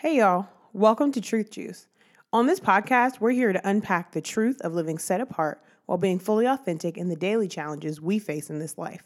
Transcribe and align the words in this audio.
Hey, 0.00 0.16
y'all. 0.16 0.48
Welcome 0.72 1.12
to 1.12 1.20
Truth 1.20 1.50
Juice. 1.50 1.86
On 2.32 2.46
this 2.46 2.58
podcast, 2.58 3.20
we're 3.20 3.32
here 3.32 3.52
to 3.52 3.68
unpack 3.68 4.12
the 4.12 4.22
truth 4.22 4.58
of 4.62 4.72
living 4.72 4.96
set 4.96 5.20
apart 5.20 5.62
while 5.84 5.98
being 5.98 6.18
fully 6.18 6.46
authentic 6.46 6.96
in 6.96 7.10
the 7.10 7.16
daily 7.16 7.46
challenges 7.48 8.00
we 8.00 8.18
face 8.18 8.48
in 8.48 8.60
this 8.60 8.78
life. 8.78 9.02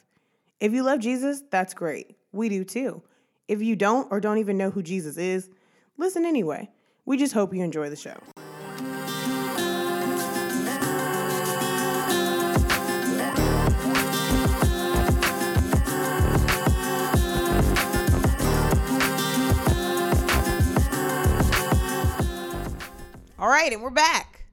If 0.60 0.70
you 0.72 0.84
love 0.84 1.00
Jesus, 1.00 1.42
that's 1.50 1.74
great. 1.74 2.14
We 2.30 2.48
do 2.48 2.62
too. 2.62 3.02
If 3.48 3.60
you 3.60 3.74
don't 3.74 4.06
or 4.12 4.20
don't 4.20 4.38
even 4.38 4.56
know 4.56 4.70
who 4.70 4.84
Jesus 4.84 5.16
is, 5.16 5.50
listen 5.98 6.24
anyway. 6.24 6.70
We 7.04 7.16
just 7.16 7.34
hope 7.34 7.52
you 7.52 7.64
enjoy 7.64 7.90
the 7.90 7.96
show. 7.96 8.14
All 23.44 23.50
right, 23.50 23.70
and 23.70 23.82
we're 23.82 23.90
back. 23.90 24.46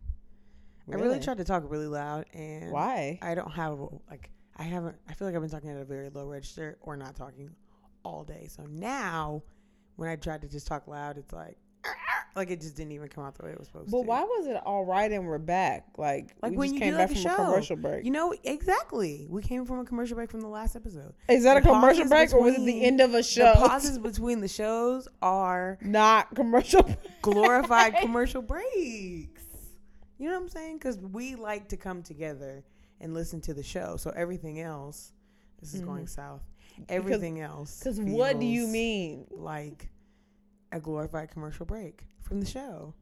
I 0.85 0.95
really 0.95 1.07
Really? 1.07 1.19
tried 1.21 1.37
to 1.37 1.45
talk 1.45 1.63
really 1.65 1.87
loud, 1.87 2.25
and 2.33 2.73
Why? 2.73 3.19
I 3.21 3.35
don't 3.35 3.49
have 3.51 3.79
like 4.09 4.29
I 4.57 4.63
haven't. 4.63 4.97
I 5.07 5.13
feel 5.13 5.29
like 5.29 5.33
I've 5.33 5.39
been 5.39 5.49
talking 5.49 5.69
at 5.69 5.77
a 5.77 5.85
very 5.85 6.09
low 6.09 6.27
register 6.27 6.77
or 6.81 6.97
not 6.97 7.15
talking 7.15 7.55
all 8.03 8.25
day. 8.25 8.49
So 8.49 8.63
now, 8.65 9.43
when 9.95 10.09
I 10.09 10.17
tried 10.17 10.41
to 10.41 10.49
just 10.49 10.67
talk 10.67 10.89
loud, 10.89 11.17
it's 11.17 11.31
like 11.31 11.57
like 12.35 12.49
it 12.49 12.61
just 12.61 12.75
didn't 12.75 12.93
even 12.93 13.07
come 13.09 13.23
out 13.23 13.35
the 13.35 13.45
way 13.45 13.51
it 13.51 13.59
was 13.59 13.67
supposed 13.67 13.87
to. 13.87 13.91
But 13.91 14.05
why 14.05 14.21
was 14.23 14.47
it 14.47 14.55
all 14.65 14.85
right 14.85 15.11
and 15.11 15.27
we're 15.27 15.37
back? 15.37 15.87
Like, 15.97 16.35
Like 16.41 16.51
we 16.51 16.57
when 16.57 16.67
just 16.69 16.75
you 16.75 16.79
came 16.79 16.91
do 16.91 16.97
back 16.97 17.09
like 17.09 17.17
a 17.17 17.21
from 17.21 17.31
show, 17.31 17.43
a 17.43 17.45
commercial 17.47 17.75
break. 17.75 18.05
You 18.05 18.11
know 18.11 18.33
exactly. 18.43 19.27
We 19.29 19.41
came 19.41 19.65
from 19.65 19.79
a 19.79 19.85
commercial 19.85 20.15
break 20.15 20.31
from 20.31 20.41
the 20.41 20.47
last 20.47 20.75
episode. 20.75 21.13
Is 21.27 21.43
that 21.43 21.57
a 21.57 21.61
commercial 21.61 22.07
break 22.07 22.33
or 22.33 22.41
was 22.41 22.55
it 22.55 22.65
the 22.65 22.83
end 22.85 23.01
of 23.01 23.11
a 23.11 23.17
The 23.17 23.23
show? 23.23 23.53
pauses 23.55 23.97
between 23.97 24.39
the 24.39 24.47
shows 24.47 25.07
are 25.21 25.77
Not 25.81 26.33
commercial. 26.35 26.89
glorified 27.21 27.97
commercial 27.97 28.41
breaks. 28.41 29.43
You 30.17 30.29
know 30.29 30.35
what 30.35 30.43
I'm 30.43 30.49
saying? 30.49 30.77
Because 30.77 30.97
we 30.99 31.35
like 31.35 31.67
to 31.69 31.77
come 31.77 32.03
together 32.03 32.63
and 32.99 33.13
listen 33.13 33.41
to 33.41 33.53
the 33.53 33.63
show. 33.63 33.97
So 33.97 34.11
everything 34.11 34.61
else, 34.61 35.11
this 35.59 35.73
is 35.73 35.81
mm-hmm. 35.81 35.89
going 35.89 36.07
south. 36.07 36.43
Everything 36.87 37.41
else. 37.41 37.79
Because 37.79 37.99
what 37.99 38.39
do 38.39 38.45
you 38.45 38.67
mean? 38.67 39.25
Like 39.31 39.89
a 40.71 40.79
glorified 40.79 41.31
commercial 41.31 41.65
break 41.65 42.05
from 42.31 42.39
the 42.39 42.47
show. 42.49 42.93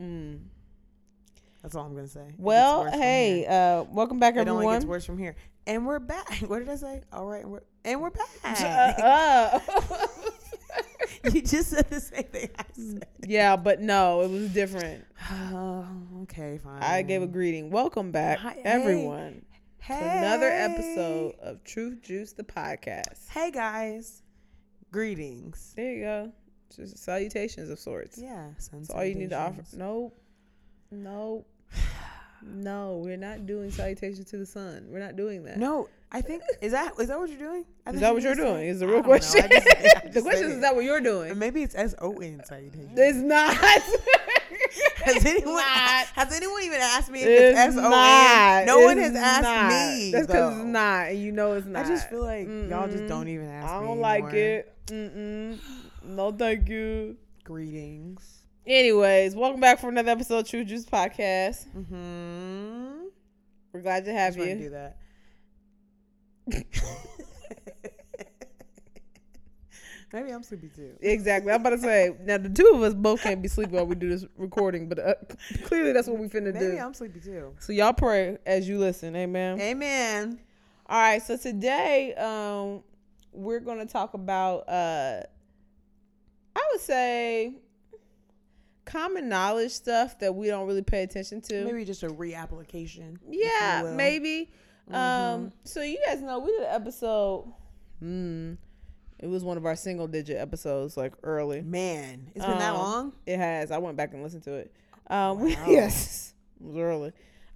Mm. 0.00 0.38
That's 1.62 1.74
all 1.76 1.84
I'm 1.84 1.94
gonna 1.94 2.08
say. 2.08 2.32
Well, 2.38 2.90
hey, 2.90 3.44
uh, 3.44 3.82
welcome 3.92 4.18
back, 4.18 4.36
everyone. 4.38 4.62
it 4.62 4.66
only 4.68 4.76
gets 4.76 4.86
worse 4.86 5.04
from 5.04 5.18
here. 5.18 5.36
And 5.66 5.86
we're 5.86 5.98
back. 5.98 6.38
What 6.46 6.60
did 6.60 6.70
I 6.70 6.76
say? 6.76 7.02
All 7.12 7.26
right, 7.26 7.42
and 7.42 7.52
we're 7.52 7.60
and 7.84 8.00
we're 8.00 8.08
Uh, 8.08 8.42
back. 8.42 8.98
uh. 8.98 9.58
you 11.30 11.42
just 11.42 11.68
said 11.68 11.90
the 11.90 12.00
same 12.00 12.24
thing 12.24 12.48
I 12.58 12.64
said. 12.72 13.06
yeah, 13.28 13.54
but 13.56 13.82
no, 13.82 14.22
it 14.22 14.30
was 14.30 14.48
different. 14.48 15.04
Oh, 15.52 15.86
okay, 16.22 16.56
fine. 16.64 16.82
I 16.82 17.02
gave 17.02 17.20
a 17.22 17.26
greeting. 17.26 17.70
Welcome 17.70 18.10
back, 18.12 18.38
Hi- 18.38 18.52
hey. 18.54 18.62
everyone, 18.64 19.44
to 19.88 19.92
another 19.92 20.48
episode 20.48 21.34
of 21.42 21.62
Truth 21.64 22.00
Juice, 22.00 22.32
the 22.32 22.44
podcast. 22.44 23.28
Hey 23.28 23.50
guys, 23.50 24.22
greetings. 24.90 25.74
There 25.76 25.92
you 25.92 26.00
go. 26.02 26.32
Just 26.74 26.98
salutations 26.98 27.68
of 27.70 27.78
sorts. 27.78 28.18
Yeah, 28.18 28.48
That's 28.72 28.90
all 28.90 29.04
you 29.04 29.14
need 29.14 29.30
to 29.30 29.38
offer. 29.38 29.62
Nope. 29.76 30.16
Nope. 30.90 31.46
No, 32.42 33.02
we're 33.04 33.18
not 33.18 33.44
doing 33.44 33.70
salutations 33.70 34.30
to 34.30 34.38
the 34.38 34.46
sun. 34.46 34.86
We're 34.88 34.98
not 34.98 35.14
doing 35.14 35.44
that. 35.44 35.58
No, 35.58 35.90
I 36.10 36.22
think 36.22 36.42
is 36.62 36.72
that 36.72 36.94
is 36.98 37.08
that 37.08 37.18
what 37.20 37.28
you're 37.28 37.38
doing? 37.38 37.66
Is 37.86 38.00
that 38.00 38.14
what 38.14 38.22
you're 38.22 38.34
doing? 38.34 38.66
Is 38.66 38.80
the 38.80 38.86
real 38.86 39.02
don't 39.02 39.08
know. 39.08 39.12
I 39.14 39.18
question. 39.18 39.50
just- 39.50 39.66
the 40.14 40.22
question 40.22 40.46
is, 40.48 40.54
is 40.54 40.60
that 40.62 40.74
what 40.74 40.84
you're 40.84 41.02
doing? 41.02 41.38
Maybe 41.38 41.62
it's 41.62 41.74
S 41.74 41.94
O 41.98 42.14
N 42.16 42.40
salutation. 42.46 42.92
It's 42.96 43.18
not. 43.18 43.54
Has 45.04 45.24
anyone 45.26 45.54
not. 45.56 46.06
has 46.14 46.32
anyone 46.34 46.62
even 46.62 46.78
asked 46.80 47.10
me 47.10 47.20
if 47.22 47.28
It's 47.28 47.58
it's 47.58 47.58
S 47.58 47.76
O 47.76 47.90
not. 47.90 48.60
N? 48.62 48.66
No 48.66 48.80
one 48.80 48.96
has 48.98 49.14
asked 49.14 49.42
not. 49.42 49.68
me. 49.68 50.10
That's 50.12 50.26
because 50.26 50.56
it's 50.56 50.64
not, 50.64 51.08
and 51.08 51.18
you 51.18 51.32
know 51.32 51.52
it's 51.52 51.66
not. 51.66 51.84
I 51.84 51.88
just 51.88 52.08
feel 52.08 52.22
like 52.22 52.46
y'all 52.48 52.88
just 52.88 53.06
don't 53.06 53.28
even 53.28 53.48
ask 53.48 53.68
I 53.70 53.80
don't 53.82 53.98
like 54.00 54.24
anymore. 54.24 54.40
it. 54.40 54.72
Mm-mm. 54.86 55.58
No, 56.02 56.32
thank 56.32 56.68
you. 56.68 57.16
Greetings. 57.44 58.42
Anyways, 58.66 59.34
welcome 59.34 59.60
back 59.60 59.78
for 59.78 59.88
another 59.88 60.10
episode 60.10 60.38
of 60.38 60.48
True 60.48 60.64
Juice 60.64 60.86
Podcast. 60.86 61.66
Mm-hmm. 61.76 63.04
We're 63.72 63.80
glad 63.80 64.04
to 64.06 64.12
have 64.12 64.36
wanna 64.36 64.50
you. 64.50 64.56
do 64.56 64.70
that. 64.70 64.96
Maybe 70.12 70.30
I'm 70.32 70.42
sleepy 70.42 70.68
too. 70.74 70.96
Exactly. 71.00 71.52
I'm 71.52 71.60
about 71.60 71.70
to 71.70 71.78
say 71.78 72.16
now 72.24 72.38
the 72.38 72.48
two 72.48 72.72
of 72.74 72.82
us 72.82 72.94
both 72.94 73.22
can't 73.22 73.40
be 73.40 73.48
sleepy 73.48 73.72
while 73.72 73.86
we 73.86 73.94
do 73.94 74.08
this 74.08 74.24
recording, 74.36 74.88
but 74.88 74.98
uh, 74.98 75.14
clearly 75.64 75.92
that's 75.92 76.08
what 76.08 76.18
we 76.18 76.26
finna 76.26 76.52
Maybe 76.52 76.58
do. 76.58 76.68
Maybe 76.70 76.80
I'm 76.80 76.94
sleepy 76.94 77.20
too. 77.20 77.54
So 77.60 77.72
y'all 77.72 77.92
pray 77.92 78.38
as 78.44 78.68
you 78.68 78.78
listen. 78.78 79.14
Amen. 79.14 79.60
Amen. 79.60 80.40
All 80.88 80.98
right. 80.98 81.22
So 81.22 81.36
today, 81.36 82.14
um, 82.14 82.82
we're 83.32 83.60
gonna 83.60 83.86
talk 83.86 84.14
about 84.14 84.68
uh, 84.68 85.20
I 86.56 86.62
would 86.72 86.80
say 86.80 87.54
common 88.84 89.28
knowledge 89.28 89.70
stuff 89.72 90.18
that 90.18 90.34
we 90.34 90.48
don't 90.48 90.66
really 90.66 90.82
pay 90.82 91.02
attention 91.02 91.40
to. 91.42 91.64
Maybe 91.64 91.84
just 91.84 92.02
a 92.02 92.08
reapplication. 92.08 93.18
Yeah, 93.28 93.92
maybe. 93.96 94.50
Mhm. 94.90 94.94
Um, 94.94 95.52
so 95.64 95.82
you 95.82 95.98
guys 96.06 96.20
know 96.20 96.40
we 96.40 96.50
did 96.52 96.62
an 96.62 96.74
episode. 96.74 97.52
Hmm. 98.00 98.54
It 99.18 99.26
was 99.28 99.44
one 99.44 99.58
of 99.58 99.66
our 99.66 99.76
single 99.76 100.08
digit 100.08 100.38
episodes, 100.38 100.96
like 100.96 101.12
early. 101.22 101.60
Man, 101.60 102.30
it's 102.34 102.44
been 102.44 102.58
that 102.58 102.70
Um, 102.74 102.76
long. 102.78 103.12
It 103.26 103.36
has. 103.36 103.70
I 103.70 103.78
went 103.78 103.96
back 103.96 104.14
and 104.14 104.22
listened 104.22 104.42
to 104.44 104.54
it. 104.54 104.72
Um, 105.08 105.40
we, 105.40 105.50
yes, 105.68 106.32
it 106.60 106.66
was 106.66 106.76
early. 106.76 107.12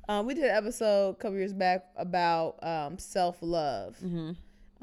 Um, 0.06 0.26
we 0.26 0.34
did 0.34 0.44
an 0.44 0.50
episode 0.50 1.10
a 1.10 1.14
couple 1.14 1.38
years 1.38 1.54
back 1.54 1.86
about 1.96 2.62
um, 2.62 2.98
self 2.98 3.38
love 3.40 3.96
Mm-hmm. 4.04 4.32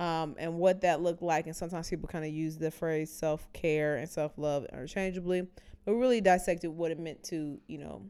Um, 0.02 0.36
and 0.40 0.58
what 0.58 0.82
that 0.82 1.02
looked 1.02 1.22
like. 1.22 1.46
And 1.46 1.56
sometimes 1.56 1.90
people 1.90 2.08
kind 2.10 2.26
of 2.26 2.32
use 2.32 2.58
the 2.58 2.72
phrase 2.72 3.12
self 3.12 3.52
care 3.54 3.96
and 3.98 4.10
self 4.10 4.38
love 4.38 4.66
interchangeably, 4.72 5.48
but 5.86 5.94
really 5.94 6.20
dissected 6.22 6.72
what 6.72 6.92
it 6.92 7.00
meant 7.00 7.24
to, 7.26 7.60
you 7.68 7.78
know, 7.78 8.02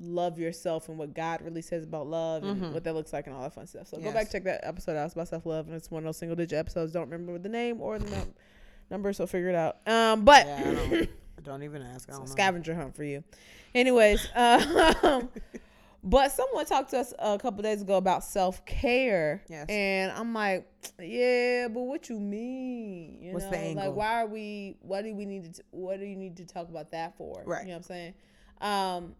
love 0.00 0.38
yourself 0.38 0.88
and 0.88 0.96
what 0.96 1.12
God 1.12 1.42
really 1.42 1.60
says 1.62 1.82
about 1.84 2.06
love 2.06 2.44
and 2.44 2.62
Mhm. 2.62 2.72
what 2.72 2.84
that 2.84 2.94
looks 2.94 3.12
like 3.12 3.26
and 3.26 3.34
all 3.34 3.42
that 3.42 3.52
fun 3.54 3.66
stuff. 3.66 3.88
So 3.88 3.98
go 3.98 4.12
back 4.12 4.30
check 4.30 4.44
that 4.44 4.60
episode 4.62 4.96
out. 4.96 5.06
It's 5.06 5.14
about 5.14 5.28
self 5.28 5.44
love 5.44 5.66
and 5.66 5.74
it's 5.74 5.90
one 5.90 6.02
of 6.02 6.04
those 6.04 6.16
single 6.18 6.36
digit 6.36 6.56
episodes. 6.58 6.92
Don't 6.92 7.10
remember 7.10 7.38
the 7.38 7.48
name 7.48 7.80
or 7.80 7.98
the 7.98 8.08
num- 8.10 8.34
number, 8.90 9.12
so 9.12 9.26
figure 9.26 9.48
it 9.48 9.56
out. 9.56 9.78
Um, 9.86 10.24
but 10.24 10.46
Yeah, 10.46 10.56
I 10.60 10.74
don't, 10.74 11.08
don't 11.42 11.62
even 11.64 11.82
ask. 11.82 11.92
I 11.92 11.92
it's 11.92 12.06
a 12.08 12.10
don't 12.12 12.20
know. 12.20 12.26
scavenger 12.32 12.74
hunt 12.76 12.94
for 12.94 13.02
you. 13.04 13.24
Anyways, 13.74 14.28
um, 14.36 15.28
but 16.02 16.30
someone 16.30 16.64
talked 16.64 16.90
to 16.90 16.98
us 16.98 17.12
a 17.18 17.38
couple 17.38 17.62
days 17.62 17.82
ago 17.82 17.96
about 17.96 18.22
self 18.24 18.64
care. 18.64 19.42
Yes. 19.48 19.66
And 19.68 20.12
I'm 20.12 20.32
like, 20.32 20.68
yeah, 21.00 21.68
but 21.68 21.80
what 21.80 22.08
you 22.08 22.18
mean? 22.20 23.18
You 23.20 23.32
What's 23.32 23.46
know, 23.46 23.50
the 23.50 23.58
angle? 23.58 23.86
like 23.86 23.94
why 23.94 24.22
are 24.22 24.26
we? 24.26 24.76
What 24.80 25.02
do 25.02 25.14
we 25.14 25.26
need 25.26 25.54
to? 25.54 25.62
What 25.70 25.98
do 25.98 26.06
you 26.06 26.16
need 26.16 26.36
to 26.36 26.46
talk 26.46 26.68
about 26.68 26.92
that 26.92 27.16
for? 27.16 27.42
Right. 27.44 27.62
You 27.62 27.68
know 27.68 27.72
what 27.74 27.76
I'm 27.78 27.82
saying? 27.82 28.14
Um, 28.60 29.14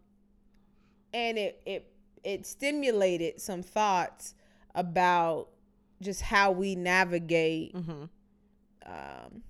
and 1.13 1.39
it 1.39 1.63
it 1.67 1.93
it 2.25 2.47
stimulated 2.47 3.41
some 3.41 3.63
thoughts 3.63 4.35
about 4.75 5.49
just 6.01 6.23
how 6.23 6.53
we 6.53 6.75
navigate. 6.75 7.75
Mm-hmm. 7.75 8.05
Um, 8.87 9.43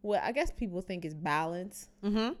what 0.00 0.22
I 0.22 0.32
guess 0.32 0.50
people 0.50 0.80
think 0.80 1.04
is 1.04 1.14
balance. 1.14 1.88
Mm-hmm. 2.04 2.32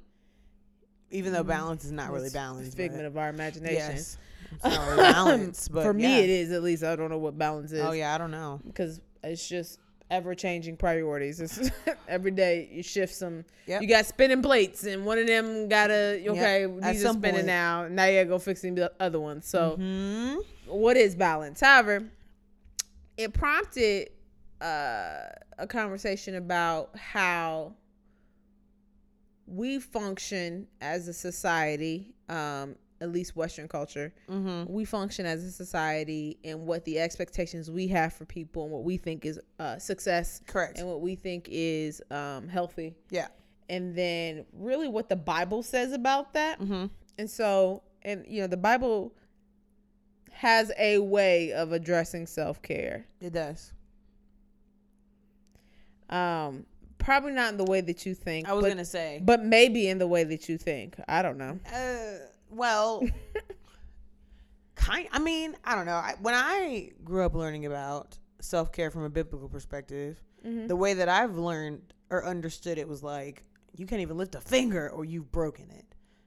Even 1.12 1.32
though 1.32 1.44
Mhm. 1.44 1.48
balance 1.48 1.84
is 1.84 1.92
not 1.92 2.10
really 2.10 2.26
It's 2.26 2.34
balanced. 2.34 2.76
figment 2.76 3.06
of 3.06 3.16
our 3.16 3.28
imagination. 3.28 3.96
Yes. 3.96 4.18
It's 4.52 4.64
not 4.64 4.86
really 4.88 4.96
balance, 5.12 5.68
but 5.68 5.82
for 5.82 5.94
me 5.94 6.18
it 6.20 6.28
is 6.28 6.52
at 6.52 6.62
least 6.62 6.82
i 6.84 6.94
don't 6.94 7.08
know 7.10 7.16
what 7.16 7.38
balance 7.38 7.72
is 7.72 7.80
Oh 7.80 7.92
yeah, 7.92 8.14
I 8.14 8.18
don't 8.18 8.30
know. 8.30 8.60
because 8.66 9.00
it's 9.24 9.48
just 9.48 9.78
ever 10.10 10.34
changing 10.34 10.76
priorities 10.76 11.40
it's 11.40 11.70
every 12.08 12.32
day 12.32 12.68
you 12.70 12.82
shift 12.82 13.14
some 13.14 13.46
Yep. 13.66 13.80
you 13.80 13.88
got 13.88 14.04
spinning 14.04 14.42
plates 14.42 14.84
and 14.84 15.06
one 15.06 15.16
of 15.18 15.26
them 15.26 15.68
gotta 15.70 16.22
okay 16.28 16.64
At 16.64 16.92
these 16.92 17.02
are 17.06 17.12
spinning 17.14 17.32
point. 17.36 17.46
now 17.46 17.88
now 17.88 18.04
you 18.04 18.18
gotta 18.18 18.28
go 18.28 18.38
fixing 18.38 18.74
the 18.74 18.92
other 19.00 19.18
ones 19.18 19.46
so 19.46 19.78
Mhm. 19.80 20.44
what 20.66 20.98
is 20.98 21.14
balance 21.14 21.60
however 21.60 22.04
it 23.16 23.32
prompted 23.32 24.10
uh, 24.60 25.28
a 25.58 25.66
conversation 25.66 26.34
about 26.34 26.90
how 26.98 27.72
we 29.46 29.78
function 29.78 30.66
as 30.80 31.08
a 31.08 31.12
society 31.12 32.14
um, 32.28 32.76
at 33.00 33.10
least 33.10 33.34
western 33.34 33.66
culture 33.66 34.14
Mhm. 34.28 34.68
we 34.70 34.84
function 34.84 35.26
as 35.26 35.42
a 35.42 35.50
society 35.50 36.38
and 36.44 36.66
what 36.66 36.84
the 36.84 36.98
expectations 37.00 37.70
we 37.70 37.88
have 37.88 38.12
for 38.12 38.24
people 38.24 38.62
and 38.64 38.72
what 38.72 38.84
we 38.84 38.96
think 38.96 39.24
is 39.26 39.40
uh, 39.58 39.78
success 39.78 40.40
Correct. 40.46 40.78
and 40.78 40.86
what 40.88 41.00
we 41.00 41.16
think 41.16 41.48
is 41.50 42.00
um, 42.10 42.48
healthy 42.48 42.94
Yeah. 43.10 43.28
and 43.68 43.96
then 43.96 44.46
really 44.52 44.88
what 44.88 45.08
the 45.08 45.16
bible 45.16 45.62
says 45.64 45.92
about 45.92 46.32
that 46.34 46.60
Mm-hmm. 46.60 46.86
and 47.18 47.28
so 47.30 47.82
and 48.02 48.24
you 48.28 48.40
know 48.40 48.46
the 48.46 48.56
bible 48.56 49.12
has 50.30 50.70
a 50.78 50.98
way 50.98 51.52
of 51.52 51.72
addressing 51.72 52.26
self-care 52.26 53.06
It 53.20 53.32
does. 53.32 53.72
um 56.08 56.66
probably 57.02 57.32
not 57.32 57.50
in 57.52 57.56
the 57.58 57.64
way 57.64 57.80
that 57.82 58.06
you 58.06 58.14
think. 58.14 58.48
I 58.48 58.52
was 58.52 58.62
but, 58.64 58.68
gonna 58.70 58.84
say, 58.84 59.20
but 59.22 59.44
maybe 59.44 59.88
in 59.88 59.98
the 59.98 60.06
way 60.06 60.24
that 60.24 60.48
you 60.48 60.56
think. 60.58 60.96
I 61.08 61.22
don't 61.22 61.38
know. 61.38 61.58
uh, 61.72 62.26
well, 62.50 63.02
kind. 64.74 65.08
I 65.12 65.18
mean, 65.18 65.56
I 65.64 65.74
don't 65.74 65.86
know. 65.86 65.92
I, 65.96 66.14
when 66.20 66.34
I 66.34 66.90
grew 67.04 67.24
up 67.24 67.34
learning 67.34 67.66
about 67.66 68.18
self 68.40 68.72
care 68.72 68.90
from 68.90 69.02
a 69.04 69.10
biblical 69.10 69.48
perspective, 69.48 70.20
Mm-hmm. 70.46 70.66
the 70.66 70.74
way 70.74 70.94
that 70.94 71.08
I've 71.08 71.36
learned 71.36 71.80
or 72.10 72.26
understood 72.26 72.76
it 72.76 72.88
was 72.88 73.00
like 73.00 73.44
you 73.76 73.86
can't 73.86 74.00
even 74.02 74.16
lift 74.16 74.34
a 74.34 74.40
finger 74.40 74.90
or 74.90 75.04
you've 75.04 75.30
broken 75.30 75.70
it. 75.70 75.84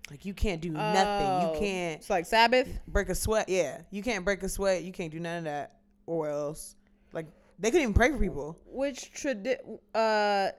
Like 0.10 0.24
you 0.24 0.34
can't 0.34 0.62
do 0.62 0.70
nothing. 0.70 1.28
Oh, 1.28 1.52
You 1.54 1.60
can't 1.60 2.00
It's 2.00 2.10
like 2.10 2.26
Sabbath. 2.26 2.70
break 2.88 3.10
a 3.10 3.16
sweat. 3.16 3.50
Yeah, 3.50 3.82
you 3.92 4.02
can't 4.02 4.24
break 4.24 4.42
a 4.44 4.48
sweat. 4.48 4.84
You 4.84 4.94
can't 4.94 5.12
do 5.12 5.20
none 5.20 5.40
of 5.40 5.44
that, 5.44 5.80
or 6.06 6.30
else 6.30 6.78
like 7.12 7.26
they 7.60 7.72
couldn't 7.72 7.82
even 7.82 7.94
pray 7.94 8.10
for 8.10 8.18
people. 8.18 8.58
which 8.68 9.12
tradi- 9.14 9.58
uh 9.94 10.52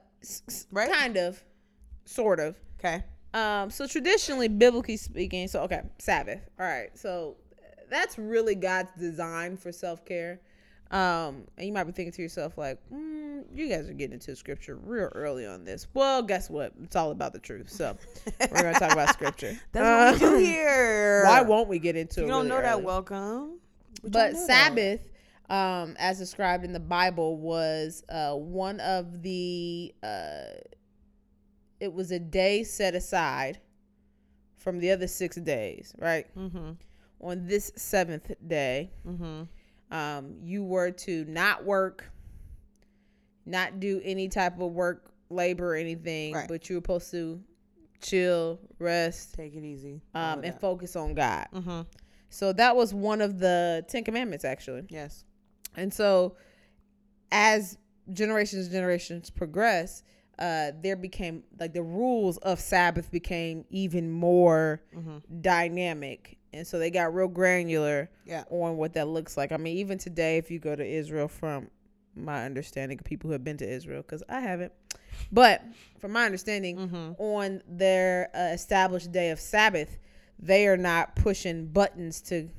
Right? 0.71 0.91
kind 0.91 1.17
of 1.17 1.41
sort 2.05 2.39
of 2.39 2.55
Okay. 2.79 3.03
um 3.33 3.69
so 3.69 3.85
traditionally 3.87 4.47
biblically 4.47 4.97
speaking 4.97 5.47
so 5.47 5.61
okay 5.63 5.81
sabbath 5.99 6.39
all 6.59 6.65
right 6.65 6.97
so 6.97 7.35
that's 7.89 8.17
really 8.17 8.55
god's 8.55 8.89
design 8.97 9.57
for 9.57 9.71
self-care 9.71 10.39
um 10.91 11.43
and 11.57 11.67
you 11.67 11.73
might 11.73 11.83
be 11.83 11.91
thinking 11.91 12.13
to 12.13 12.21
yourself 12.21 12.57
like 12.57 12.79
mm, 12.93 13.43
you 13.53 13.67
guys 13.67 13.89
are 13.89 13.93
getting 13.93 14.13
into 14.13 14.33
scripture 14.37 14.77
real 14.83 15.09
early 15.15 15.45
on 15.45 15.65
this 15.65 15.87
well 15.93 16.21
guess 16.23 16.49
what 16.49 16.71
it's 16.81 16.95
all 16.95 17.11
about 17.11 17.33
the 17.33 17.39
truth 17.39 17.69
so 17.69 17.97
we're 18.39 18.61
gonna 18.61 18.73
talk 18.79 18.91
about 18.93 19.09
scripture 19.09 19.53
That's 19.73 20.19
what 20.21 20.31
we 20.31 20.37
do 20.37 20.37
Um, 20.37 20.43
here. 20.45 21.23
why 21.25 21.41
won't 21.41 21.67
we 21.67 21.79
get 21.79 21.97
into 21.97 22.21
If 22.21 22.23
it 22.23 22.27
you 22.27 22.27
don't 22.27 22.45
really 22.45 22.49
know 22.49 22.61
that? 22.61 22.81
Welcome. 22.83 23.59
We 24.03 24.09
but 24.11 24.31
don't 24.31 24.33
know 24.33 24.39
that. 24.39 24.47
Sabbath, 24.47 25.01
um, 25.49 25.95
as 25.99 26.17
described 26.19 26.63
in 26.65 26.73
the 26.73 26.79
Bible, 26.79 27.37
was 27.37 28.03
uh, 28.09 28.33
one 28.33 28.79
of 28.79 29.21
the. 29.21 29.93
Uh, 30.03 30.43
it 31.79 31.93
was 31.93 32.11
a 32.11 32.19
day 32.19 32.63
set 32.63 32.95
aside 32.95 33.59
from 34.55 34.79
the 34.79 34.91
other 34.91 35.07
six 35.07 35.35
days, 35.37 35.93
right? 35.99 36.25
Mm-hmm. 36.35 36.71
On 37.21 37.45
this 37.47 37.71
seventh 37.75 38.31
day, 38.47 38.91
Mm-hmm. 39.07 39.43
um, 39.95 40.35
you 40.41 40.63
were 40.63 40.91
to 40.91 41.23
not 41.25 41.63
work, 41.65 42.11
not 43.45 43.79
do 43.79 44.01
any 44.03 44.27
type 44.27 44.59
of 44.59 44.71
work, 44.71 45.11
labor, 45.29 45.73
or 45.73 45.75
anything, 45.75 46.33
Right. 46.33 46.47
but 46.47 46.69
you 46.69 46.75
were 46.77 46.81
supposed 46.81 47.11
to 47.11 47.41
chill, 48.01 48.59
rest, 48.79 49.35
Take 49.35 49.55
it 49.55 49.63
easy. 49.63 50.01
um, 50.13 50.43
and 50.43 50.59
focus 50.59 50.95
on 50.95 51.13
God. 51.13 51.47
mm-hmm. 51.53 51.81
So 52.29 52.51
that 52.53 52.75
was 52.75 52.93
one 52.93 53.21
of 53.21 53.39
the 53.39 53.85
Ten 53.87 54.03
Commandments, 54.03 54.43
actually. 54.45 54.83
Yes. 54.89 55.23
And 55.77 55.93
so, 55.93 56.35
as 57.31 57.77
generations 58.11 58.65
and 58.65 58.73
generations 58.73 59.29
progress, 59.29 60.03
uh, 60.39 60.71
there 60.81 60.95
became 60.95 61.43
like 61.59 61.73
the 61.73 61.81
rules 61.83 62.37
of 62.37 62.59
Sabbath 62.59 63.11
became 63.11 63.65
even 63.69 64.11
more 64.11 64.81
Mm-hmm. 64.95 65.17
dynamic, 65.41 66.37
and 66.53 66.65
so 66.65 66.79
they 66.79 66.89
got 66.91 67.13
real 67.13 67.27
granular 67.27 68.09
Yeah. 68.25 68.43
on 68.49 68.77
what 68.77 68.93
that 68.93 69.07
looks 69.07 69.37
like. 69.37 69.51
I 69.51 69.57
mean, 69.57 69.77
even 69.77 69.97
today, 69.97 70.37
if 70.37 70.49
you 70.51 70.59
go 70.59 70.75
to 70.75 70.85
Israel, 70.85 71.27
from 71.27 71.69
my 72.15 72.45
understanding 72.45 72.97
of 72.99 73.05
people 73.05 73.27
who 73.27 73.33
have 73.33 73.43
been 73.43 73.57
to 73.57 73.69
Israel, 73.69 74.01
because 74.01 74.23
I 74.29 74.39
haven't, 74.39 74.71
but 75.31 75.63
from 75.99 76.11
my 76.13 76.25
understanding, 76.25 76.77
Mm-hmm. 76.77 77.11
on 77.21 77.61
their 77.67 78.29
uh, 78.35 78.53
established 78.53 79.11
day 79.11 79.29
of 79.31 79.39
Sabbath, 79.39 79.97
they 80.39 80.67
are 80.67 80.77
not 80.77 81.15
pushing 81.15 81.67
buttons 81.67 82.21
to 82.21 82.49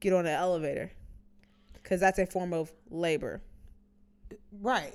get 0.00 0.12
on 0.12 0.26
an 0.26 0.32
elevator 0.32 0.90
because 1.88 2.00
that's 2.00 2.18
a 2.18 2.26
form 2.26 2.52
of 2.52 2.70
labor, 2.90 3.40
Right. 4.60 4.94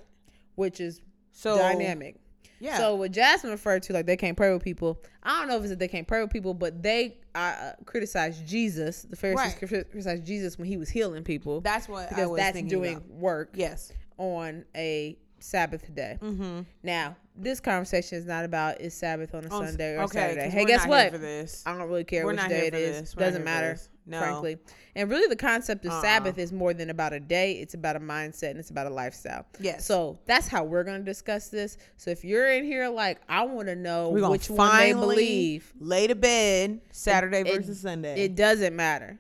which 0.56 0.80
is 0.80 1.02
So 1.32 1.58
dynamic. 1.58 2.18
Yeah. 2.60 2.78
So 2.78 2.96
what 2.96 3.12
Jasmine 3.12 3.52
referred 3.52 3.82
to, 3.84 3.94
like 3.94 4.06
they 4.06 4.16
can't 4.16 4.38
pray 4.38 4.54
with 4.54 4.64
people. 4.64 5.02
I 5.24 5.40
don't 5.40 5.48
know 5.50 5.58
if 5.58 5.64
it's 5.64 5.72
that 5.72 5.80
they 5.80 5.88
can't 5.88 6.08
pray 6.08 6.22
with 6.22 6.30
people, 6.32 6.54
but 6.54 6.84
they 6.84 7.18
uh, 7.36 7.72
criticized 7.86 8.46
Jesus. 8.48 9.02
The 9.02 9.16
Pharisees 9.16 9.56
Right. 9.62 9.70
criticized 9.70 10.24
Jesus 10.26 10.58
when 10.60 10.68
he 10.68 10.78
was 10.78 10.88
healing 10.90 11.24
people 11.24 11.62
that's 11.62 11.90
what 11.90 12.06
I 12.06 12.10
because 12.10 12.30
was 12.30 12.38
that's 12.38 12.62
doing 12.62 12.98
about. 12.98 13.10
work 13.10 13.50
Yes. 13.56 13.92
on 14.18 14.64
a 14.76 15.18
Sabbath 15.40 15.94
day. 15.96 16.20
Mm-hmm. 16.22 16.62
Now, 16.84 17.18
this 17.36 17.60
conversation 17.60 18.18
is 18.18 18.26
not 18.26 18.46
about 18.46 18.80
is 18.82 18.94
Sabbath 18.94 19.34
on 19.34 19.46
a 19.46 19.50
On- 19.50 19.66
Sunday 19.68 19.96
or 19.96 20.04
okay, 20.04 20.20
Saturday. 20.20 20.50
Hey, 20.50 20.66
guess 20.66 20.86
what? 20.88 21.12
For 21.12 21.18
this. 21.18 21.64
I 21.66 21.78
don't 21.78 21.88
really 21.90 22.04
care 22.04 22.26
We're 22.26 22.34
which 22.34 22.48
day 22.48 22.68
it 22.68 22.72
this. 22.72 23.14
Doesn't 23.14 23.44
matter. 23.44 23.78
No. 24.06 24.20
frankly. 24.20 24.58
And 24.96 25.10
really, 25.10 25.28
the 25.28 25.36
concept 25.38 25.86
of 25.86 25.92
Uh-uh. 25.92 26.02
Sabbath 26.02 26.38
is 26.38 26.52
more 26.52 26.74
than 26.74 26.90
about 26.90 27.14
a 27.14 27.20
day. 27.22 27.54
It's 27.54 27.74
about 27.74 27.96
a 27.96 28.02
mindset 28.02 28.52
and 28.52 28.60
it's 28.60 28.70
about 28.70 28.86
a 28.86 28.90
lifestyle. 28.90 29.46
Yes. 29.62 29.86
So 29.86 30.20
that's 30.26 30.48
how 30.50 30.66
we're 30.66 30.84
going 30.84 31.00
to 31.00 31.06
discuss 31.06 31.48
this. 31.48 31.78
So 31.96 32.12
if 32.12 32.26
you're 32.26 32.52
in 32.52 32.66
here, 32.66 32.90
like, 32.90 33.22
I 33.30 33.44
want 33.46 33.70
to 33.70 33.76
know 33.76 34.10
which 34.10 34.50
one 34.50 34.78
they 34.78 34.92
believe. 34.92 35.72
lay 35.80 36.08
to 36.08 36.16
bed 36.16 36.82
Saturday 36.92 37.40
It- 37.50 37.56
versus 37.56 37.80
Sunday. 37.80 38.22
It 38.26 38.36
doesn't 38.36 38.76
matter. 38.76 39.20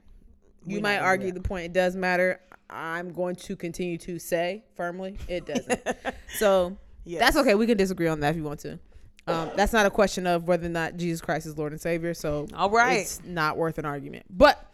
You 0.66 0.82
might 0.82 1.00
argue 1.00 1.32
the 1.32 1.42
point. 1.42 1.66
It 1.68 1.74
does 1.74 1.96
matter. 1.96 2.40
I'm 2.70 3.14
going 3.14 3.36
to 3.36 3.56
continue 3.56 3.98
to 4.00 4.20
say 4.20 4.64
firmly 4.76 5.18
it 5.28 5.46
doesn't. 5.46 5.82
so 6.38 6.78
Yes. 7.06 7.20
that's 7.20 7.38
okay. 7.38 7.56
We 7.56 7.66
can 7.68 7.78
disagree 7.78 8.08
on 8.08 8.20
that 8.22 8.30
if 8.32 8.36
you 8.38 8.44
want 8.44 8.60
to. 8.62 8.80
Um, 9.26 9.52
that's 9.56 9.72
not 9.72 9.86
a 9.86 9.90
question 9.90 10.28
of 10.28 10.48
whether 10.48 10.66
or 10.66 10.70
not 10.70 10.98
Jesus 10.98 11.22
Christ 11.22 11.46
is 11.46 11.58
Lord 11.58 11.72
and 11.72 11.80
Savior. 11.80 12.14
So 12.14 12.46
All 12.54 12.70
right. 12.70 13.00
it's 13.00 13.24
not 13.24 13.56
worth 13.58 13.78
an 13.78 13.86
argument. 13.86 14.26
But 14.30 14.66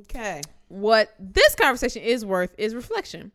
okay. 0.00 0.40
what 0.68 1.14
this 1.18 1.54
conversation 1.54 2.02
is 2.02 2.24
worth 2.24 2.54
is 2.56 2.74
reflection. 2.74 3.32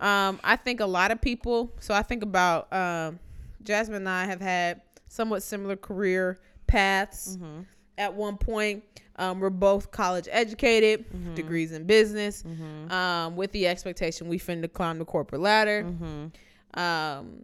Um, 0.00 0.38
I 0.44 0.56
think 0.56 0.80
a 0.80 0.86
lot 0.86 1.10
of 1.10 1.20
people. 1.20 1.72
So 1.80 1.92
I 1.94 2.02
think 2.02 2.22
about 2.22 2.72
um, 2.72 3.18
Jasmine 3.64 3.96
and 3.96 4.08
I 4.08 4.24
have 4.26 4.40
had 4.40 4.82
somewhat 5.08 5.42
similar 5.42 5.76
career 5.76 6.40
paths. 6.68 7.36
Mm-hmm. 7.36 7.62
At 7.98 8.14
one 8.14 8.36
point, 8.36 8.84
um, 9.16 9.40
we're 9.40 9.50
both 9.50 9.90
college 9.90 10.28
educated, 10.30 11.04
Mm-hmm. 11.12 11.34
degrees 11.34 11.72
in 11.72 11.84
business, 11.84 12.44
um, 12.90 13.36
with 13.36 13.52
the 13.52 13.66
expectation 13.66 14.28
we 14.28 14.38
finna 14.38 14.72
climb 14.72 14.98
the 14.98 15.04
corporate 15.04 15.40
ladder. 15.40 15.84
Mm-hmm. 15.84 16.80
Um, 16.80 17.42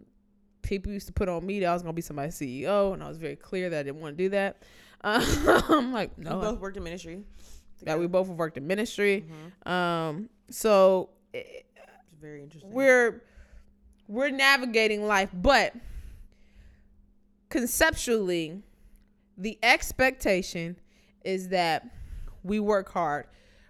people 0.61 0.91
used 0.91 1.07
to 1.07 1.13
put 1.13 1.29
on 1.29 1.45
me 1.45 1.59
that 1.61 1.67
I 1.67 1.73
was 1.73 1.81
gonna 1.81 1.93
be 1.93 2.01
somebody's 2.01 2.35
CEO, 2.35 2.93
and 2.93 3.03
I 3.03 3.07
was 3.07 3.17
very 3.17 3.35
clear 3.35 3.69
that 3.69 3.79
I 3.79 3.83
didn't 3.83 4.01
want 4.01 4.17
to 4.17 4.23
do 4.23 4.29
that. 4.29 4.61
Um, 5.01 5.23
I'm 5.69 5.93
like, 5.93 6.17
no. 6.17 6.35
We 6.37 6.41
both 6.45 6.59
worked 6.59 6.77
in 6.77 6.83
ministry. 6.83 7.23
that 7.83 7.97
we 7.99 8.07
both 8.07 8.27
have 8.27 8.35
worked 8.37 8.57
in 8.57 8.67
ministry. 8.67 9.25
Mhm. 9.65 9.71
Um, 9.71 10.29
so 10.49 11.09
eh, 11.33 11.39
It's 11.39 12.19
very 12.21 12.43
interesting. 12.43 12.71
we're 12.71 13.23
we're 14.07 14.29
navigating 14.31 15.05
life, 15.07 15.29
but 15.33 15.73
conceptually, 17.49 18.61
the 19.37 19.57
expectation 19.63 20.75
is 21.23 21.49
that 21.49 21.87
we 22.43 22.59
work 22.59 22.91
hard, 22.91 23.27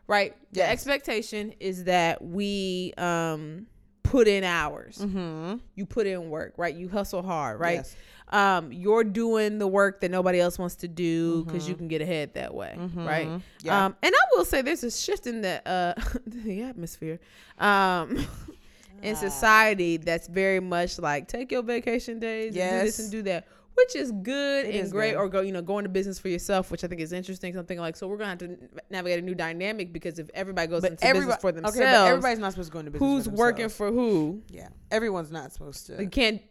right? 0.08 0.36
The 0.54 0.68
expectation 0.68 1.54
is 1.60 1.84
that 1.86 2.22
we 2.24 2.94
um 2.98 3.68
put 4.04 4.28
in 4.28 4.44
hours. 4.44 4.98
mm-hmm. 4.98 5.56
You 5.76 5.86
put 5.86 6.08
in 6.08 6.30
work, 6.30 6.54
right? 6.58 6.74
You 6.74 6.90
hustle 6.90 7.22
hard, 7.22 7.60
right? 7.60 7.76
Yes. 7.76 7.96
Um, 8.32 8.72
you're 8.72 9.04
doing 9.04 9.58
the 9.58 9.68
work 9.68 10.02
that 10.02 10.12
nobody 10.12 10.40
else 10.40 10.60
wants 10.60 10.76
to 10.76 10.88
do 10.88 11.44
because 11.46 11.68
you 11.68 11.74
can 11.76 11.88
get 11.88 12.02
ahead 12.02 12.36
that 12.36 12.54
way, 12.54 12.76
right? 12.96 13.28
Mhm. 13.28 13.42
Yeah. 13.64 13.86
Um, 13.86 13.96
and 14.04 14.14
I 14.14 14.38
will 14.38 14.46
say 14.46 14.62
there's 14.62 14.84
a 14.84 14.92
shift 14.92 15.26
in 15.26 15.42
the 15.42 15.68
uh 15.68 15.94
the 16.28 16.62
atmosphere, 16.62 17.20
um, 17.58 18.28
in 19.02 19.16
society 19.16 19.98
that's 19.98 20.28
very 20.28 20.60
much 20.60 21.00
like 21.00 21.28
take 21.28 21.52
your 21.52 21.64
vacation 21.64 22.20
days, 22.20 22.56
and 22.56 22.56
do 22.56 22.60
this 22.60 22.86
Yes. 22.86 23.00
and 23.00 23.12
do 23.12 23.22
that, 23.24 23.48
which 23.86 23.96
is 23.96 24.12
good 24.12 24.66
It 24.66 24.76
and 24.76 24.86
is 24.86 24.92
great. 24.92 25.12
good. 25.12 25.18
Or 25.18 25.30
go, 25.30 25.42
you 25.42 25.52
know, 25.52 25.62
go 25.62 25.78
into 25.80 25.90
business 25.90 26.20
for 26.20 26.30
yourself, 26.30 26.72
which 26.72 26.84
I 26.84 26.88
think 26.88 27.02
is 27.02 27.12
interesting. 27.14 27.54
Something 27.54 27.80
like 27.80 27.96
so 27.96 28.08
we're 28.08 28.18
gonna 28.18 28.30
have 28.30 28.40
to 28.40 28.58
navigate 28.90 29.20
a 29.20 29.22
new 29.22 29.36
dynamic 29.36 29.92
because 29.94 30.20
if 30.20 30.30
everybody 30.34 30.68
goes 30.68 30.82
but 30.82 30.92
into 30.92 31.04
everybody, 31.06 31.28
business 31.28 31.42
for 31.42 31.52
themselves, 31.52 31.78
okay, 31.78 31.86
but 31.86 32.08
everybody's 32.08 32.40
not 32.40 32.52
supposed 32.54 32.70
to 32.70 32.74
go 32.74 32.80
into 32.80 32.92
business. 32.92 33.08
For 33.10 33.14
themselves. 33.16 33.26
Who's 33.28 33.36
for 33.36 33.40
working 33.40 33.70
for 33.70 33.92
who? 33.92 34.42
Yeah, 34.50 34.70
everyone's 34.92 35.32
not 35.32 35.52
supposed 35.54 35.88
to. 35.88 36.02
You 36.02 36.10
can't 36.10 36.42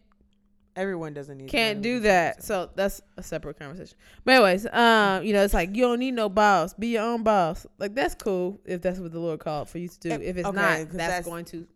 Everyone 0.76 1.12
doesn't 1.12 1.37
need. 1.38 1.47
to 1.47 1.50
can't 1.50 1.82
do 1.82 1.99
that. 2.00 2.44
So 2.44 2.70
that's 2.76 3.00
a 3.16 3.23
separate 3.25 3.58
conversation. 3.58 3.97
But 4.25 4.35
anyways, 4.37 4.64
um, 4.73 5.25
you 5.25 5.32
know, 5.32 5.42
it's 5.42 5.52
like 5.52 5.75
you 5.75 5.82
don't 5.82 5.99
need 5.99 6.12
no 6.14 6.28
boss. 6.28 6.73
Be 6.75 6.88
your 6.88 7.02
own 7.02 7.25
boss. 7.25 7.66
Like 7.78 7.97
that's 7.97 8.14
cool 8.14 8.61
if 8.64 8.80
that's 8.80 9.00
what 9.00 9.11
the 9.11 9.18
Lord 9.18 9.40
called 9.40 9.68
for 9.68 9.78
you 9.78 9.88
to 9.88 9.99
do. 9.99 10.11
Eh, 10.11 10.18
If 10.23 10.37
it's 10.37 10.47
okay, 10.47 10.54
not, 10.56 10.76
that's, 10.78 10.92
that's- 10.94 11.25
going 11.25 11.47
to 11.47 11.66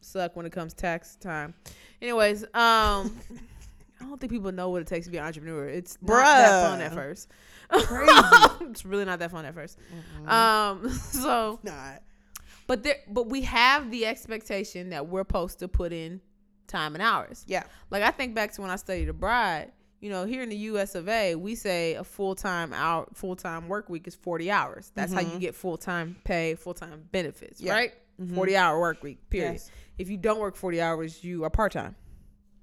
suck 0.00 0.34
when 0.34 0.44
it 0.44 0.50
comes 0.50 0.74
tax 0.74 1.14
time. 1.16 1.54
Anyways, 2.02 2.44
um, 2.52 3.16
I 4.00 4.04
don't 4.04 4.20
think 4.20 4.32
people 4.32 4.52
know 4.52 4.68
what 4.70 4.80
it 4.82 4.86
takes 4.88 5.06
to 5.06 5.10
be 5.12 5.18
an 5.18 5.24
entrepreneur. 5.24 5.66
It's 5.68 5.98
not 6.00 6.16
that 6.22 6.68
fun 6.70 6.80
at 6.80 6.92
first. 6.94 7.28
Crazy. 7.70 8.12
it's 8.70 8.84
really 8.84 9.04
not 9.04 9.18
that 9.18 9.30
fun 9.30 9.44
at 9.44 9.54
1st 9.54 9.76
Mhm. 10.24 10.28
Um, 10.28 10.90
so 11.12 11.58
not. 11.62 12.02
but 12.66 12.82
there, 12.82 12.96
but 13.08 13.28
we 13.28 13.42
have 13.42 13.90
the 13.90 14.06
expectation 14.06 14.90
that 14.90 15.06
we're 15.08 15.20
supposed 15.20 15.58
to 15.60 15.68
put 15.68 15.92
in 15.92 16.20
time 16.66 16.94
and 16.94 17.02
hours. 17.02 17.44
Yeah. 17.46 17.64
Like 17.90 18.02
I 18.02 18.10
think 18.10 18.34
back 18.34 18.52
to 18.52 18.60
when 18.62 18.70
I 18.70 18.76
studied 18.76 19.08
abroad. 19.08 19.72
You 20.00 20.10
know, 20.10 20.24
here 20.26 20.42
in 20.44 20.48
the 20.48 20.56
U.S. 20.56 20.94
of 20.94 21.08
A., 21.08 21.34
we 21.34 21.56
say 21.56 21.94
a 21.94 22.04
full 22.04 22.36
time 22.36 22.72
hour, 22.72 23.08
full 23.14 23.34
time 23.34 23.66
work 23.66 23.88
week 23.90 24.06
is 24.06 24.14
forty 24.14 24.48
hours. 24.48 24.92
That's 24.94 25.12
how 25.12 25.20
you 25.20 25.26
Mhm. 25.26 25.40
get 25.40 25.54
full 25.56 25.76
time 25.76 26.14
pay, 26.22 26.54
full 26.54 26.72
time 26.74 27.08
benefits, 27.10 27.60
Yeah. 27.60 27.72
right? 27.72 27.92
Mhm. 28.22 28.34
Forty 28.36 28.56
hour 28.56 28.78
work 28.78 29.02
week. 29.02 29.28
Period. 29.28 29.54
Yes. 29.54 29.70
If 29.98 30.08
you 30.08 30.16
don't 30.16 30.38
work 30.38 30.54
forty 30.54 30.80
hours, 30.80 31.24
you 31.24 31.42
are 31.42 31.50
part 31.50 31.72
time. 31.72 31.96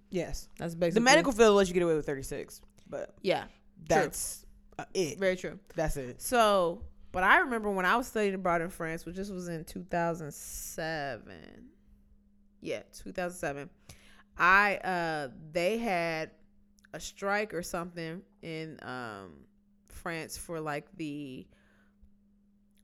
Yes. 0.10 0.48
That's 0.58 0.76
basically 0.76 1.00
The 1.00 1.06
medical 1.06 1.32
field 1.34 1.56
lets 1.56 1.70
you 1.70 1.74
get 1.74 1.84
away 1.84 1.96
with 1.96 2.06
36, 2.06 2.62
but 2.90 3.16
Yeah, 3.22 3.46
that's 3.88 4.46
uh, 4.80 4.86
it. 4.94 5.20
very 5.20 5.36
true. 5.36 5.60
That's 5.76 5.98
it. 5.98 6.22
So, 6.22 6.82
but 7.12 7.24
I 7.24 7.40
remember 7.40 7.70
when 7.72 7.86
I 7.86 7.96
was 7.98 8.08
studying 8.08 8.36
abroad 8.36 8.62
in 8.62 8.70
France, 8.70 9.06
which 9.06 9.16
this 9.16 9.30
was 9.30 9.48
in 9.48 9.64
2007. 9.66 11.34
Yeah, 12.62 12.82
2007. 13.04 13.70
I 14.38 14.76
uh 14.78 15.30
they 15.52 15.78
had 15.78 16.32
a 16.94 17.00
strike 17.00 17.54
or 17.54 17.64
something 17.64 18.22
in 18.42 18.78
um 18.82 19.46
France 19.88 20.38
for 20.38 20.60
like 20.60 20.88
the 20.98 21.48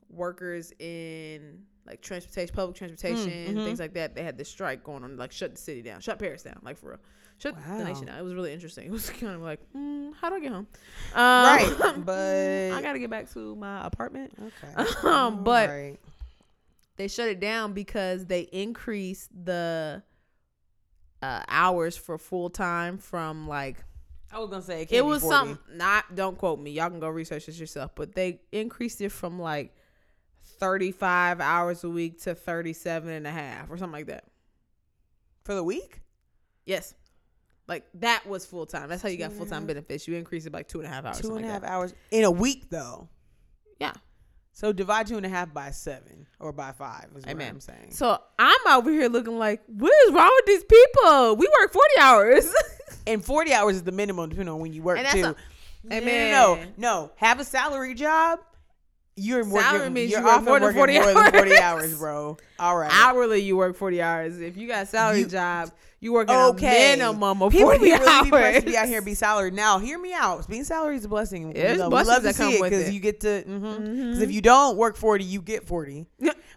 workers 0.09 0.71
in 0.79 1.63
like 1.85 2.01
transportation, 2.01 2.55
public 2.55 2.77
transportation, 2.77 3.55
mhm. 3.55 3.63
things 3.65 3.79
like 3.79 3.93
that. 3.93 4.15
They 4.15 4.23
had 4.23 4.37
this 4.37 4.49
strike 4.49 4.83
going 4.83 5.03
on, 5.03 5.17
like 5.17 5.31
shut 5.31 5.51
the 5.55 5.61
city 5.61 5.81
down, 5.81 6.01
shut 6.01 6.19
Paris 6.19 6.43
down, 6.43 6.59
like 6.63 6.77
for 6.77 6.89
real, 6.91 6.99
shut 7.37 7.55
the 7.55 7.83
nation 7.83 8.05
down. 8.05 8.19
It 8.19 8.23
was 8.23 8.33
really 8.33 8.53
interesting. 8.53 8.85
It 8.87 8.91
was 8.91 9.09
kind 9.09 9.33
of 9.33 9.41
like, 9.41 9.59
mm, 9.75 10.13
how 10.19 10.29
do 10.29 10.35
I 10.35 10.39
get 10.39 10.51
home? 10.51 10.67
Um, 11.15 11.15
Right, 11.15 11.95
but- 12.05 12.71
I 12.77 12.81
gotta 12.81 12.99
get 12.99 13.09
back 13.09 13.31
to 13.33 13.55
my 13.55 13.85
apartment. 13.85 14.33
Okay. 14.39 14.89
Um, 15.07 15.43
but- 15.43 15.69
Alright. 15.69 15.99
They 16.97 17.07
shut 17.07 17.29
it 17.29 17.39
down 17.39 17.73
because 17.73 18.27
they 18.27 18.41
increased 18.41 19.29
the 19.45 20.03
uh, 21.23 21.41
hours 21.47 21.97
for 21.97 22.17
full 22.17 22.49
time 22.49 22.97
from 22.99 23.47
like 23.47 23.83
I 24.31 24.39
was 24.39 24.49
gonna 24.49 24.61
say 24.61 24.83
it, 24.83 24.91
it 24.91 25.05
was 25.05 25.21
40. 25.21 25.35
something 25.35 25.77
not 25.77 26.15
don't 26.15 26.37
quote 26.37 26.59
me 26.59 26.71
y'all 26.71 26.89
can 26.89 26.99
go 26.99 27.09
research 27.09 27.45
this 27.47 27.59
yourself 27.59 27.91
but 27.95 28.13
they 28.13 28.41
increased 28.51 29.01
it 29.01 29.11
from 29.11 29.39
like 29.39 29.75
35 30.61 31.41
hours 31.41 31.83
a 31.83 31.89
week 31.89 32.21
to 32.21 32.35
37 32.35 33.09
and 33.09 33.25
a 33.27 33.31
half 33.31 33.69
or 33.69 33.77
something 33.77 33.91
like 33.99 34.05
that 34.07 34.25
for 35.43 35.55
the 35.55 35.63
week. 35.63 36.01
yes 36.65 36.93
like 37.67 37.83
that 37.95 38.25
was 38.27 38.45
full 38.45 38.65
time 38.67 38.87
that's 38.87 39.01
how 39.01 39.09
you 39.09 39.17
got 39.17 39.31
full 39.33 39.45
time 39.47 39.65
benefits 39.65 40.07
you 40.07 40.15
increase 40.15 40.45
it 40.45 40.51
by 40.51 40.61
two 40.61 40.79
and 40.79 40.87
a 40.87 40.89
half 40.89 41.03
hours 41.03 41.19
Two 41.19 41.35
and 41.35 41.39
a 41.39 41.41
like 41.47 41.51
half 41.51 41.61
that. 41.63 41.71
hours 41.71 41.93
in 42.11 42.23
a 42.25 42.31
week, 42.31 42.69
though. 42.69 43.09
yeah 43.79 43.93
So 44.51 44.71
divide 44.71 45.07
two 45.07 45.17
and 45.17 45.25
a 45.25 45.29
half 45.29 45.51
by 45.53 45.71
seven 45.71 46.27
or 46.39 46.51
by 46.53 46.73
five 46.73 47.05
is 47.15 47.25
what 47.25 47.31
Amen. 47.31 47.49
I'm 47.49 47.59
saying. 47.59 47.91
so 47.91 48.19
i'm 48.37 48.67
over 48.69 48.91
here 48.91 49.09
looking 49.09 49.39
like 49.39 49.61
what 49.67 49.91
is 50.07 50.13
wrong 50.13 50.31
with 50.35 50.45
these 50.45 50.63
people 50.63 51.35
we 51.37 51.47
work 51.59 51.73
40 51.73 51.87
hours 52.01 52.53
And 53.07 53.25
40 53.25 53.51
hours 53.53 53.77
is 53.77 53.83
the 53.83 53.91
minimum, 53.91 54.29
depending 54.29 54.53
on 54.53 54.59
when 54.59 54.73
you 54.73 54.83
work 54.83 54.97
And 54.99 55.07
that's 55.07 55.15
too. 55.15 55.35
a- 55.89 56.01
no, 56.01 56.55
no, 56.55 56.63
no. 56.77 57.11
Have 57.15 57.39
a 57.39 57.43
salary 57.43 57.95
job. 57.95 58.39
You're 59.15 59.43
Salary 59.43 59.79
working, 59.79 59.93
means 59.93 60.11
you're 60.11 60.21
you 60.21 60.25
work 60.25 60.43
more 60.43 60.59
than 60.59 60.73
40 60.73 60.93
more 60.99 61.05
than 61.13 61.31
40 61.31 61.51
hours. 61.57 61.59
hours, 61.59 61.97
bro. 61.97 62.37
All 62.59 62.77
right. 62.77 62.89
hourly 62.93 63.39
you 63.39 63.57
work 63.57 63.75
40 63.75 64.01
hours 64.01 64.39
if 64.39 64.55
you 64.57 64.67
got 64.67 64.83
a 64.83 64.85
salary 64.85 65.19
You- 65.19 65.25
job 65.27 65.71
you 65.99 66.13
working 66.13 66.33
Okay. 66.35 66.93
a 66.93 66.97
minimum 66.97 67.43
of 67.43 67.51
People 67.51 67.67
40 67.69 67.83
be 67.83 67.91
really 67.91 68.07
hours 68.07 68.63
be 68.63 68.71
be 68.71 68.77
out 68.77 68.87
here 68.87 68.97
and 68.97 69.05
be 69.05 69.13
salaried. 69.13 69.53
Now, 69.53 69.77
hear 69.77 69.99
me 69.99 70.13
out. 70.15 70.47
Being 70.47 70.63
salaried 70.63 70.97
is 70.97 71.05
a 71.05 71.07
blessing. 71.07 71.53
There's 71.53 71.73
we 71.73 71.77
love, 71.77 71.91
blessings 71.91 72.07
love 72.07 72.17
to 72.23 72.27
that 72.29 72.35
come 72.37 72.53
it 72.53 72.61
with 72.61 72.71
because 72.71 72.87
it. 72.87 72.93
you 72.93 72.99
get 72.99 73.19
to. 73.19 73.43
Because 73.45 73.59
Mhm. 74.17 74.21
if 74.21 74.31
you 74.31 74.41
don't 74.41 74.77
work 74.77 74.95
40, 74.97 75.23
you 75.23 75.41
get 75.43 75.67
40. 75.67 76.07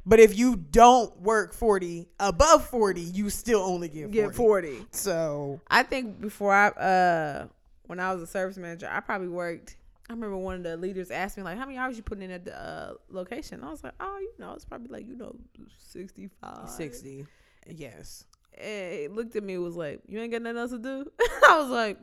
But 0.06 0.20
if 0.20 0.38
you 0.38 0.56
don't 0.56 1.14
work 1.20 1.52
40, 1.52 2.08
above 2.20 2.66
40, 2.68 3.00
you 3.02 3.28
still 3.30 3.60
only 3.60 3.88
get 3.88 4.04
40. 4.04 4.12
get 4.12 4.34
40 4.34 4.86
So, 4.92 5.60
I 5.68 5.82
think 5.82 6.20
before 6.22 6.52
I 6.54 6.68
uh 6.68 7.46
when 7.86 8.00
I 8.00 8.14
was 8.14 8.22
a 8.22 8.26
service 8.26 8.56
manager, 8.56 8.88
I 8.90 9.00
probably 9.00 9.28
worked. 9.28 9.76
I 10.08 10.12
remember 10.12 10.36
one 10.36 10.56
of 10.56 10.62
the 10.62 10.76
leaders 10.76 11.10
asked 11.10 11.36
me 11.36 11.42
like, 11.42 11.56
"How 11.56 11.64
many 11.64 11.78
hours 11.78 11.96
you 11.96 12.02
putting 12.02 12.24
in 12.24 12.30
at 12.30 12.44
the 12.44 12.58
uh, 12.58 12.94
location?" 13.08 13.64
I 13.64 13.70
was 13.70 13.82
like, 13.82 13.94
"Oh, 14.00 14.18
you 14.18 14.32
know, 14.38 14.52
it's 14.52 14.64
probably 14.64 14.88
like 14.88 15.06
you 15.08 15.16
know, 15.16 15.34
sixty 15.78 16.28
five. 16.40 16.68
60. 16.68 17.26
Yes. 17.68 18.24
And 18.56 18.92
he 18.92 19.08
looked 19.08 19.34
at 19.34 19.42
me 19.42 19.56
was 19.58 19.76
like, 19.76 20.00
"You 20.06 20.20
ain't 20.20 20.30
got 20.30 20.42
nothing 20.42 20.58
else 20.58 20.70
to 20.72 20.78
do." 20.78 21.10
I 21.48 21.58
was 21.58 21.70
like, 21.70 21.98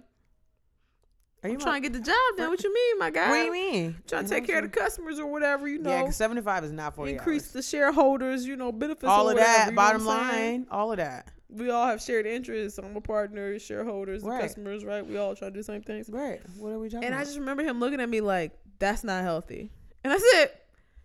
Are 1.43 1.49
"I'm 1.49 1.59
trying 1.59 1.83
to 1.83 1.89
get 1.89 1.93
the 1.93 2.03
job 2.03 2.37
done." 2.37 2.49
What 2.49 2.63
you 2.63 2.73
mean, 2.73 2.99
my 2.99 3.11
guy? 3.11 3.29
What 3.29 3.37
do 3.37 3.43
you 3.45 3.51
mean? 3.51 3.95
Trying 4.07 4.23
to 4.23 4.29
take 4.29 4.47
care 4.47 4.57
of 4.57 4.63
the 4.63 4.69
customers 4.69 5.19
or 5.19 5.27
whatever, 5.27 5.67
you 5.67 5.77
know. 5.77 5.91
Yeah, 5.91 6.01
because 6.01 6.15
75 6.15 6.63
is 6.63 6.71
not 6.71 6.95
40 6.95 7.11
increase 7.11 7.43
hours. 7.43 7.51
the 7.53 7.61
shareholders, 7.61 8.47
you 8.47 8.55
know, 8.55 8.71
benefits. 8.71 9.05
all 9.05 9.29
of 9.29 9.35
whatever, 9.35 9.69
that, 9.69 9.75
bottom 9.75 10.01
I'm 10.01 10.07
line, 10.07 10.67
all 10.71 10.91
of 10.91 10.97
that. 10.97 11.27
We 11.51 11.69
all 11.69 11.85
have 11.85 12.01
shared 12.01 12.25
interests. 12.25 12.79
I'm 12.79 12.95
a 12.95 13.01
partner, 13.01 13.59
shareholders, 13.59 14.23
Right. 14.23 14.41
customers, 14.41 14.85
right? 14.85 15.05
We 15.05 15.17
all 15.17 15.35
try 15.35 15.49
to 15.49 15.51
do 15.53 15.59
the 15.59 15.63
same 15.63 15.81
things. 15.81 16.09
Right. 16.09 16.41
What 16.57 16.69
are 16.71 16.79
we 16.79 16.87
talking 16.87 16.99
about? 16.99 17.05
And 17.11 17.15
I 17.15 17.23
just 17.25 17.37
remember 17.37 17.63
him 17.63 17.79
looking 17.79 17.99
at 17.99 18.09
me 18.09 18.21
like, 18.21 18.53
"That's 18.79 19.03
not 19.03 19.21
healthy." 19.23 19.69
And 20.03 20.13
I 20.13 20.17
said, 20.17 20.51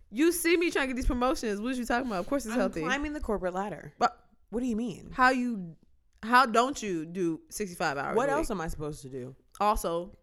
"You 0.09 0.31
see 0.31 0.55
me 0.57 0.71
trying 0.71 0.87
to 0.87 0.93
get 0.93 0.95
these 0.95 1.05
promotions? 1.05 1.59
What 1.59 1.73
are 1.73 1.77
you 1.77 1.85
talking 1.85 2.07
about? 2.07 2.19
Of 2.19 2.27
course 2.27 2.45
it's 2.45 2.53
I'm 2.53 2.59
healthy. 2.61 2.81
climbing 2.81 3.13
the 3.13 3.19
corporate 3.19 3.53
ladder. 3.53 3.93
But 3.99 4.17
What 4.49 4.61
do 4.61 4.65
you 4.67 4.75
mean? 4.77 5.09
how 5.11 5.29
you, 5.31 5.75
how 6.23 6.45
don't 6.45 6.81
you 6.81 7.05
do 7.05 7.41
65 7.49 7.97
hours? 7.97 8.15
What 8.15 8.29
a 8.29 8.31
week? 8.31 8.37
else 8.37 8.51
am 8.51 8.61
I 8.61 8.69
supposed 8.69 9.01
to 9.01 9.09
do? 9.09 9.35
Also, 9.59 10.17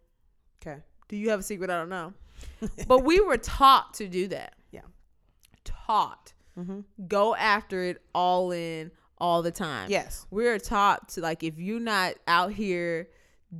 Okay. 0.61 0.81
do 1.07 1.15
you 1.17 1.29
have 1.29 1.39
a 1.41 1.43
secret? 1.43 1.69
I 1.69 1.77
don't 1.77 1.89
know. 1.89 2.13
but 2.87 3.03
we 3.03 3.19
were 3.19 3.37
taught 3.37 3.93
to 3.95 4.07
do 4.07 4.27
that. 4.29 4.55
Yeah. 4.71 4.81
Taught. 5.63 6.33
Mm-hmm. 6.57 6.81
Go 7.07 7.35
after 7.35 7.83
it 7.83 8.01
all 8.13 8.51
in 8.51 8.91
all 9.17 9.41
the 9.41 9.51
time. 9.51 9.89
Yes. 9.89 10.25
We're 10.31 10.59
taught 10.59 11.09
to 11.09 11.21
like 11.21 11.43
if 11.43 11.57
you're 11.57 11.79
not 11.79 12.15
out 12.27 12.51
here 12.53 13.09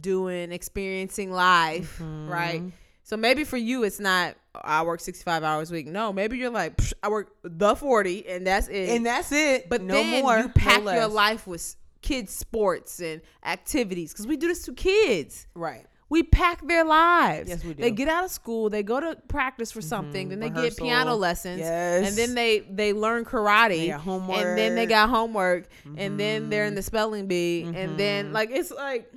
doing 0.01 0.51
experiencing 0.51 1.31
life, 1.31 1.99
Mm-hmm. 1.99 2.29
right? 2.29 2.63
So 3.03 3.15
maybe 3.17 3.43
for 3.43 3.57
you 3.57 3.83
it's 3.83 3.99
not 3.99 4.35
I 4.55 4.81
work 4.83 4.99
65 4.99 5.43
hours 5.43 5.69
a 5.69 5.73
week. 5.73 5.87
No, 5.87 6.11
maybe 6.11 6.37
you're 6.37 6.49
like 6.49 6.79
I 7.03 7.09
work 7.09 7.29
the 7.43 7.75
40 7.75 8.27
and 8.27 8.47
that's 8.47 8.67
it. 8.67 8.89
And 8.89 9.05
that's 9.05 9.31
it. 9.31 9.69
but 9.69 9.81
no 9.81 9.93
then 9.93 10.23
more. 10.23 10.37
you 10.39 10.49
pack 10.49 10.83
no 10.83 10.91
your 10.93 11.07
life 11.07 11.45
with 11.45 11.75
kids 12.01 12.33
sports 12.33 12.99
and 12.99 13.21
activities 13.43 14.13
cuz 14.13 14.25
we 14.27 14.37
do 14.37 14.47
this 14.47 14.63
to 14.63 14.73
kids. 14.73 15.47
Right. 15.53 15.85
We 16.15 16.23
pack 16.23 16.65
their 16.65 16.85
lives. 16.85 17.49
Yes, 17.49 17.61
we 17.63 17.73
do. 17.73 17.81
They 17.81 17.91
get 17.91 18.07
out 18.07 18.23
of 18.23 18.31
school, 18.31 18.69
they 18.69 18.83
go 18.83 19.01
to 19.01 19.17
practice 19.27 19.69
for 19.69 19.81
something, 19.81 20.29
then 20.29 20.39
they 20.39 20.49
get 20.49 20.77
piano 20.77 21.13
lessons, 21.15 21.59
Yes. 21.59 22.07
and 22.07 22.15
then 22.17 22.35
they 22.35 22.59
they 22.59 22.93
learn 22.93 23.25
karate, 23.25 23.89
got 23.89 24.07
and 24.07 24.57
then 24.57 24.75
they 24.75 24.85
homework. 24.85 24.87
Mm-hmm. 24.87 24.89
got 24.89 25.09
homework, 25.09 25.67
and 25.97 26.17
then 26.17 26.49
they're 26.49 26.65
in 26.67 26.75
the 26.75 26.81
spelling 26.81 27.27
bee, 27.27 27.63
and 27.63 27.97
then 27.97 28.31
like 28.31 28.49
it's 28.49 28.71
like 28.71 29.11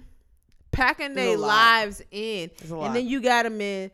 packing 0.72 1.14
their 1.14 1.36
lives 1.36 2.02
in, 2.10 2.50
It's 2.58 2.70
a 2.70 2.74
lot. 2.76 2.86
and 2.88 2.96
then 2.96 3.06
you 3.06 3.20
got 3.20 3.44
them 3.44 3.60
in. 3.60 3.90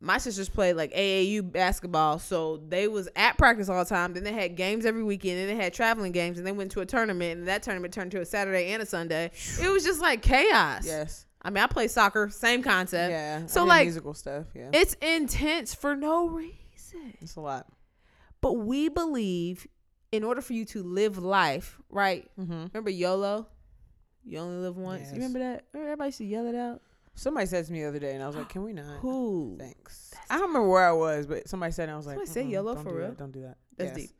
My 0.00 0.18
sisters 0.18 0.48
played 0.50 0.74
like 0.74 0.92
AAU 0.92 1.40
basketball, 1.50 2.18
so 2.18 2.58
they 2.68 2.88
was 2.88 3.08
at 3.16 3.38
practice 3.38 3.68
all 3.70 3.78
the 3.82 3.88
time. 3.88 4.12
Then 4.12 4.22
they 4.24 4.32
had 4.34 4.54
games 4.56 4.84
every 4.84 5.02
weekend, 5.02 5.38
and 5.38 5.48
they 5.48 5.54
had 5.62 5.72
traveling 5.72 6.12
games, 6.12 6.36
and 6.36 6.46
they 6.46 6.52
went 6.52 6.72
to 6.72 6.80
a 6.80 6.86
tournament, 6.86 7.38
and 7.38 7.48
that 7.48 7.62
tournament 7.62 7.94
turned 7.94 8.10
to 8.10 8.20
a 8.20 8.24
Saturday 8.26 8.72
and 8.72 8.82
a 8.82 8.86
Sunday. 8.86 9.30
It 9.62 9.68
was 9.70 9.82
just 9.84 10.00
like 10.02 10.20
chaos. 10.20 10.84
Yes. 10.84 11.24
I 11.44 11.50
mean, 11.50 11.62
I 11.62 11.66
play 11.66 11.88
soccer, 11.88 12.30
same 12.30 12.62
concept. 12.62 13.10
Yeah. 13.10 13.46
So 13.46 13.64
like, 13.64 13.84
musical 13.84 14.14
stuff. 14.14 14.46
Yeah. 14.54 14.70
it's 14.72 14.94
intense 14.94 15.74
for 15.74 15.94
no 15.94 16.26
reason. 16.28 17.14
it's 17.20 17.36
a 17.36 17.40
lot. 17.40 17.66
But 18.40 18.54
we 18.54 18.88
believe, 18.88 19.66
in 20.12 20.24
order 20.24 20.40
for 20.40 20.52
you 20.54 20.64
to 20.66 20.82
live 20.82 21.18
life, 21.18 21.78
right? 21.90 22.28
Mm-hmm. 22.38 22.66
Remember 22.72 22.90
YOLO? 22.90 23.46
You 24.24 24.38
only 24.38 24.56
live 24.62 24.76
once. 24.76 25.02
Yes. 25.02 25.10
You 25.10 25.16
remember 25.16 25.38
that? 25.40 25.64
Remember 25.72 25.90
everybody 25.92 26.08
used 26.08 26.18
to 26.18 26.24
yell 26.24 26.46
it 26.46 26.54
out. 26.54 26.80
Somebody 27.14 27.46
said 27.46 27.64
to 27.66 27.72
me 27.72 27.82
the 27.82 27.88
other 27.88 27.98
day, 27.98 28.14
and 28.14 28.22
I 28.22 28.26
was 28.26 28.34
like, 28.36 28.48
"Can 28.48 28.64
we 28.64 28.72
not?" 28.72 28.98
Who? 29.00 29.56
Thanks. 29.58 30.12
I 30.30 30.34
don't 30.38 30.48
remember 30.48 30.68
where 30.68 30.88
I 30.88 30.92
was, 30.92 31.26
but 31.26 31.48
somebody 31.48 31.72
said, 31.72 31.84
and 31.84 31.92
I 31.92 31.96
was 31.96 32.06
like, 32.06 32.14
Somebody 32.16 32.30
say 32.32 32.44
"Mm-mm, 32.44 32.50
YOLO 32.52 32.74
for 32.76 32.88
do 32.90 32.94
real? 32.96 33.08
That, 33.08 33.18
don't 33.18 33.32
do 33.32 33.42
that. 33.42 33.56
That's 33.76 33.90
Yes. 33.98 34.08
deep. 34.08 34.10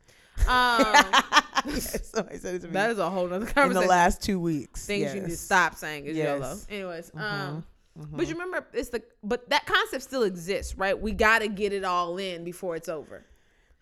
Um, 0.41 0.43
yes, 1.65 2.09
somebody 2.11 2.37
said 2.37 2.55
it 2.55 2.59
to 2.61 2.67
me. 2.67 2.73
that 2.73 2.91
is 2.91 2.99
a 2.99 3.09
whole 3.09 3.27
nother 3.27 3.45
conversation 3.45 3.77
in 3.77 3.81
the 3.83 3.87
last 3.89 4.21
two 4.21 4.39
weeks. 4.39 4.85
things 4.85 5.13
you 5.13 5.21
need 5.21 5.29
to 5.29 5.37
stop 5.37 5.75
saying 5.75 6.05
is 6.05 6.15
Yes. 6.17 6.39
YOLO. 6.39 6.57
Anyways, 6.69 7.11
um, 7.15 7.63
Mhm. 7.97 8.17
but 8.17 8.27
you 8.27 8.33
remember 8.33 8.65
it's 8.73 8.89
the 8.89 9.01
but 9.23 9.49
that 9.49 9.65
concept 9.65 10.03
still 10.03 10.23
exists, 10.23 10.75
right? 10.77 10.99
We 10.99 11.13
got 11.13 11.39
to 11.39 11.47
get 11.47 11.71
it 11.73 11.83
all 11.85 12.17
in 12.17 12.43
before 12.43 12.75
it's 12.75 12.89
over. 12.89 13.25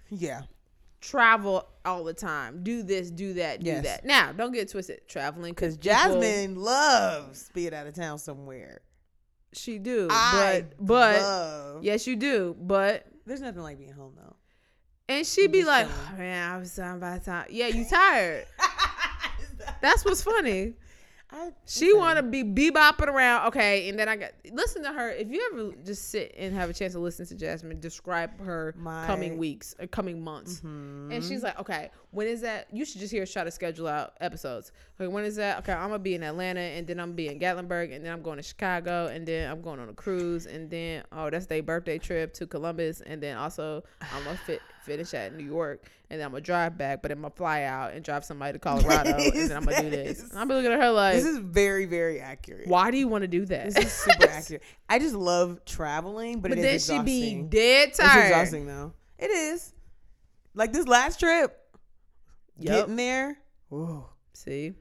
Yeah. 0.09 0.43
travel 1.01 1.67
all 1.83 2.05
the 2.05 2.13
time. 2.13 2.63
Do 2.63 2.81
this, 2.81 3.11
do 3.11 3.33
that, 3.33 3.59
do 3.61 3.65
Yes. 3.71 3.83
that. 3.83 4.05
Now, 4.05 4.31
don't 4.31 4.53
get 4.53 4.69
twisted. 4.71 5.05
Traveling 5.09 5.51
Because 5.53 5.75
people- 5.75 5.91
Jasmine 5.91 6.55
loves 6.55 7.49
being 7.53 7.73
out 7.73 7.87
of 7.87 7.93
town 7.93 8.19
somewhere. 8.19 8.79
she 9.51 9.79
do, 9.79 10.07
I 10.09 10.63
but 10.79 10.85
but 10.87 11.21
love. 11.21 11.83
yes, 11.83 12.07
you 12.07 12.15
do. 12.15 12.55
But 12.57 13.05
There's 13.25 13.41
nothing 13.41 13.63
like 13.63 13.77
being 13.79 13.91
home 13.91 14.13
though. 14.15 14.35
And 15.17 15.27
she'd 15.27 15.51
be 15.51 15.63
like, 15.63 15.87
oh, 15.89 16.17
man, 16.17 16.51
I 16.51 16.57
was 16.57 16.75
done 16.75 16.99
by 16.99 17.17
the 17.17 17.25
time. 17.25 17.45
Yeah, 17.49 17.67
you 17.67 17.85
tired. 17.85 18.45
That's 19.81 20.03
what's 20.05 20.23
funny. 20.23 20.73
I, 21.35 21.49
She 21.65 21.93
want 21.93 22.17
to 22.17 22.23
be 22.23 22.43
bebopping 22.43 23.07
around. 23.07 23.47
Okay, 23.47 23.89
and 23.89 23.97
then 23.97 24.07
I 24.07 24.15
got 24.17 24.31
listen 24.51 24.83
to 24.83 24.93
her. 24.93 25.09
If 25.09 25.29
you 25.31 25.49
ever 25.51 25.71
just 25.83 26.09
sit 26.09 26.31
and 26.37 26.53
have 26.53 26.69
a 26.69 26.73
chance 26.73 26.93
to 26.93 26.99
listen 26.99 27.25
to 27.25 27.33
Jasmine 27.35 27.79
describe 27.79 28.39
her 28.45 28.75
My- 28.77 29.07
coming 29.07 29.39
weeks, 29.39 29.73
or 29.79 29.87
coming 29.87 30.23
months, 30.23 30.57
Mm-hmm. 30.59 31.11
and 31.11 31.23
she's 31.23 31.41
like, 31.41 31.59
okay, 31.59 31.89
when 32.11 32.27
is 32.27 32.41
that? 32.41 32.67
You 32.71 32.85
should 32.85 33.01
just 33.01 33.11
hear 33.11 33.23
us 33.23 33.33
try 33.33 33.43
to 33.43 33.49
schedule 33.49 33.87
out 33.87 34.13
episodes. 34.21 34.73
Okay, 35.01 35.07
when 35.07 35.25
is 35.25 35.35
that? 35.37 35.57
Okay, 35.59 35.73
I'm 35.73 35.87
gonna 35.89 35.97
be 35.97 36.13
in 36.13 36.21
Atlanta, 36.21 36.59
and 36.59 36.85
then 36.85 36.99
I'm 36.99 37.07
gonna 37.07 37.15
be 37.15 37.29
in 37.29 37.39
Gatlinburg, 37.39 37.95
and 37.95 38.05
then 38.05 38.13
I'm 38.13 38.21
going 38.21 38.37
to 38.37 38.43
Chicago, 38.43 39.07
and 39.07 39.25
then 39.27 39.49
I'm 39.49 39.61
going 39.63 39.79
on 39.79 39.89
a 39.89 39.93
cruise, 39.93 40.45
and 40.45 40.69
then 40.69 41.03
oh, 41.13 41.31
that's 41.31 41.47
their 41.47 41.63
birthday 41.63 41.97
trip 41.97 42.33
to 42.35 42.45
Columbus, 42.45 43.01
and 43.01 43.23
then 43.23 43.37
also 43.37 43.83
I'm 44.03 44.23
gonna 44.23 44.37
fit 44.37 44.61
finish 44.83 45.13
at 45.13 45.35
New 45.35 45.43
York, 45.45 45.83
and 46.09 46.19
then 46.19 46.25
I'm 46.25 46.31
gonna 46.31 46.41
drive 46.41 46.77
back, 46.77 47.01
but 47.01 47.11
I'm 47.11 47.19
gonna 47.21 47.33
fly 47.33 47.63
out 47.63 47.93
and 47.93 48.03
drive 48.03 48.23
somebody 48.25 48.53
to 48.53 48.59
Colorado, 48.67 49.11
and 49.17 49.33
then 49.33 49.51
I'm 49.57 49.65
gonna 49.65 49.81
do 49.81 49.89
this. 49.89 50.21
And 50.29 50.37
I'm 50.39 50.47
be 50.47 50.53
looking 50.53 50.71
at 50.71 50.79
her 50.79 50.91
like, 50.91 51.15
This 51.15 51.25
is 51.25 51.37
very, 51.39 51.85
very 51.85 52.19
accurate. 52.19 52.67
why 52.67 52.91
do 52.91 52.97
you 52.97 53.07
want 53.07 53.21
to 53.23 53.27
do 53.27 53.45
that? 53.45 53.73
This 53.73 53.77
is 53.85 53.91
super 53.93 54.27
accurate. 54.29 54.63
I 54.89 54.99
just 54.99 55.15
love 55.15 55.63
traveling, 55.65 56.39
but, 56.41 56.49
but 56.49 56.57
it 56.57 56.61
then 56.61 56.75
is 56.75 56.85
she 56.85 56.99
be 56.99 57.41
dead 57.41 57.93
tired. 57.93 58.19
It's 58.19 58.29
exhausting 58.29 58.67
though. 58.67 58.93
It 59.17 59.31
is. 59.31 59.73
Like 60.55 60.71
this 60.73 60.87
last 60.87 61.19
trip, 61.19 61.59
Yep. 62.59 62.75
getting 62.75 62.95
there, 62.97 63.37
ooh, 63.71 64.05
See, 64.33 64.73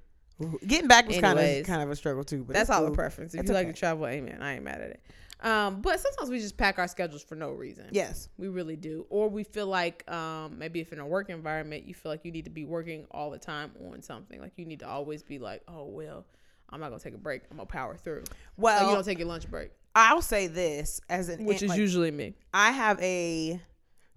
getting 0.66 0.88
back 0.88 1.06
was 1.09 1.18
kind 1.18 1.38
of 1.38 1.64
kind 1.66 1.82
of 1.82 1.90
a 1.90 1.97
struggle 1.97 2.25
too. 2.25 2.44
But 2.44 2.54
that's 2.54 2.68
all 2.68 2.80
cool. 2.82 2.92
a 2.92 2.94
preference. 2.94 3.32
If 3.35 3.40
It's 3.40 3.49
you 3.49 3.54
like 3.54 3.66
okay. 3.66 3.73
to 3.73 3.78
travel, 3.78 4.06
amen. 4.06 4.42
I 4.42 4.54
ain't 4.56 4.64
mad 4.64 4.80
at 4.82 4.90
it. 4.90 5.00
Um, 5.42 5.80
but 5.80 5.99
sometimes 5.99 6.30
we 6.30 6.38
just 6.38 6.56
pack 6.56 6.78
our 6.78 6.88
schedules 6.88 7.22
for 7.22 7.34
no 7.34 7.50
reason. 7.50 7.88
Yes. 7.90 8.28
We 8.38 8.49
really 8.49 8.76
do. 8.76 9.06
Or 9.11 9.28
we 9.28 9.42
feel 9.42 9.66
like 9.66 10.08
um, 10.11 10.58
maybe 10.58 10.80
if 10.80 10.92
in 10.92 11.00
a 11.00 11.06
work 11.06 11.30
environment, 11.30 11.84
you 11.87 11.94
feel 11.94 12.12
like 12.12 12.25
you 12.25 12.30
need 12.30 12.44
to 12.44 12.50
be 12.50 12.64
working 12.64 13.06
all 13.11 13.30
the 13.30 13.38
time 13.38 13.72
on 13.90 14.02
something. 14.02 14.40
Like 14.40 14.52
you 14.56 14.64
need 14.64 14.78
to 14.80 14.88
always 14.88 15.22
be 15.22 15.38
like, 15.38 15.62
oh, 15.66 15.87
well, 15.87 16.25
I'm 16.70 16.80
not 16.80 16.88
going 16.88 17.00
to 17.00 17.04
take 17.04 17.14
a 17.14 17.18
break. 17.18 17.42
I'm 17.50 17.56
going 17.56 17.66
to 17.66 17.72
power 17.72 17.96
through. 17.96 18.25
Well, 18.56 18.78
Like 18.80 18.88
you 18.88 18.94
don't 18.94 19.04
take 19.04 19.18
your 19.18 19.28
lunch 19.28 19.50
break, 19.50 19.72
I'll 19.94 20.22
say 20.22 20.46
this 20.46 21.00
as 21.08 21.28
an 21.28 21.44
which 21.44 21.62
is 21.62 21.70
like, 21.70 21.78
usually 21.78 22.11
me. 22.11 22.34
I 22.54 22.70
have 22.70 23.00
a 23.00 23.61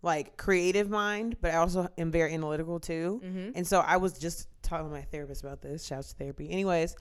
like 0.02 0.38
creative 0.38 0.90
mind, 0.90 1.38
but 1.42 1.52
I 1.52 1.58
also 1.58 1.90
am 1.98 2.12
very 2.12 2.34
analytical 2.34 2.80
too. 2.80 3.22
Mm-hmm. 3.24 3.50
And 3.56 3.68
so 3.68 3.80
I 3.80 3.98
was 3.98 4.18
just 4.18 4.48
talking 4.62 4.88
to 4.88 4.94
my 4.94 5.02
therapist 5.02 5.44
about 5.44 5.62
this. 5.62 5.86
Shouts 5.86 6.14
to 6.14 6.16
therapy. 6.16 6.50
Anyways, 6.50 6.96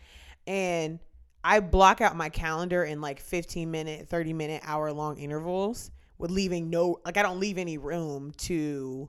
and 0.47 0.99
I 1.45 1.61
block 1.61 2.01
out 2.01 2.17
my 2.17 2.31
calendar 2.31 2.85
in 2.85 3.01
like 3.01 3.21
15 3.21 3.71
minute, 3.71 4.09
30 4.09 4.33
minute, 4.33 4.63
hour 4.65 4.91
long 4.93 5.19
intervals 5.19 5.91
with 6.19 6.31
leaving 6.31 6.71
no 6.71 7.01
like 7.05 7.17
I 7.19 7.23
don't 7.23 7.39
leave 7.39 7.59
any 7.59 7.77
room 7.79 8.33
to 8.39 9.09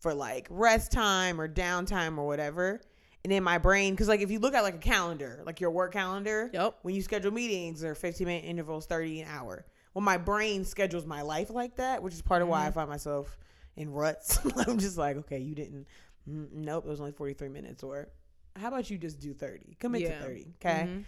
for 0.00 0.14
like 0.14 0.46
rest 0.50 0.92
time 0.92 1.40
or 1.40 1.46
downtime 1.48 2.16
or 2.18 2.26
whatever. 2.26 2.80
And 3.24 3.32
in 3.32 3.42
my 3.42 3.58
brain, 3.58 3.92
because 3.94 4.08
like 4.08 4.20
if 4.20 4.30
you 4.30 4.38
look 4.38 4.54
at 4.54 4.62
like 4.62 4.76
a 4.76 4.78
calendar, 4.78 5.42
like 5.44 5.60
your 5.60 5.70
work 5.70 5.92
calendar, 5.92 6.48
Yep. 6.54 6.78
when 6.82 6.94
you 6.94 7.02
schedule 7.02 7.32
meetings 7.32 7.84
or 7.84 7.94
15 7.94 8.26
minute 8.26 8.44
intervals 8.44 8.86
30 8.86 9.22
an 9.22 9.28
hour 9.28 9.66
well 9.94 10.02
my 10.02 10.16
brain 10.18 10.64
schedules 10.64 11.04
my 11.06 11.22
life 11.22 11.50
like 11.50 11.76
that 11.76 12.02
which 12.02 12.12
is 12.14 12.20
part 12.22 12.42
of 12.42 12.46
why 12.48 12.66
i 12.66 12.70
find 12.70 12.88
myself 12.90 13.38
in 13.76 13.90
ruts 13.90 14.38
i'm 14.68 14.78
just 14.78 14.98
like 14.98 15.16
okay 15.16 15.38
you 15.38 15.54
didn't 15.54 15.86
mm, 16.30 16.46
nope 16.52 16.84
it 16.86 16.88
was 16.90 17.00
only 17.00 17.10
43 17.10 17.48
minutes 17.48 17.82
or 17.82 18.08
how 18.54 18.68
about 18.68 18.90
you 18.90 18.98
just 18.98 19.18
do 19.18 19.32
30 19.32 19.76
commit 19.80 20.02
Yeah. 20.02 20.18
to 20.18 20.24
30 20.26 20.46
okay 20.62 20.84
Mhm. 20.88 21.04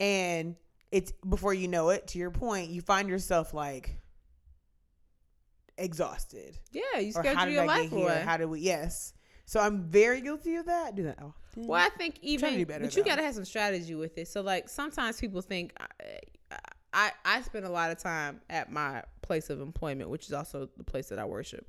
And 0.00 0.56
it's 0.90 1.12
before 1.28 1.54
you 1.54 1.68
know 1.68 1.88
it 1.90 2.06
to 2.08 2.18
your 2.18 2.30
point 2.30 2.70
you 2.70 2.80
find 2.80 3.08
yourself 3.08 3.54
like 3.54 3.98
exhausted 5.78 6.58
Yeah, 6.70 6.98
you 7.00 7.12
schedule 7.12 7.48
your 7.48 7.62
i 7.62 7.66
life 7.66 7.92
away. 7.92 8.22
how 8.24 8.36
did 8.36 8.46
we 8.46 8.60
yes 8.60 9.14
so 9.46 9.58
i'm 9.60 9.82
very 9.84 10.20
guilty 10.20 10.56
of 10.56 10.66
that 10.66 10.94
do 10.94 11.04
that 11.04 11.18
Well, 11.56 11.80
I 11.80 11.88
think 11.96 12.18
even, 12.22 12.54
do 12.58 12.66
better, 12.66 12.84
but 12.84 12.94
you 12.96 13.02
though. 13.02 13.08
gotta 13.10 13.22
have 13.22 13.34
some 13.34 13.44
strategy 13.44 13.94
with 13.94 14.16
it. 14.16 14.26
So, 14.28 14.40
like, 14.40 14.68
sometimes 14.70 15.20
people 15.20 15.42
think 15.42 15.74
I, 15.78 16.56
I, 16.94 17.10
I 17.26 17.42
spend 17.42 17.66
a 17.66 17.70
lot 17.70 17.90
of 17.90 17.98
time 17.98 18.40
at 18.48 18.70
my 18.72 19.02
place 19.20 19.50
of 19.50 19.60
employment, 19.60 20.08
which 20.08 20.24
is 20.26 20.32
also 20.32 20.68
the 20.78 20.84
place 20.84 21.08
that 21.08 21.18
I 21.18 21.24
worship 21.24 21.66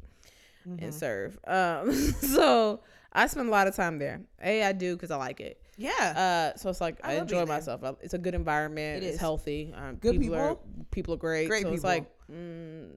Mm-hmm. 0.68 0.82
and 0.86 0.94
serve. 0.94 1.38
Um, 1.46 1.92
so 2.36 2.80
I 3.12 3.28
spend 3.28 3.50
a 3.50 3.52
lot 3.52 3.68
of 3.68 3.76
time 3.76 4.00
there. 4.00 4.22
A, 4.42 4.64
I 4.64 4.72
do 4.72 4.96
because 4.96 5.12
I 5.12 5.18
like 5.18 5.42
it. 5.42 5.62
Yeah 5.78 6.52
Uh, 6.54 6.58
so 6.58 6.70
it's 6.70 6.82
like 6.82 7.00
I 7.04 7.14
I, 7.14 7.16
enjoy 7.16 7.46
myself. 7.46 7.82
It's 8.02 8.14
a 8.14 8.18
good 8.18 8.36
environment. 8.36 9.04
It 9.04 9.08
it's 9.08 9.20
healthy. 9.20 9.74
Um, 9.76 9.96
Good 9.96 10.20
people, 10.20 10.36
Are, 10.36 10.56
people. 10.56 10.86
people 10.92 11.14
are 11.16 11.18
great. 11.18 11.48
Great 11.48 11.64
so 11.64 11.74
it's 11.74 11.84
like 11.84 12.06
mm, 12.32 12.90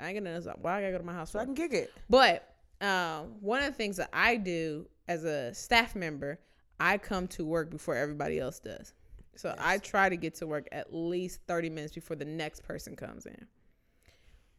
I 0.00 0.08
ain't 0.10 0.24
gonna. 0.24 0.40
Why 0.60 0.78
I 0.78 0.80
gotta 0.80 0.92
go 0.92 0.98
to 0.98 1.04
my 1.04 1.12
house? 1.12 1.30
so 1.30 1.38
i 1.38 1.44
can 1.44 1.54
kick 1.54 1.72
it 1.72 1.92
But 2.08 2.54
um, 2.80 3.34
one 3.40 3.60
of 3.60 3.66
the 3.66 3.72
things 3.72 3.96
that 3.96 4.10
I 4.12 4.36
do 4.36 4.86
as 5.08 5.24
a 5.24 5.54
staff 5.54 5.94
member, 5.94 6.38
I 6.80 6.98
come 6.98 7.28
to 7.28 7.44
work 7.44 7.70
before 7.70 7.94
everybody 7.94 8.38
else 8.38 8.58
does. 8.58 8.92
So 9.36 9.54
I 9.58 9.78
try 9.78 10.08
to 10.08 10.16
get 10.16 10.34
to 10.36 10.46
work 10.46 10.68
at 10.70 10.94
least 10.94 11.40
30 11.48 11.70
minutes 11.70 11.94
before 11.94 12.16
the 12.16 12.24
next 12.24 12.62
person 12.62 12.94
comes 12.94 13.26
in. 13.26 13.46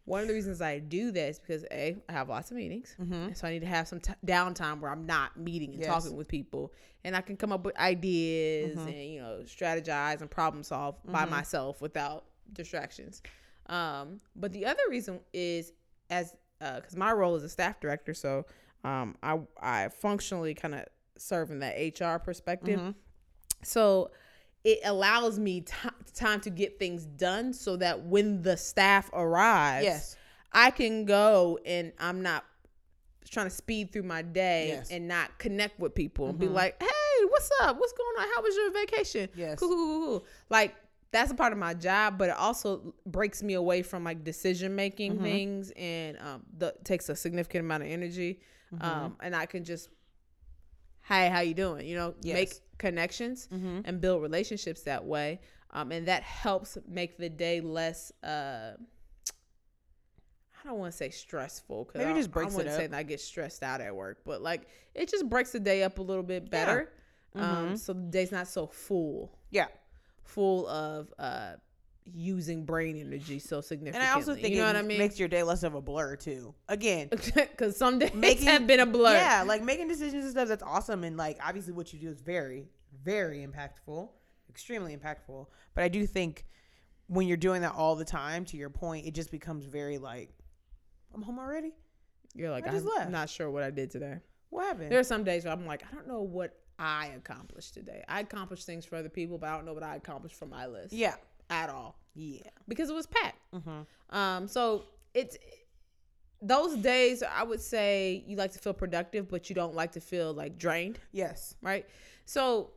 One 0.05 0.21
of 0.21 0.27
the 0.27 0.33
reasons 0.33 0.61
I 0.61 0.79
do 0.79 1.11
that 1.11 1.29
is 1.29 1.39
because 1.39 1.65
A, 1.71 1.97
I 2.07 2.11
have 2.11 2.29
lots 2.29 2.51
of 2.51 2.57
meetings. 2.57 2.95
and 2.99 3.35
So 3.35 3.47
I 3.47 3.51
need 3.51 3.61
to 3.61 3.65
have 3.67 3.87
some 3.87 3.99
t- 3.99 4.13
downtime 4.25 4.79
where 4.79 4.91
I'm 4.91 5.05
not 5.05 5.35
meeting 5.37 5.71
and 5.71 5.79
Yes. 5.81 5.87
talking 5.89 6.15
with 6.15 6.27
people. 6.27 6.71
And 7.03 7.15
I 7.15 7.21
can 7.21 7.37
come 7.37 7.51
up 7.51 7.63
with 7.65 7.75
ideas 7.77 8.77
and, 8.77 8.93
you 8.95 9.19
know, 9.21 9.39
strategize 9.45 10.21
and 10.21 10.29
problem 10.29 10.63
solve 10.63 10.95
by 11.05 11.25
myself 11.25 11.81
without 11.81 12.25
distractions. 12.53 13.21
Um, 13.67 14.19
but 14.35 14.53
the 14.53 14.65
other 14.67 14.81
reason 14.89 15.19
is 15.33 15.73
as 16.09 16.35
because 16.59 16.95
my 16.95 17.11
role 17.11 17.35
is 17.35 17.43
a 17.43 17.49
staff 17.49 17.79
director, 17.79 18.13
so 18.13 18.45
um, 18.83 19.15
I 19.23 19.39
I 19.59 19.89
functionally 19.89 20.53
kind 20.53 20.75
of 20.75 20.85
serve 21.17 21.49
in 21.51 21.59
that 21.59 21.75
HR 21.99 22.17
perspective. 22.19 22.79
Mm-hmm. 22.79 22.91
So 23.63 24.11
it 24.65 24.79
allows 24.83 25.39
me 25.39 25.61
ti 25.61 25.89
time 26.13 26.41
to 26.41 26.49
get 26.49 26.77
things 26.79 27.05
done, 27.05 27.53
so 27.53 27.77
that 27.77 28.01
when 28.05 28.41
the 28.41 28.57
staff 28.57 29.09
arrives, 29.13 29.85
yes 29.85 30.17
I 30.51 30.71
can 30.71 31.03
go 31.05 31.59
and 31.65 31.91
I'm 31.99 32.21
not 32.21 32.43
trying 33.29 33.47
to 33.47 33.49
speed 33.55 33.91
through 33.91 34.03
my 34.03 34.21
day 34.21 34.67
Yes. 34.69 34.87
Mm-hmm. 34.87 34.95
and 34.95 35.07
not 35.09 35.37
connect 35.37 35.79
with 35.79 35.93
people 35.95 36.29
and 36.29 36.39
be 36.39 36.47
like, 36.47 36.81
"Hey, 36.81 37.25
what's 37.29 37.49
up? 37.61 37.77
What's 37.79 37.91
going 37.93 38.15
on? 38.19 38.27
How 38.35 38.41
was 38.41 38.55
your 38.55 38.71
vacation?" 38.71 39.29
Yes. 39.35 39.59
cool, 39.59 39.69
cool, 39.69 39.99
cool. 40.05 40.25
Like 40.49 40.75
that's 41.11 41.31
a 41.31 41.35
part 41.35 41.51
of 41.53 41.59
my 41.59 41.73
job, 41.73 42.17
but 42.17 42.29
it 42.29 42.35
also 42.37 42.93
breaks 43.05 43.41
me 43.43 43.53
away 43.55 43.81
from 43.81 44.03
like 44.05 44.23
decision 44.23 44.75
making 44.75 45.13
Mm-hmm. 45.15 45.23
things 45.23 45.71
and 45.75 46.17
um, 46.19 46.43
the 46.57 46.73
takes 46.85 47.09
a 47.09 47.15
significant 47.15 47.65
amount 47.65 47.83
of 47.83 47.89
energy. 47.89 48.39
Mm-hmm. 48.73 48.85
Um, 48.85 49.17
and 49.21 49.35
I 49.35 49.45
can 49.45 49.63
just, 49.65 49.89
hey, 51.03 51.29
how 51.29 51.39
you 51.41 51.53
doing? 51.53 51.85
You 51.85 51.95
know, 51.97 52.15
make 52.23 52.49
Yes. 52.49 52.61
Connections 52.77 53.47
Mm-hmm. 53.53 53.81
and 53.85 54.01
build 54.01 54.21
relationships 54.21 54.81
that 54.83 55.03
way. 55.05 55.39
Um, 55.71 55.91
and 55.91 56.07
that 56.07 56.23
helps 56.23 56.77
make 56.87 57.17
the 57.17 57.29
day 57.29 57.59
less. 57.61 58.11
Uh, 58.23 58.73
I 60.63 60.67
don't 60.67 60.79
want 60.79 60.91
to 60.93 60.97
say 60.97 61.09
stressful 61.09 61.85
because 61.85 62.07
I, 62.07 62.13
just 62.13 62.31
breaks 62.31 62.53
I 62.53 62.55
it 62.55 62.57
wouldn't 62.57 62.75
say 62.75 62.87
that 62.87 62.97
I 62.97 63.03
get 63.03 63.19
stressed 63.21 63.61
out 63.61 63.81
at 63.81 63.95
work, 63.95 64.19
but 64.25 64.41
like 64.41 64.67
it 64.95 65.09
just 65.09 65.29
breaks 65.29 65.51
the 65.51 65.59
day 65.59 65.83
up 65.83 65.99
a 65.99 66.01
little 66.01 66.23
bit 66.23 66.49
better. 66.49 66.91
Um, 67.35 67.75
so 67.77 67.91
the 67.93 67.99
day's 67.99 68.31
not 68.31 68.47
so 68.47 68.65
full, 68.67 69.37
yeah 69.51 69.67
full 70.23 70.67
of 70.69 71.13
uh 71.19 71.51
using 72.13 72.65
brain 72.65 72.97
energy 72.97 73.39
so 73.39 73.61
significantly. 73.61 74.07
And. 74.07 74.11
I 74.11 74.13
also 74.15 74.33
think 74.35 74.49
you 74.53 74.57
know 74.61 74.65
it 74.65 74.73
what 74.73 74.75
I 74.77 74.81
mean? 74.83 74.97
makes 74.99 75.19
your 75.19 75.27
day 75.27 75.43
less 75.43 75.63
of 75.63 75.73
a 75.75 75.81
blur 75.81 76.15
too. 76.15 76.53
Again, 76.69 77.09
Because 77.11 77.75
some 77.77 77.99
days 77.99 78.13
Making- 78.13 78.47
have 78.47 78.67
been 78.67 78.79
a 78.79 78.85
blur. 78.85 79.13
yeah, 79.13 79.43
like 79.45 79.63
making 79.63 79.87
decisions 79.87 80.23
and 80.23 80.31
stuff 80.31 80.47
that's 80.47 80.63
awesome, 80.63 81.03
and 81.03 81.17
like 81.17 81.37
obviously 81.43 81.73
what 81.73 81.91
you 81.93 81.99
do 81.99 82.09
is 82.09 82.21
very, 82.21 82.67
very 83.03 83.45
impactful, 83.45 84.09
extremely 84.49 84.95
impactful. 84.95 85.47
But 85.73 85.83
I 85.83 85.87
do 85.87 86.05
think 86.05 86.45
when 87.07 87.27
you're 87.27 87.37
doing 87.37 87.61
that 87.61 87.73
all 87.73 87.95
the 87.95 88.05
time, 88.05 88.45
to 88.45 88.57
your 88.57 88.69
point, 88.69 89.05
it 89.05 89.13
just 89.15 89.31
becomes 89.31 89.65
very 89.65 89.97
like, 89.97 90.29
I'm 91.13 91.21
home 91.21 91.39
already. 91.39 91.71
You're 92.33 92.51
like, 92.51 92.67
I 92.67 92.71
just 92.71 92.85
I'm 92.87 92.97
left. 92.97 93.11
not 93.11 93.29
sure 93.29 93.49
what 93.49 93.63
I 93.63 93.69
did 93.71 93.89
today. 93.91 94.17
What 94.49 94.65
happened? 94.65 94.91
There 94.91 94.99
are 94.99 95.03
some 95.03 95.23
days 95.23 95.43
where 95.45 95.53
I'm 95.53 95.65
like, 95.65 95.83
I 95.89 95.93
don't 95.95 96.07
know 96.07 96.21
what 96.21 96.57
I 96.77 97.11
accomplished 97.15 97.73
today. 97.73 98.03
I 98.09 98.19
accomplished 98.21 98.65
things 98.65 98.85
for 98.85 98.95
other 98.97 99.09
people, 99.09 99.37
but 99.37 99.47
I 99.49 99.55
don't 99.55 99.65
know 99.65 99.73
what 99.73 99.83
I 99.83 99.95
accomplished 99.95 100.35
for 100.35 100.45
my 100.45 100.65
list. 100.67 100.93
yeah, 100.93 101.15
At 101.49 101.69
all. 101.69 101.97
yeah. 102.15 102.41
Because 102.67 102.89
it 102.89 102.93
was 102.95 103.05
packed. 103.07 103.39
Mm-hmm. 103.53 104.15
Um, 104.15 104.47
so 104.47 104.85
it's 105.13 105.37
those 106.41 106.75
days 106.77 107.23
I 107.23 107.43
would 107.43 107.61
say 107.61 108.23
you 108.27 108.35
like 108.37 108.51
to 108.53 108.59
feel 108.59 108.73
productive, 108.73 109.29
but 109.29 109.49
you 109.49 109.55
don't 109.55 109.75
like 109.75 109.91
to 109.93 110.01
feel 110.01 110.33
like 110.33 110.57
drained, 110.57 110.99
Yes. 111.11 111.55
right? 111.61 111.85
So 112.25 112.71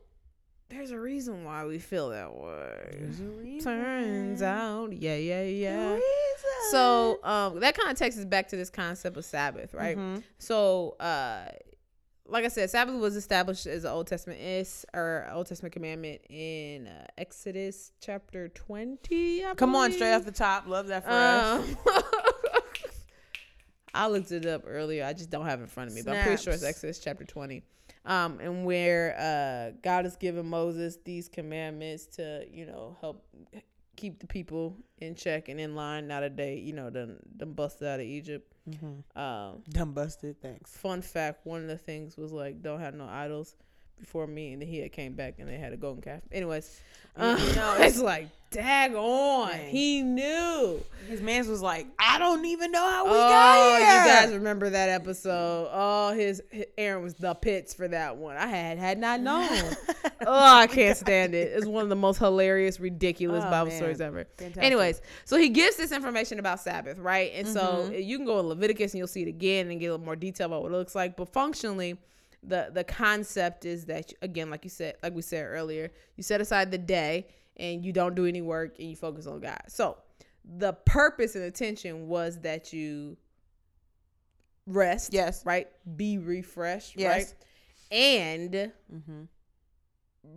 there's 0.69 0.91
a 0.91 0.99
reason 0.99 1.43
why 1.43 1.65
we 1.65 1.79
feel 1.79 2.09
that 2.09 2.31
way. 2.33 3.59
Turns 3.61 4.41
out, 4.43 4.93
yeah, 4.93 5.15
yeah, 5.15 5.43
yeah. 5.43 5.99
So 6.71 7.19
um, 7.23 7.59
that 7.61 7.75
kind 7.75 7.91
of 7.91 7.97
takes 7.97 8.17
us 8.17 8.25
back 8.25 8.47
to 8.49 8.55
this 8.55 8.69
concept 8.69 9.17
of 9.17 9.25
Sabbath, 9.25 9.73
right? 9.73 9.97
Mhm. 9.97 10.23
So, 10.37 10.95
uh, 10.99 11.45
like 12.29 12.45
I 12.45 12.47
said, 12.49 12.69
Sabbath 12.69 12.95
was 12.95 13.15
established 13.15 13.65
as 13.65 13.83
an 13.83 13.91
Old 13.91 14.07
Testament 14.07 14.39
is 14.39 14.85
or 14.93 15.27
Old 15.33 15.47
Testament 15.47 15.73
commandment 15.73 16.21
in 16.29 16.87
uh, 16.87 17.05
Exodus 17.17 17.91
chapter 18.01 18.47
twenty. 18.49 19.45
I 19.45 19.53
come 19.55 19.75
on, 19.75 19.91
straight 19.91 20.13
off 20.13 20.25
the 20.25 20.31
top. 20.31 20.67
Love 20.67 20.87
that 20.87 21.03
for 21.03 21.11
us. 21.11 21.67
Um, 21.69 21.77
I 23.93 24.07
looked 24.07 24.31
it 24.31 24.45
up 24.45 24.63
earlier. 24.67 25.03
I 25.03 25.13
just 25.13 25.29
don't 25.29 25.45
have 25.45 25.59
it 25.59 25.63
in 25.63 25.67
front 25.67 25.89
of 25.89 25.95
me, 25.95 26.01
but 26.05 26.15
I'm 26.15 26.23
pretty 26.23 26.41
sure 26.41 26.53
it's 26.53 26.63
Exodus 26.63 26.99
chapter 26.99 27.25
20. 27.25 27.63
Um, 28.05 28.39
and 28.39 28.65
where 28.65 29.15
uh, 29.19 29.77
God 29.83 30.05
has 30.05 30.15
given 30.15 30.45
Moses 30.45 30.97
these 31.03 31.27
commandments 31.27 32.05
to, 32.15 32.45
you 32.51 32.65
know, 32.65 32.95
help 33.01 33.25
keep 33.95 34.19
the 34.19 34.27
people 34.27 34.77
in 34.99 35.15
check 35.15 35.49
and 35.49 35.59
in 35.59 35.75
line. 35.75 36.07
Now 36.07 36.21
that 36.21 36.37
they, 36.37 36.55
you 36.55 36.73
know, 36.73 36.89
done, 36.89 37.17
done 37.35 37.53
busted 37.53 37.87
out 37.87 37.99
of 37.99 38.05
Egypt. 38.05 38.53
Mm-hmm. 38.69 39.19
Um, 39.19 39.63
Dumb 39.69 39.93
busted. 39.93 40.41
Thanks. 40.41 40.71
fun 40.71 41.01
fact: 41.01 41.45
one 41.45 41.61
of 41.61 41.67
the 41.67 41.77
things 41.77 42.17
was 42.17 42.31
like, 42.31 42.61
don't 42.61 42.79
have 42.79 42.93
no 42.93 43.05
idols 43.05 43.55
before 43.99 44.27
me, 44.27 44.53
and 44.53 44.61
then 44.61 44.69
he 44.69 44.79
had 44.79 44.91
came 44.91 45.13
back 45.13 45.35
and 45.39 45.47
they 45.47 45.57
had 45.57 45.73
a 45.73 45.77
golden 45.77 46.01
calf. 46.01 46.21
Anyways, 46.31 46.79
You 47.17 47.23
know, 47.23 47.75
it's 47.79 47.99
like, 47.99 48.27
dag 48.51 48.95
on, 48.95 49.49
Dang. 49.49 49.69
he 49.69 50.01
knew. 50.01 50.81
His 51.07 51.21
man's 51.21 51.47
was 51.47 51.61
like, 51.61 51.85
I 51.99 52.17
don't 52.19 52.45
even 52.45 52.71
know 52.71 52.87
how 52.89 53.05
we 53.05 53.11
oh, 53.11 53.13
got 53.13 53.77
here. 53.79 53.99
you 53.99 54.07
guys 54.07 54.33
remember 54.33 54.69
that 54.69 54.89
episode? 54.89 55.69
Oh, 55.71 56.13
his, 56.13 56.41
his 56.51 56.65
Aaron 56.77 57.03
was 57.03 57.15
the 57.15 57.33
pits 57.35 57.73
for 57.73 57.87
that 57.87 58.15
one. 58.17 58.37
I 58.37 58.47
had 58.47 58.77
had 58.77 58.97
not 58.99 59.19
known. 59.21 59.47
oh, 60.25 60.55
I 60.57 60.67
can't 60.67 60.97
stand 60.97 61.33
it. 61.35 61.51
It's 61.55 61.65
one 61.65 61.83
of 61.83 61.89
the 61.89 61.95
most 61.95 62.17
hilarious, 62.19 62.79
ridiculous 62.79 63.43
Oh, 63.45 63.49
Bible 63.51 63.69
man. 63.69 63.77
stories 63.77 64.01
ever. 64.01 64.25
Fantastic. 64.37 64.63
Anyways, 64.63 65.01
so 65.25 65.37
he 65.37 65.49
gives 65.49 65.75
this 65.77 65.91
information 65.91 66.39
about 66.39 66.59
Sabbath, 66.59 66.97
right? 66.99 67.31
And 67.35 67.47
so 67.47 67.59
Mm-hmm. 67.59 67.93
you 67.95 68.17
can 68.17 68.25
go 68.25 68.39
in 68.39 68.47
Leviticus 68.47 68.93
and 68.93 68.99
you'll 68.99 69.07
see 69.07 69.23
it 69.23 69.27
again 69.27 69.69
and 69.71 69.79
get 69.79 69.87
a 69.87 69.91
little 69.91 70.05
more 70.05 70.15
detail 70.15 70.45
about 70.47 70.61
what 70.63 70.71
it 70.71 70.75
looks 70.75 70.95
like. 70.95 71.15
But 71.17 71.29
functionally, 71.33 71.97
the 72.43 72.69
the 72.73 72.83
concept 72.83 73.65
is 73.65 73.85
that 73.85 74.13
again, 74.21 74.49
like 74.49 74.63
you 74.63 74.69
said, 74.69 74.95
like 75.03 75.13
we 75.13 75.21
said 75.21 75.45
earlier, 75.45 75.91
you 76.15 76.23
set 76.23 76.39
aside 76.41 76.71
the 76.71 76.77
day 76.77 77.27
and 77.57 77.83
you 77.83 77.91
don't 77.91 78.15
do 78.15 78.25
any 78.25 78.41
work 78.41 78.75
and 78.79 78.89
you 78.89 78.95
focus 78.95 79.27
on 79.27 79.39
God. 79.41 79.61
So 79.67 79.97
the 80.45 80.73
purpose 80.73 81.35
and 81.35 81.43
intention 81.43 82.07
was 82.07 82.39
that 82.41 82.71
you 82.73 83.17
rest, 84.65 85.13
Yes. 85.13 85.45
right? 85.45 85.67
Be 85.97 86.17
refreshed, 86.17 86.95
Yes. 86.97 87.09
right? 87.11 87.33
And 87.91 88.71
Mm-hmm. 88.93 89.23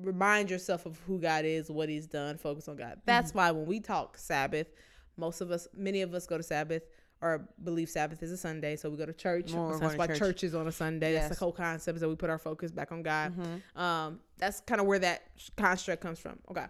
remind 0.02 0.50
yourself 0.50 0.86
of 0.86 0.98
who 1.06 1.18
God 1.20 1.44
is, 1.44 1.70
what 1.70 1.88
He's 1.88 2.06
done, 2.06 2.38
focus 2.38 2.68
on 2.68 2.76
God. 2.76 3.00
That's 3.04 3.30
Mm-hmm. 3.30 3.38
why 3.38 3.50
when 3.52 3.66
we 3.66 3.80
talk 3.80 4.16
Sabbath, 4.18 4.68
most 5.16 5.40
of 5.40 5.50
us, 5.50 5.68
many 5.76 6.02
of 6.02 6.14
us 6.14 6.26
go 6.26 6.36
to 6.36 6.42
Sabbath 6.42 6.82
or 7.22 7.48
believe 7.62 7.88
Sabbath 7.88 8.22
is 8.22 8.30
a 8.32 8.37
Sunday, 8.37 8.74
so 8.76 8.90
we 8.90 8.96
go 8.96 9.06
to 9.06 9.12
church. 9.12 9.52
Well, 9.52 9.78
That's 9.78 9.96
why 9.96 10.08
church. 10.08 10.18
church 10.18 10.44
is 10.44 10.54
on 10.54 10.66
a 10.66 10.72
Sunday. 10.72 11.14
That's 11.14 11.28
the 11.28 11.42
whole 11.42 11.52
concept 11.52 11.94
is 11.96 12.00
that 12.00 12.08
we 12.08 12.16
put 12.16 12.28
our 12.30 12.38
focus 12.38 12.70
back 12.72 12.90
on 12.92 13.02
God. 13.02 13.32
Mm-hmm. 13.37 13.80
Um, 13.80 14.20
that's 14.38 14.61
kind 14.61 14.80
of 14.80 14.87
where 14.87 14.98
that 14.98 15.22
construct 15.56 16.02
comes 16.02 16.18
from. 16.18 16.38
Okay, 16.50 16.66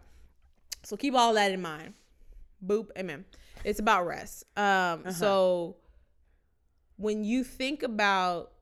so 0.83 0.97
keep 0.97 1.15
all 1.15 1.33
that 1.35 1.51
in 1.51 1.63
mind. 1.63 1.95
Boop, 2.65 2.89
amen. 2.97 3.25
It's 3.65 3.81
about 3.81 4.07
rest. 4.07 4.45
Um, 4.57 4.63
Uh-huh. 4.65 5.11
so 5.13 5.77
when 6.97 7.25
you 7.25 7.43
think 7.45 7.83
about 7.83 8.53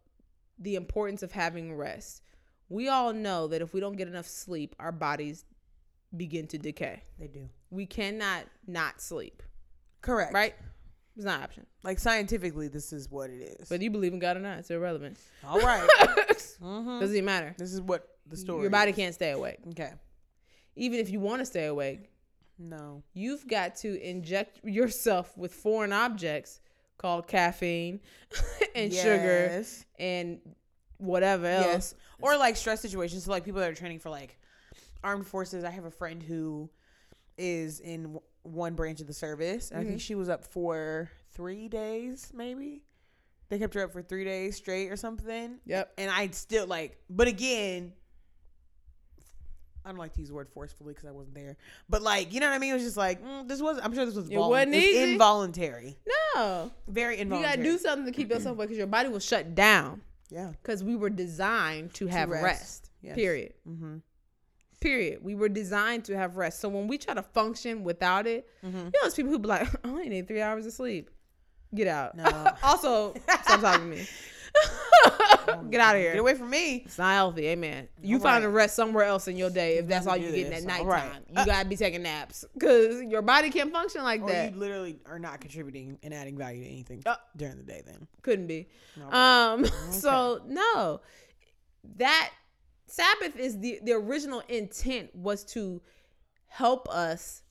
the 0.59 0.76
importance 0.76 1.22
of 1.22 1.33
having 1.33 1.74
rest, 1.74 2.22
we 2.68 2.88
all 2.88 3.12
know 3.12 3.48
that 3.48 3.61
if 3.62 3.74
we 3.74 3.81
don't 3.81 3.96
get 3.96 4.07
enough 4.09 4.26
sleep, 4.26 4.76
our 4.79 4.92
bodies 4.92 5.44
begin 6.16 6.46
to 6.48 6.59
decay. 6.59 7.03
They 7.18 7.26
do. 7.26 7.48
We 7.70 7.87
cannot 7.87 8.44
not 8.66 9.00
sleep, 9.00 9.42
Correct. 10.03 10.33
right? 10.33 10.55
It's 11.16 11.25
not 11.25 11.38
an 11.38 11.44
option. 11.44 11.66
Like 11.83 11.99
scientifically, 11.99 12.68
this 12.68 12.92
is 12.92 13.11
what 13.11 13.31
it 13.31 13.42
is. 13.42 13.68
But 13.68 13.83
you 13.83 13.90
believe 13.90 14.12
in 14.12 14.18
God 14.18 14.37
or 14.37 14.40
not, 14.40 14.59
it's 14.59 14.70
irrelevant. 14.70 15.18
All 15.46 15.61
right. 15.61 15.88
mm-hmm. 16.01 17.01
Doesn't 17.01 17.14
even 17.14 17.25
matter. 17.25 17.55
This 17.59 17.73
is 17.73 17.81
what 17.81 18.09
the 18.27 18.37
story. 18.37 18.62
Your 18.62 18.70
body 18.70 18.90
is. 18.90 18.96
can't 18.96 19.14
stay 19.14 19.33
awake. 19.33 19.59
Okay. 19.70 19.92
Even 20.77 21.01
if 21.01 21.11
you 21.11 21.20
want 21.20 21.40
to 21.40 21.46
stay 21.46 21.66
awake, 21.66 22.11
No. 22.59 23.03
you've 23.12 23.46
got 23.46 23.77
to 23.77 24.01
inject 24.03 24.64
yourself 24.64 25.37
with 25.37 25.53
foreign 25.53 25.92
objects 25.92 26.61
called 26.96 27.27
caffeine 27.27 28.01
and 28.75 28.92
sugar 28.92 29.64
and 29.99 30.38
whatever 30.99 31.46
else. 31.46 31.66
Yes. 31.66 31.94
Or 32.20 32.37
like 32.37 32.57
stress 32.57 32.81
situations. 32.81 33.25
So 33.25 33.31
like 33.31 33.44
people 33.44 33.61
that 33.61 33.70
are 33.70 33.75
training 33.75 33.99
for 33.99 34.11
like 34.11 34.38
armed 35.03 35.27
forces. 35.27 35.64
I 35.64 35.70
have 35.70 35.85
a 35.85 35.90
friend 35.90 36.23
who 36.23 36.70
is 37.38 37.81
in 37.81 38.18
one 38.42 38.74
branch 38.74 39.00
of 39.00 39.07
the 39.07 39.12
service. 39.12 39.70
And 39.70 39.81
I 39.81 39.85
think 39.85 40.00
she 40.00 40.14
was 40.14 40.29
up 40.29 40.44
for 40.44 41.11
three 41.33 41.68
days, 41.68 42.31
maybe. 42.35 42.83
They 43.48 43.59
kept 43.59 43.74
her 43.74 43.83
up 43.85 43.92
for 43.92 44.03
three 44.03 44.24
days 44.24 44.57
straight 44.57 44.90
or 44.90 44.96
something. 44.96 45.59
Yep. 45.66 45.92
And 45.98 46.11
I 46.11 46.29
still 46.29 46.66
like, 46.66 46.98
but 47.11 47.26
again, 47.26 47.92
I 49.85 49.88
don't 49.88 49.98
like 49.98 50.12
to 50.14 50.20
use 50.20 50.29
the 50.29 50.35
word 50.35 50.48
forcefully 50.48 50.92
because 50.94 51.09
I 51.09 51.11
wasn't 51.11 51.35
there. 51.35 51.57
But 51.88 52.03
like, 52.03 52.33
you 52.33 52.40
know 52.40 52.48
what 52.48 52.55
I 52.55 52.59
mean? 52.59 52.70
It 52.70 52.74
was 52.74 52.85
just 52.85 52.96
like 52.96 53.24
mm, 53.24 53.48
this 53.48 53.61
was. 53.62 53.81
I'm 53.83 53.94
sure 53.94 54.05
this 54.05 54.14
was. 54.14 54.29
It 54.29 54.35
volu- 54.35 54.50
wasn't 54.50 54.74
easy. 54.74 55.12
involuntary. 55.12 55.98
No. 56.35 56.70
Very 56.87 57.18
involuntary. 57.18 57.50
You 57.53 57.57
got 57.57 57.64
to 57.64 57.70
do 57.70 57.79
something 57.79 58.07
to 58.07 58.12
keep 58.12 58.31
yourself 58.31 58.57
awake 58.57 58.68
because 58.68 58.79
your 58.79 58.87
body 58.87 59.09
will 59.09 59.18
shut 59.20 59.55
down 59.55 60.03
Yeah. 60.31 60.53
because 60.62 60.85
we 60.85 60.96
were 60.96 61.11
designed 61.11 61.94
to 61.94 62.07
have 62.09 62.29
rest. 62.29 62.44
rest. 62.44 62.90
Yes. 63.03 63.14
Period. 63.14 63.55
Mm-hmm. 63.68 63.96
Period. 64.81 65.23
We 65.23 65.35
were 65.35 65.49
designed 65.49 66.05
to 66.07 66.16
have 66.16 66.37
rest. 66.37 66.61
So 66.61 66.69
when 66.69 66.88
we 66.88 66.97
try 66.99 67.14
to 67.14 67.23
function 67.23 67.85
without 67.85 68.27
it, 68.27 68.49
Mm-hmm. 68.64 68.77
you 68.79 68.85
know, 68.85 68.90
there's 69.03 69.14
people 69.14 69.31
who 69.33 69.38
be 69.38 69.49
like, 69.49 69.69
I 69.85 69.88
only 69.88 70.09
need 70.09 70.27
three 70.29 70.40
hours 70.43 70.66
of 70.66 70.73
sleep. 70.73 71.11
Get 71.75 71.87
out. 71.88 72.16
No. 72.16 72.25
also, 72.62 73.14
stop 73.43 73.61
talking 73.61 73.90
to 73.90 73.97
me. 73.97 74.07
Get 75.71 75.81
out 75.81 75.95
of 75.95 76.01
here. 76.03 76.12
Get 76.12 76.19
away 76.21 76.35
from 76.35 76.51
me. 76.51 76.77
It's 76.85 76.99
not 76.99 77.12
healthy. 77.14 77.47
Amen. 77.49 77.88
You 78.03 78.16
All 78.16 78.23
find 78.23 78.45
right. 78.45 78.49
a 78.51 78.53
rest 78.53 78.75
somewhere 78.77 79.05
else 79.05 79.29
in 79.29 79.37
your 79.37 79.51
day 79.51 79.79
if 79.79 79.87
that's 79.87 80.07
all 80.07 80.16
you're 80.16 80.33
getting 80.33 80.53
at 80.53 80.64
nighttime. 80.64 80.87
right. 80.87 81.12
You 81.29 81.45
gotta 81.47 81.69
be 81.69 81.77
taking 81.77 82.03
naps 82.03 82.45
because 82.55 83.03
your 83.03 83.23
body 83.23 83.51
can't 83.51 83.73
function 83.73 84.03
like 84.03 84.27
that. 84.27 84.53
you 84.53 84.59
literally 84.59 84.99
are 85.07 85.19
not 85.19 85.40
contributing 85.40 85.99
and 86.03 86.12
adding 86.12 86.37
value 86.37 86.62
to 86.64 86.69
anything 86.69 87.03
Uh, 87.07 87.16
during 87.37 87.57
the 87.59 87.62
day. 87.62 87.83
Then. 87.87 88.07
Couldn't 88.23 88.47
be. 88.49 88.69
No. 88.97 89.11
Um. 89.12 89.64
So 89.93 90.40
no, 90.47 91.01
that 91.97 92.31
Sabbath 92.90 93.37
is 93.37 93.59
the 93.61 93.79
the 93.85 93.92
original 93.92 94.42
intent 94.48 95.14
was 95.14 95.44
to 95.44 95.81
help 96.46 96.88
us 96.88 97.42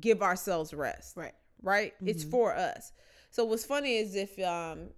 give 0.00 0.22
ourselves 0.22 0.72
rest. 0.72 1.16
right. 1.16 1.34
right? 1.62 1.92
It's 2.06 2.24
Mhm. 2.24 2.30
for 2.30 2.54
us. 2.54 2.92
So 3.30 3.44
what's 3.44 3.64
funny 3.64 3.96
is 3.98 4.14
if 4.14 4.38
um 4.38 4.90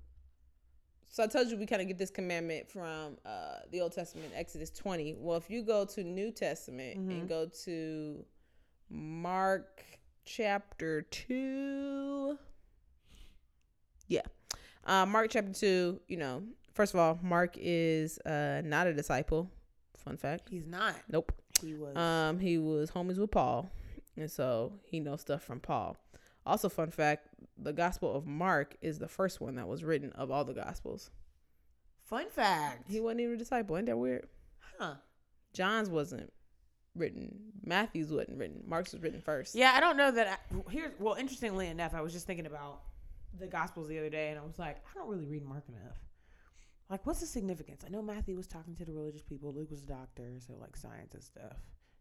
so 1.08 1.24
I 1.24 1.26
told 1.26 1.48
you 1.48 1.56
we 1.56 1.66
kind 1.66 1.82
of 1.82 1.88
get 1.88 1.98
this 1.98 2.10
commandment 2.10 2.68
from 2.70 3.16
uh 3.24 3.60
the 3.70 3.80
Old 3.80 3.92
Testament, 3.92 4.32
Exodus 4.34 4.70
20. 4.70 5.14
Well, 5.18 5.38
if 5.38 5.48
you 5.50 5.62
go 5.62 5.84
to 5.86 6.04
New 6.04 6.30
Testament 6.30 6.98
Mhm. 6.98 7.10
and 7.10 7.28
go 7.28 7.46
to 7.64 8.24
Mark 8.90 9.82
chapter 10.24 11.02
2. 11.02 12.38
Yeah. 14.08 14.22
Uh 14.84 15.06
Mark 15.06 15.30
chapter 15.30 15.52
2, 15.52 16.00
you 16.08 16.16
know, 16.18 16.42
first 16.72 16.94
of 16.94 17.00
all, 17.00 17.18
Mark 17.22 17.56
is 17.58 18.18
uh 18.20 18.62
not 18.64 18.86
a 18.86 18.94
disciple. 18.94 19.50
Fun 19.96 20.16
fact. 20.16 20.48
He's 20.50 20.66
not. 20.66 20.94
Nope. 21.10 21.32
He 21.62 21.74
was. 21.74 21.96
Um, 21.96 22.38
he 22.38 22.58
was 22.58 22.90
homies 22.90 23.18
with 23.18 23.30
Paul, 23.30 23.70
and 24.16 24.30
so 24.30 24.72
he 24.82 24.98
knows 24.98 25.20
stuff 25.20 25.42
from 25.42 25.60
Paul. 25.60 25.96
Also, 26.46 26.68
fun 26.68 26.90
fact: 26.90 27.28
the 27.58 27.72
Gospel 27.72 28.14
of 28.14 28.26
Mark 28.26 28.76
is 28.80 28.98
the 28.98 29.08
first 29.08 29.40
one 29.40 29.56
that 29.56 29.68
was 29.68 29.84
written 29.84 30.12
of 30.12 30.30
all 30.30 30.44
the 30.44 30.54
Gospels. 30.54 31.10
Fun 32.04 32.28
fact. 32.30 32.90
He 32.90 32.98
wasn't 33.00 33.20
even 33.20 33.34
a 33.34 33.38
disciple. 33.38 33.76
Ain't 33.76 33.86
that 33.86 33.98
weird? 33.98 34.26
huh. 34.78 34.94
John's 35.52 35.90
wasn't 35.90 36.32
written. 36.96 37.38
Matthew's 37.64 38.10
wasn't 38.10 38.38
written. 38.38 38.62
Mark's 38.66 38.92
was 38.92 39.02
written 39.02 39.20
first. 39.20 39.54
Yeah, 39.54 39.72
I 39.74 39.80
don't 39.80 39.96
know 39.96 40.10
that. 40.10 40.40
I, 40.50 40.70
here's 40.70 40.92
well, 40.98 41.14
interestingly 41.14 41.68
enough, 41.68 41.94
I 41.94 42.00
was 42.00 42.12
just 42.12 42.26
thinking 42.26 42.46
about 42.46 42.80
the 43.38 43.46
Gospels 43.46 43.88
the 43.88 43.98
other 43.98 44.10
day, 44.10 44.30
and 44.30 44.38
I 44.38 44.42
was 44.42 44.58
like, 44.58 44.76
I 44.76 44.98
don't 44.98 45.08
really 45.08 45.26
read 45.26 45.44
Mark 45.44 45.64
enough. 45.68 45.96
Like, 46.90 47.06
what's 47.06 47.20
the 47.20 47.26
significance? 47.26 47.82
I 47.86 47.88
know 47.88 48.02
Matthew 48.02 48.36
was 48.36 48.48
talking 48.48 48.74
to 48.76 48.84
the 48.84 48.92
religious 48.92 49.22
people. 49.22 49.52
Luke 49.54 49.70
was 49.70 49.82
a 49.82 49.86
doctor, 49.86 50.32
so 50.44 50.54
like 50.60 50.76
science 50.76 51.14
and 51.14 51.22
stuff. 51.22 51.56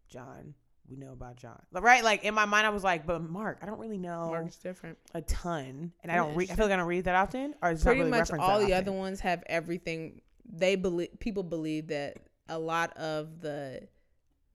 John, 0.09 0.55
we 0.89 0.95
know 0.97 1.11
about 1.11 1.35
John, 1.35 1.61
right? 1.71 2.03
Like 2.03 2.23
in 2.23 2.33
my 2.33 2.45
mind, 2.45 2.65
I 2.65 2.71
was 2.71 2.83
like, 2.83 3.05
but 3.05 3.21
Mark, 3.21 3.59
I 3.61 3.67
don't 3.67 3.77
really 3.79 3.99
know 3.99 4.29
Mark's 4.29 4.55
different. 4.55 4.97
a 5.13 5.21
ton, 5.21 5.91
and 6.01 6.11
I 6.11 6.15
don't 6.15 6.33
read. 6.35 6.49
I 6.49 6.55
feel 6.55 6.65
like 6.65 6.73
I 6.73 6.77
don't 6.77 6.87
read 6.87 7.03
that 7.05 7.13
often, 7.15 7.53
or 7.61 7.73
not 7.73 7.81
Pretty 7.81 7.99
really 7.99 8.09
much 8.11 8.31
all 8.31 8.57
the 8.57 8.65
often. 8.65 8.73
other 8.73 8.91
ones 8.91 9.19
have 9.19 9.43
everything. 9.45 10.21
They 10.51 10.75
believe 10.75 11.09
people 11.19 11.43
believe 11.43 11.89
that 11.89 12.17
a 12.47 12.57
lot 12.57 12.97
of 12.97 13.41
the 13.41 13.87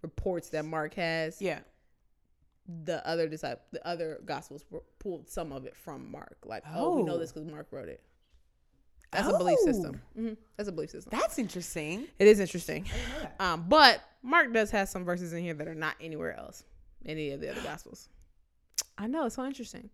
reports 0.03 0.49
that 0.49 0.65
Mark 0.65 0.95
has, 0.95 1.41
Yeah, 1.41 1.61
the 2.67 3.07
other 3.07 3.29
disciple, 3.29 3.63
the 3.71 3.87
other 3.87 4.21
gospels 4.25 4.65
pulled 4.99 5.29
some 5.29 5.53
of 5.53 5.67
it 5.67 5.77
from 5.77 6.11
Mark. 6.11 6.39
Like, 6.45 6.65
oh, 6.75 6.97
we 6.97 7.05
know 7.05 7.15
Oh. 7.15 7.19
this 7.19 7.31
because 7.31 7.47
Mark 7.49 7.69
wrote 7.71 7.89
it. 7.89 8.03
That's 9.15 9.29
a 9.29 9.39
belief 9.39 9.59
system. 9.61 10.01
Oh. 10.17 10.21
hmm 10.21 10.33
That's 10.57 10.69
a 10.69 10.73
belief 10.73 10.91
system. 10.91 11.11
that's 11.19 11.39
interesting. 11.39 12.07
it 12.19 12.27
is 12.29 12.41
interesting. 12.41 12.85
I 12.93 12.97
didn't 12.97 13.13
know 13.13 13.21
that. 13.39 13.45
Um, 13.45 13.65
but 13.69 14.01
Mark 14.23 14.53
does 14.53 14.71
have 14.73 14.89
some 14.89 15.05
verses 15.05 15.33
in 15.33 15.43
here 15.43 15.55
that 15.55 15.69
are 15.69 15.75
not 15.75 15.95
anywhere 16.01 16.37
else, 16.37 16.65
any 17.07 17.31
of 17.31 17.41
the 17.41 17.51
other 17.51 17.61
gospels. 17.63 18.09
I 18.99 19.07
know 19.07 19.27
it's 19.27 19.37
so 19.37 19.45
interesting. 19.45 19.91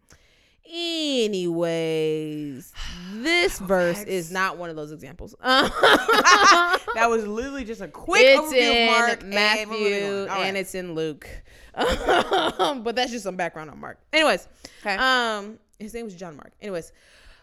Anyways, 0.72 2.72
this 3.14 3.58
verse 3.58 3.98
facts. 3.98 4.10
is 4.10 4.30
not 4.30 4.56
one 4.58 4.70
of 4.70 4.76
those 4.76 4.92
examples. 4.92 5.34
that 5.42 7.06
was 7.08 7.26
literally 7.26 7.64
just 7.64 7.80
a 7.80 7.88
quick 7.88 8.22
it's 8.24 8.40
overview 8.40 8.60
in 8.60 8.88
of 8.88 8.94
Mark 8.98 9.20
and 9.22 9.30
Matthew. 9.30 10.26
All 10.30 10.42
and 10.42 10.56
it's 10.56 10.74
in 10.74 10.94
Luke. 10.94 11.28
but 11.74 12.94
that's 12.94 13.10
just 13.10 13.24
some 13.24 13.36
background 13.36 13.70
on 13.70 13.80
Mark. 13.80 13.98
Anyways, 14.12 14.46
Okay. 14.82 14.96
um, 14.96 15.58
his 15.78 15.94
name 15.94 16.04
was 16.04 16.14
John 16.14 16.36
Mark. 16.36 16.52
Anyways, 16.60 16.92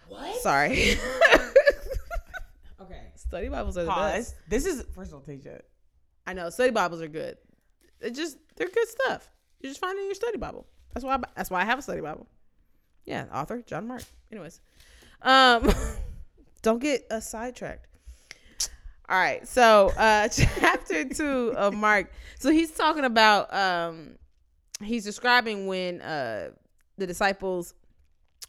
what? 0.07 0.35
sorry. 0.41 0.95
Study 3.17 3.49
Bibles 3.49 3.77
are 3.77 3.84
the 3.84 3.89
Pause. 3.89 4.12
best. 4.13 4.36
This 4.47 4.65
is 4.65 4.86
first 4.93 5.12
of 5.12 5.15
all, 5.15 5.21
Tasha. 5.21 5.62
I 6.25 6.34
know 6.34 6.49
study 6.49 6.71
Bibles 6.71 7.01
are 7.01 7.08
good. 7.08 7.38
It 7.99 8.12
just 8.12 8.38
they're 8.56 8.69
good 8.69 8.88
stuff. 8.88 9.30
You 9.60 9.69
just 9.69 9.82
find 9.82 9.97
it 9.97 10.01
in 10.01 10.06
your 10.06 10.15
study 10.15 10.38
Bible. 10.38 10.67
That's 10.93 11.03
why 11.03 11.15
I, 11.15 11.19
that's 11.36 11.49
why 11.49 11.62
I 11.62 11.65
have 11.65 11.80
a 11.80 11.82
study 11.82 12.01
Bible. 12.01 12.27
Yeah, 13.06 13.25
author 13.34 13.63
John 13.65 13.88
Mark. 13.88 14.03
Anyways, 14.32 14.62
um, 15.23 15.71
don't 16.62 16.80
get 16.80 17.06
uh, 17.10 17.19
sidetracked. 17.19 17.88
All 19.10 19.17
right, 19.17 19.47
so 19.47 19.91
uh, 19.97 20.27
chapter 20.60 21.06
two 21.10 21.53
of 21.58 21.73
Mark. 21.73 22.12
So 22.39 22.51
he's 22.51 22.71
talking 22.71 23.06
about 23.06 23.51
um, 23.53 24.17
he's 24.82 25.03
describing 25.03 25.65
when 25.65 26.01
uh 26.01 26.51
the 26.97 27.08
disciples 27.08 27.73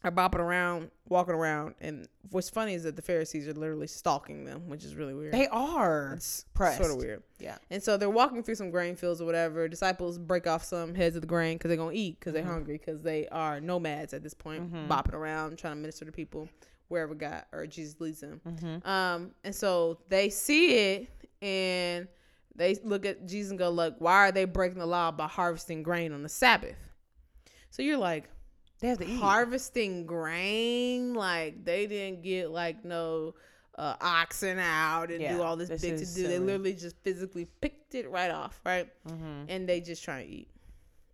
are 0.05 0.13
bopping 0.13 0.39
around, 0.39 0.91
walking 1.09 1.35
around, 1.35 1.75
and 1.81 2.07
what's 2.31 2.49
funny 2.49 2.75
is 2.75 2.85
that 2.85 2.95
the 2.95 3.03
Pharisees 3.03 3.49
are 3.49 3.53
literally 3.53 3.89
stalking 3.89 4.45
them, 4.45 4.69
which 4.69 4.85
is 4.85 4.95
really 4.95 5.13
weird. 5.15 5.33
They 5.35 5.49
are. 5.49 6.13
it's 6.17 6.45
pressed. 6.55 6.79
sort 6.79 6.91
of 6.93 6.99
weird. 6.99 7.23
Yeah. 7.41 7.59
And 7.71 7.83
so 7.83 7.97
they're 7.97 8.09
walking 8.09 8.43
through 8.45 8.55
some 8.55 8.71
grain 8.71 8.95
fields 8.95 9.21
or 9.21 9.25
whatever. 9.25 9.67
Disciples 9.67 10.17
break 10.19 10.47
off 10.47 10.63
some 10.63 10.95
heads 10.95 11.17
of 11.17 11.23
the 11.23 11.27
grain 11.29 11.57
because 11.57 11.69
they're 11.71 11.77
gonna 11.77 11.93
eat 11.93 12.21
because 12.21 12.31
Mhm. 12.31 12.35
they're 12.35 12.45
hungry 12.45 12.79
because 12.79 13.03
they 13.03 13.27
are 13.29 13.61
nomads 13.61 14.15
at 14.15 14.23
this 14.23 14.35
point, 14.35 14.73
Mhm. 14.73 14.87
bopping 14.89 15.15
around 15.15 15.59
trying 15.59 15.73
to 15.75 15.81
minister 15.81 16.05
to 16.05 16.13
people 16.13 16.49
wherever 16.87 17.15
God 17.15 17.45
or 17.53 17.67
Jesus 17.67 18.01
leads 18.01 18.21
them. 18.21 18.41
Mm-hmm. 18.47 18.89
Um, 18.89 19.33
and 19.45 19.55
so 19.55 19.99
they 20.09 20.31
see 20.31 20.95
it 20.95 21.09
and 21.43 22.07
they 22.55 22.77
look 22.85 23.05
at 23.05 23.27
Jesus 23.27 23.51
and 23.51 23.59
go, 23.59 23.69
"Look, 23.71 23.97
why 23.99 24.29
are 24.29 24.33
they 24.33 24.45
breaking 24.45 24.79
the 24.79 24.87
law 24.87 25.11
by 25.11 25.27
harvesting 25.27 25.83
grain 25.83 26.13
on 26.13 26.23
the 26.23 26.29
Sabbath?" 26.29 26.77
So 27.71 27.83
you're 27.83 27.99
like, 27.99 28.31
They 28.81 28.89
have 28.89 28.99
to 28.99 29.07
eat. 29.07 29.19
harvesting 29.19 30.07
grain, 30.07 31.15
like 31.15 31.65
they 31.65 31.87
didn't 31.87 32.23
get 32.23 32.51
like 32.51 32.85
no 32.85 33.35
uh, 33.77 33.95
oxen 34.01 34.59
out 34.59 35.11
and 35.11 35.21
Yeah, 35.21 35.37
do 35.37 35.43
all 35.43 35.57
this, 35.57 35.69
this 35.69 35.83
big 35.83 35.99
to 35.99 36.05
do. 36.05 36.29
They 36.29 36.39
literally 36.39 36.75
just 36.75 36.97
physically 37.03 37.47
picked 37.61 37.95
it 37.95 38.11
right 38.11 38.31
off, 38.31 38.61
right? 38.65 38.89
Mm-hmm. 39.09 39.45
And 39.49 39.69
they 39.69 39.81
just 39.81 40.05
trying 40.05 40.27
to 40.27 40.33
eat. 40.33 40.49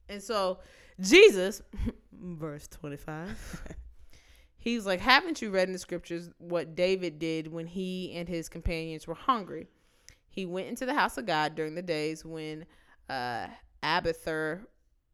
And 0.08 0.22
so 0.22 0.58
Jesus, 1.00 1.62
verse 2.12 2.68
25, 2.68 3.62
he's 4.58 4.84
like, 4.84 5.00
Haven't 5.00 5.40
you 5.40 5.50
read 5.50 5.68
in 5.68 5.72
the 5.72 5.78
scriptures 5.78 6.30
what 6.38 6.74
David 6.74 7.18
did 7.18 7.50
when 7.50 7.66
he 7.66 8.12
and 8.14 8.28
his 8.28 8.48
companions 8.48 9.06
were 9.06 9.14
hungry? 9.14 9.68
He 10.28 10.46
went 10.46 10.68
into 10.68 10.84
the 10.84 10.94
house 10.94 11.16
of 11.16 11.26
God 11.26 11.54
during 11.54 11.74
the 11.74 11.82
days 11.82 12.24
when 12.24 12.66
uh, 13.08 13.46
Abiathar 13.82 14.62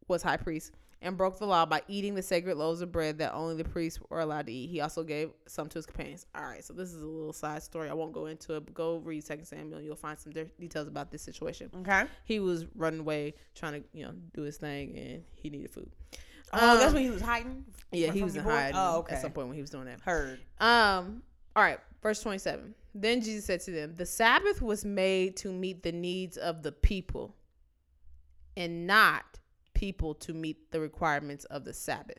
was 0.09 0.23
high 0.23 0.39
priest 0.39 0.73
and 1.03 1.17
broke 1.17 1.39
the 1.39 1.47
law 1.47 1.65
by 1.65 1.81
eating 1.89 2.15
the 2.15 2.23
sacred 2.23 2.57
loaves 2.57 2.83
of 2.83 2.93
bread 2.93 3.19
that 3.19 3.33
only 3.33 3.57
the 3.57 3.65
priests 3.65 3.99
were 4.11 4.21
allowed 4.21 4.47
to 4.47 4.53
eat. 4.53 4.69
He 4.69 4.81
also 4.83 5.03
gave 5.03 5.31
some 5.47 5.69
to 5.71 5.79
his 5.79 5.87
companions. 5.87 6.27
All 6.35 6.43
right, 6.43 6.63
so 6.63 6.75
this 6.75 6.93
is 6.93 7.03
a 7.03 7.07
little 7.07 7.33
side 7.33 7.63
story. 7.63 7.89
I 7.89 7.95
won't 7.95 8.13
go 8.13 8.27
into 8.27 8.55
it, 8.57 8.67
but 8.67 8.75
go 8.75 8.99
read 8.99 9.25
Second 9.25 9.47
Samuel. 9.47 9.81
You'll 9.81 9.97
find 9.97 10.19
some 10.19 10.33
de- 10.33 10.45
details 10.61 10.89
about 10.89 11.11
this 11.11 11.23
situation 11.23 11.71
Okay. 11.79 12.05
he 12.25 12.39
was 12.41 12.67
running 12.75 13.01
away 13.01 13.35
trying 13.55 13.81
to 13.81 13.89
you 13.95 14.05
know 14.05 14.13
do 14.35 14.43
his 14.43 14.59
thing 14.59 14.97
and 14.99 15.25
he 15.35 15.49
needed 15.51 15.71
food 15.71 15.91
Oh, 16.53 16.75
that's 16.77 16.89
Um, 16.89 16.95
when 16.95 17.03
he 17.05 17.11
was 17.11 17.23
hiding. 17.23 17.65
yeah 17.93 18.11
he 18.13 18.23
was 18.23 18.37
in 18.37 18.43
hiding 18.45 18.75
Oh, 18.77 18.99
okay. 18.99 19.15
at 19.15 19.23
some 19.23 19.31
point 19.33 19.47
when 19.49 19.55
he 19.55 19.61
was 19.63 19.71
doing 19.71 19.85
that 19.87 20.01
Heard. 20.01 20.39
um 20.59 21.23
all 21.57 21.63
right 21.63 21.79
verse 22.03 22.21
27 22.21 22.75
then 22.95 23.21
jesus 23.23 23.45
said 23.45 23.61
to 23.61 23.71
them 23.71 23.95
the 23.97 24.05
sabbath 24.07 24.61
was 24.61 24.85
made 24.85 25.37
to 25.39 25.53
meet 25.53 25.83
the 25.83 25.93
needs 25.93 26.37
of 26.37 26.63
the 26.63 26.73
people 26.73 27.35
and 28.57 28.87
not 28.87 29.39
people 29.81 30.15
to 30.15 30.35
meet 30.35 30.71
the 30.73 30.79
requirements 30.81 31.45
of 31.47 31.65
the 31.65 31.73
sabbath 31.73 32.19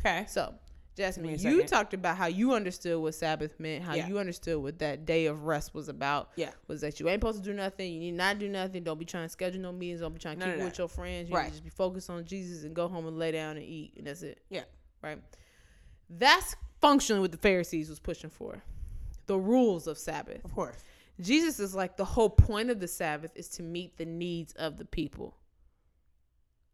Okay. 0.00 0.26
so 0.28 0.54
Jasmine, 0.96 1.30
Give 1.32 1.42
me 1.44 1.48
a 1.50 1.52
you 1.56 1.62
talked 1.66 1.92
about 1.92 2.16
how 2.16 2.26
you 2.26 2.52
understood 2.54 3.00
what 3.02 3.14
Sabbath 3.16 3.58
meant, 3.58 3.82
how 3.82 3.94
Yeah. 3.94 4.06
you 4.06 4.18
understood 4.20 4.62
what 4.62 4.78
that 4.78 5.04
day 5.04 5.26
of 5.26 5.42
rest 5.44 5.74
was 5.74 5.88
about. 5.88 6.30
Yeah. 6.36 6.52
was 6.68 6.82
that 6.82 7.00
you 7.00 7.08
ain't 7.08 7.20
supposed 7.20 7.38
to 7.42 7.44
do 7.50 7.52
nothing. 7.52 7.92
You 7.92 7.98
need 7.98 8.12
not 8.14 8.38
do 8.38 8.48
nothing. 8.48 8.84
Don't 8.84 8.98
be 8.98 9.04
trying 9.04 9.24
to 9.24 9.28
schedule 9.28 9.60
no 9.60 9.72
meetings. 9.72 10.02
Don't 10.02 10.12
be 10.12 10.20
trying 10.20 10.38
to 10.38 10.46
None 10.46 10.54
keep 10.54 10.60
it 10.62 10.64
with 10.66 10.78
your 10.78 10.86
friends. 10.88 11.28
You 11.30 11.34
Right. 11.34 11.44
need 11.46 11.48
to 11.48 11.54
just 11.54 11.64
be 11.64 11.70
focused 11.70 12.10
on 12.10 12.24
Jesus 12.24 12.62
and 12.62 12.76
go 12.76 12.86
home 12.86 13.08
and 13.08 13.18
lay 13.18 13.32
down 13.32 13.56
and 13.56 13.66
eat, 13.66 13.94
and 13.96 14.06
that's 14.06 14.22
it. 14.22 14.38
Yeah. 14.50 14.62
Right. 15.02 15.20
That's 16.08 16.54
functionally 16.80 17.22
what 17.22 17.32
the 17.32 17.38
Pharisees 17.38 17.88
was 17.88 17.98
pushing 17.98 18.30
for. 18.30 18.62
The 19.26 19.36
rules 19.38 19.88
of 19.88 19.98
Sabbath. 19.98 20.44
Of 20.44 20.54
course. 20.54 20.76
Jesus 21.20 21.60
is 21.60 21.74
like 21.74 21.96
the 21.96 22.04
whole 22.04 22.30
point 22.30 22.70
of 22.70 22.80
the 22.80 22.88
Sabbath 22.88 23.30
is 23.36 23.48
to 23.50 23.62
meet 23.62 23.96
the 23.96 24.04
needs 24.04 24.52
of 24.54 24.78
the 24.78 24.84
people. 24.84 25.36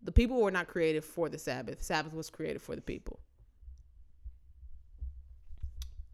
The 0.03 0.13
people 0.13 0.41
were 0.41 0.51
not 0.51 0.67
created 0.67 1.05
for 1.05 1.29
the 1.29 1.39
Sabbath. 1.39 1.83
Sabbath 1.83 2.15
was 2.15 2.31
created 2.31 2.63
for 2.63 2.75
the 2.75 2.81
people. 2.81 3.21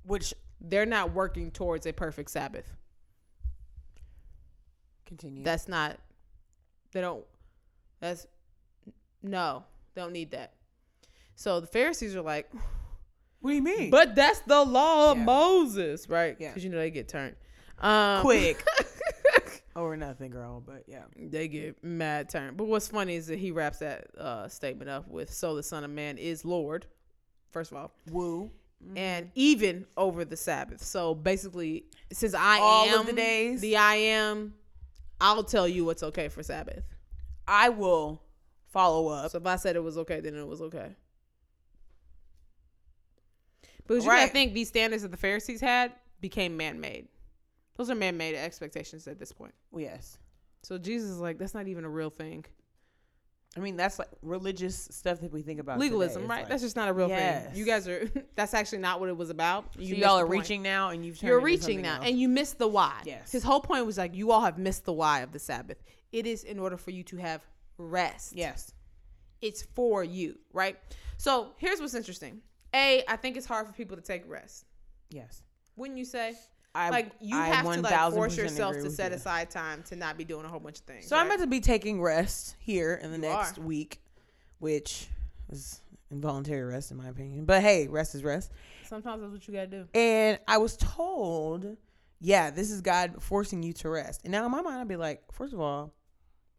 Which 0.05 0.35
They're 0.61 0.87
not 0.87 1.12
working 1.12 1.51
towards 1.51 1.87
a 1.87 1.93
perfect 1.93 2.31
Sabbath. 2.31 2.67
continue. 5.05 5.45
That's 5.45 5.69
not. 5.69 5.99
They 6.93 7.01
don't. 7.01 7.25
That's 8.01 8.27
no. 9.23 9.65
They 9.95 10.01
don't 10.03 10.12
need 10.12 10.33
that. 10.33 10.55
So 11.37 11.61
the 11.61 11.67
Pharisees 11.67 12.17
are 12.17 12.23
like, 12.23 12.51
what 13.41 13.51
do 13.51 13.57
you 13.57 13.62
mean? 13.62 13.91
but 13.91 14.17
that's 14.17 14.41
the 14.41 14.65
law 14.65 15.12
of 15.12 15.19
Moses, 15.19 16.09
right? 16.09 16.37
Yeah. 16.41 16.49
Because 16.49 16.65
you 16.65 16.71
know 16.71 16.79
they 16.79 16.91
get 16.91 17.09
turned. 17.09 17.37
Um, 17.79 18.23
Quick. 18.23 18.65
Over 19.77 19.97
nothing, 19.97 20.31
girl. 20.31 20.62
But 20.65 20.85
yeah. 20.87 21.03
they 21.17 21.49
get 21.49 21.83
mad 21.85 22.29
turn. 22.29 22.55
But 22.57 22.67
what's 22.67 22.89
funny 22.89 23.17
is 23.17 23.27
that 23.27 23.39
he 23.39 23.51
wraps 23.51 23.79
that 23.79 24.07
uh, 24.19 24.49
statement 24.49 24.89
up 24.91 25.09
with, 25.09 25.33
"So 25.33 25.55
the 25.55 25.62
Son 25.62 25.85
of 25.85 25.91
Man 25.91 26.17
is 26.17 26.45
Lord." 26.45 26.87
First 27.51 27.73
of 27.73 27.79
all, 27.79 27.93
Woo. 28.11 28.51
and 28.97 29.31
even 29.35 29.87
over 29.97 30.25
the 30.25 30.37
Sabbath. 30.37 30.83
So 30.83 31.15
basically, 31.15 31.85
since 32.12 32.35
I 32.35 32.59
All 32.59 32.87
am 32.87 33.07
the 33.07 33.12
days? 33.12 33.61
the 33.61 33.77
I 33.77 33.95
am, 33.95 34.55
I'll 35.21 35.45
tell 35.45 35.69
you 35.69 35.85
what's 35.85 36.03
okay 36.03 36.29
for 36.29 36.43
Sabbath. 36.43 36.85
I 37.49 37.69
will 37.69 38.23
follow 38.67 39.09
up. 39.09 39.31
So 39.31 39.39
if 39.39 39.47
I 39.47 39.57
said 39.57 39.77
it 39.77 39.83
was 39.83 39.97
okay, 39.99 40.21
then 40.21 40.35
it 40.35 40.47
was 40.47 40.61
okay. 40.61 40.97
Because 43.87 44.05
you 44.05 44.11
gotta 44.11 44.29
think 44.29 44.53
these 44.53 44.69
standards 44.69 45.03
that 45.03 45.11
the 45.11 45.17
Pharisees 45.17 45.61
had 45.61 45.93
became 46.21 46.57
man-made. 46.57 47.09
Those 47.77 47.91
are 47.91 47.95
man-made 47.95 48.35
expectations 48.35 49.07
at 49.07 49.19
this 49.19 49.33
point. 49.33 49.55
Yes. 49.77 50.19
So 50.62 50.79
Jesus 50.79 51.11
is 51.11 51.19
like, 51.19 51.39
that's 51.39 51.55
not 51.55 51.69
even 51.69 51.85
a 51.85 51.89
real 51.91 52.11
thing. 52.11 52.45
I 53.57 53.61
mean, 53.61 53.77
that's 53.77 53.99
like 53.99 54.09
religious 54.21 54.77
stuff 54.91 55.21
that 55.21 55.33
we 55.33 55.41
think 55.43 55.61
about. 55.61 55.79
Legalism. 55.79 56.27
Right? 56.27 56.41
like- 56.41 56.49
that's 56.49 56.62
just 56.62 56.77
not 56.77 56.89
a 56.89 56.93
real 56.93 57.09
Yes. 57.09 57.47
thing. 57.47 57.57
You 57.57 57.65
guys 57.65 57.89
are. 57.89 58.07
That's 58.35 58.53
actually 58.53 58.79
not 58.79 59.01
what 59.01 59.09
it 59.09 59.17
was 59.17 59.31
about. 59.31 59.65
You 59.79 59.91
missed 59.95 60.01
y'all 60.03 60.19
are 60.19 60.27
point. 60.27 60.41
reaching 60.41 60.62
now, 60.62 60.91
and 60.91 61.07
you've 61.07 61.19
turned 61.19 61.29
You're 61.29 61.41
reaching 61.41 61.81
now, 61.81 61.97
else. 61.97 62.05
and 62.07 62.21
you 62.21 62.29
missed 62.29 62.59
the 62.59 62.69
why. 62.69 63.01
Yes. 63.07 63.33
His 63.33 63.43
whole 63.43 63.61
point 63.61 63.87
was 63.87 63.97
like, 63.97 64.15
you 64.15 64.31
all 64.31 64.43
have 64.43 64.59
missed 64.59 64.85
the 64.85 64.93
why 64.93 65.21
of 65.21 65.33
the 65.33 65.39
Sabbath. 65.39 65.83
It 66.12 66.27
is 66.27 66.45
in 66.45 66.59
order 66.59 66.77
for 66.77 66.91
you 66.91 67.03
to 67.05 67.17
have 67.17 67.41
rest. 67.79 68.35
yes, 68.37 68.73
it's 69.41 69.62
for 69.62 70.05
you, 70.05 70.39
right? 70.53 70.77
So 71.17 71.53
here's 71.57 71.81
what's 71.81 71.95
interesting. 71.95 72.43
A, 72.75 73.05
I 73.09 73.17
think 73.17 73.39
it's 73.39 73.47
hard 73.47 73.67
for 73.67 73.73
people 73.73 73.97
to 73.97 74.03
take 74.03 74.29
rest. 74.29 74.67
yes. 75.09 75.43
Wouldn't 75.77 75.99
you 75.99 76.05
say? 76.05 76.35
I 76.77 76.91
like 76.91 77.12
you 77.21 77.37
I 77.37 77.47
have 77.47 77.65
to 77.65 77.81
like 77.81 78.12
force 78.12 78.37
yourself 78.37 78.75
to 78.77 78.91
set 78.91 79.11
you. 79.12 79.17
aside 79.17 79.51
time 79.51 79.83
to 79.85 79.97
not 79.97 80.19
be 80.19 80.25
doing 80.25 80.45
a 80.45 80.49
whole 80.49 80.61
bunch 80.61 80.79
of 80.81 80.85
things. 80.85 81.07
So 81.09 81.17
I'm 81.17 81.27
right? 81.27 81.35
about 81.35 81.45
to 81.45 81.49
be 81.51 81.61
taking 81.61 82.03
rest 82.03 82.57
here 82.59 83.01
in 83.03 83.11
the 83.11 83.17
You 83.17 83.23
next 83.23 83.59
are. 83.59 83.62
week, 83.62 84.01
which 84.59 85.09
is 85.49 85.81
involuntary 86.11 86.62
rest 86.65 86.91
in 86.91 86.97
my 86.99 87.09
opinion. 87.09 87.45
But 87.47 87.62
hey, 87.62 87.89
rest 87.89 88.15
is 88.15 88.23
rest. 88.23 88.53
Sometimes 88.87 89.23
that's 89.23 89.33
what 89.33 89.49
you 89.49 89.55
gotta 89.55 89.67
do. 89.67 89.89
And 89.95 90.39
I 90.47 90.59
was 90.59 90.77
told, 90.77 91.77
yeah, 92.21 92.51
this 92.51 92.71
is 92.71 92.81
God 92.83 93.23
forcing 93.23 93.62
you 93.62 93.73
to 93.75 93.89
rest. 93.89 94.21
And 94.25 94.33
now 94.33 94.45
in 94.45 94.53
my 94.53 94.61
mind, 94.62 94.79
I'd 94.79 94.89
be 94.89 94.97
like, 94.97 95.23
first 95.33 95.53
of 95.55 95.61
all, 95.61 95.95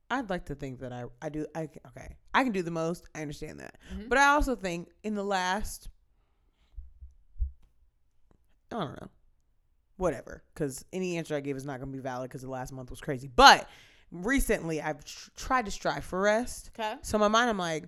I'd 0.09 0.29
like 0.29 0.45
to 0.45 0.55
think 0.55 0.79
that 0.79 0.91
I, 0.93 1.03
I 1.21 1.29
do, 1.29 1.45
I, 1.53 1.69
okay, 1.87 2.15
I 2.33 2.43
can 2.43 2.53
do 2.53 2.63
the 2.63 2.71
most. 2.71 3.05
I 3.13 3.21
understand 3.21 3.59
that. 3.59 3.75
Mhm. 3.93 4.09
But 4.09 4.17
I 4.17 4.27
also 4.29 4.55
think 4.55 4.89
in 5.03 5.15
the 5.15 5.23
last, 5.23 5.89
I 8.71 8.79
don't 8.79 9.01
know, 9.01 9.09
whatever, 9.97 10.43
because 10.53 10.85
any 10.93 11.17
answer 11.17 11.35
I 11.35 11.39
give 11.41 11.57
is 11.57 11.65
not 11.65 11.79
going 11.79 11.91
to 11.91 11.97
be 11.97 12.01
valid 12.01 12.29
because 12.29 12.41
the 12.41 12.49
last 12.49 12.71
month 12.71 12.89
was 12.89 13.01
crazy. 13.01 13.27
But 13.35 13.67
recently, 14.11 14.81
I've 14.81 15.03
tr- 15.03 15.29
tried 15.35 15.65
to 15.65 15.71
strive 15.71 16.03
for 16.03 16.19
rest. 16.21 16.71
Okay. 16.79 16.95
So 17.01 17.17
in 17.17 17.19
my 17.21 17.27
mind, 17.27 17.49
I'm 17.49 17.57
like, 17.57 17.85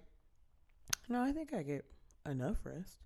no, 1.07 1.21
I 1.21 1.31
think 1.31 1.53
I 1.53 1.63
get 1.63 1.85
enough 2.29 2.57
rest. 2.63 2.97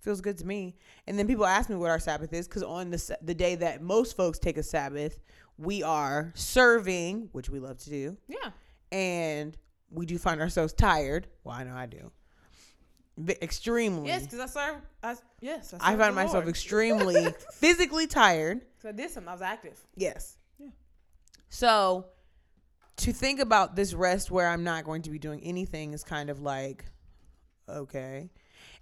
Feels 0.00 0.20
good 0.20 0.38
to 0.38 0.46
me. 0.46 0.76
And 1.06 1.18
then 1.18 1.26
people 1.26 1.44
ask 1.44 1.68
me 1.68 1.74
what 1.76 1.90
our 1.90 1.98
Sabbath 1.98 2.32
is 2.32 2.46
because 2.46 2.62
on 2.62 2.90
the 2.90 3.16
the 3.22 3.34
day 3.34 3.56
that 3.56 3.82
most 3.82 4.16
folks 4.16 4.38
take 4.38 4.56
a 4.56 4.62
Sabbath, 4.62 5.18
we 5.56 5.82
are 5.82 6.32
serving, 6.36 7.28
which 7.32 7.50
we 7.50 7.58
love 7.58 7.78
to 7.78 7.90
do, 7.90 8.16
Yeah. 8.28 8.50
and 8.92 9.56
we 9.90 10.06
do 10.06 10.16
find 10.18 10.40
ourselves 10.40 10.72
tired. 10.72 11.26
Well, 11.42 11.56
I 11.56 11.64
know 11.64 11.74
I 11.74 11.86
do. 11.86 12.12
Extremely. 13.26 14.08
Yes, 14.08 14.24
because 14.24 14.40
I 14.40 14.46
serve. 14.46 14.76
I, 15.02 15.16
yes, 15.40 15.74
I 15.80 15.90
serve 15.90 15.98
find 15.98 16.14
myself 16.14 16.34
Lord. 16.34 16.48
extremely 16.48 17.26
physically 17.52 18.06
tired. 18.06 18.60
So 18.80 18.90
I 18.90 18.92
did 18.92 19.10
something. 19.10 19.28
I 19.28 19.32
was 19.32 19.42
active. 19.42 19.80
Yes. 19.96 20.36
Yeah. 20.58 20.68
So 21.48 22.06
to 22.98 23.12
think 23.12 23.40
about 23.40 23.76
this 23.76 23.94
rest 23.94 24.30
where 24.30 24.48
I'm 24.48 24.64
not 24.64 24.84
going 24.84 25.02
to 25.02 25.10
be 25.10 25.18
doing 25.18 25.40
anything 25.42 25.94
is 25.94 26.04
kind 26.04 26.30
of 26.30 26.40
like 26.40 26.84
okay. 27.68 28.30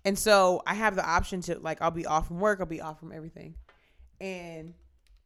And 0.05 0.19
so 0.19 0.63
I 0.67 0.75
have 0.75 0.97
the 0.97 1.09
option 1.09 1.41
to 1.43 1.59
like 1.59 1.81
I'll 1.81 1.91
be 1.91 2.07
off 2.07 2.29
from 2.29 2.41
work, 2.41 2.61
I'll 2.61 2.67
be 2.67 2.81
off 2.81 3.01
from 3.01 3.13
everything. 3.13 3.55
And 4.21 4.75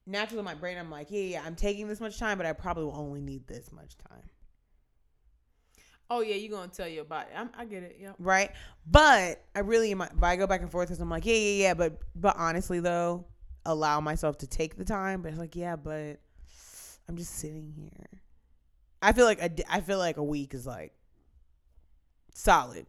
naturally 0.06 0.40
in 0.40 0.44
my 0.44 0.54
brain 0.54 0.78
I'm 0.78 0.90
like, 0.90 1.08
yeah, 1.10 1.22
yeah, 1.22 1.42
I'm 1.44 1.56
taking 1.56 1.88
this 1.88 2.00
much 2.00 2.18
time, 2.18 2.38
but 2.38 2.46
I 2.46 2.52
probably 2.52 2.84
will 2.84 2.96
only 2.96 3.20
need 3.20 3.46
this 3.46 3.72
much 3.72 3.96
time. 3.96 4.22
Oh 6.12 6.20
yeah, 6.22 6.34
you're 6.34 6.50
gonna 6.50 6.68
tell 6.72 6.88
your 6.88 7.04
body. 7.04 7.30
I'm, 7.36 7.50
I 7.56 7.64
get 7.64 7.82
it. 7.84 7.96
Yeah. 8.00 8.12
Right? 8.18 8.50
But 8.84 9.44
I 9.54 9.60
really 9.60 9.92
am 9.92 9.98
but 9.98 10.26
I 10.26 10.36
go 10.36 10.46
back 10.46 10.60
and 10.60 10.70
forth 10.70 10.88
because 10.88 11.00
I'm 11.00 11.08
like, 11.08 11.24
yeah, 11.24 11.34
yeah, 11.34 11.62
yeah, 11.68 11.74
but 11.74 12.00
but 12.16 12.34
honestly 12.36 12.80
though, 12.80 13.26
allow 13.64 14.00
myself 14.00 14.38
to 14.38 14.46
take 14.46 14.76
the 14.76 14.84
time, 14.84 15.22
but 15.22 15.28
it's 15.30 15.38
like, 15.38 15.54
yeah, 15.54 15.76
but 15.76 16.18
I'm 17.08 17.16
just 17.16 17.36
sitting 17.36 17.72
here. 17.76 18.20
I 19.02 19.12
feel 19.12 19.24
like 19.24 19.40
a 19.40 19.50
I 19.72 19.80
feel 19.80 19.98
like 19.98 20.16
a 20.16 20.24
week 20.24 20.52
is 20.52 20.66
like 20.66 20.92
solid. 22.34 22.86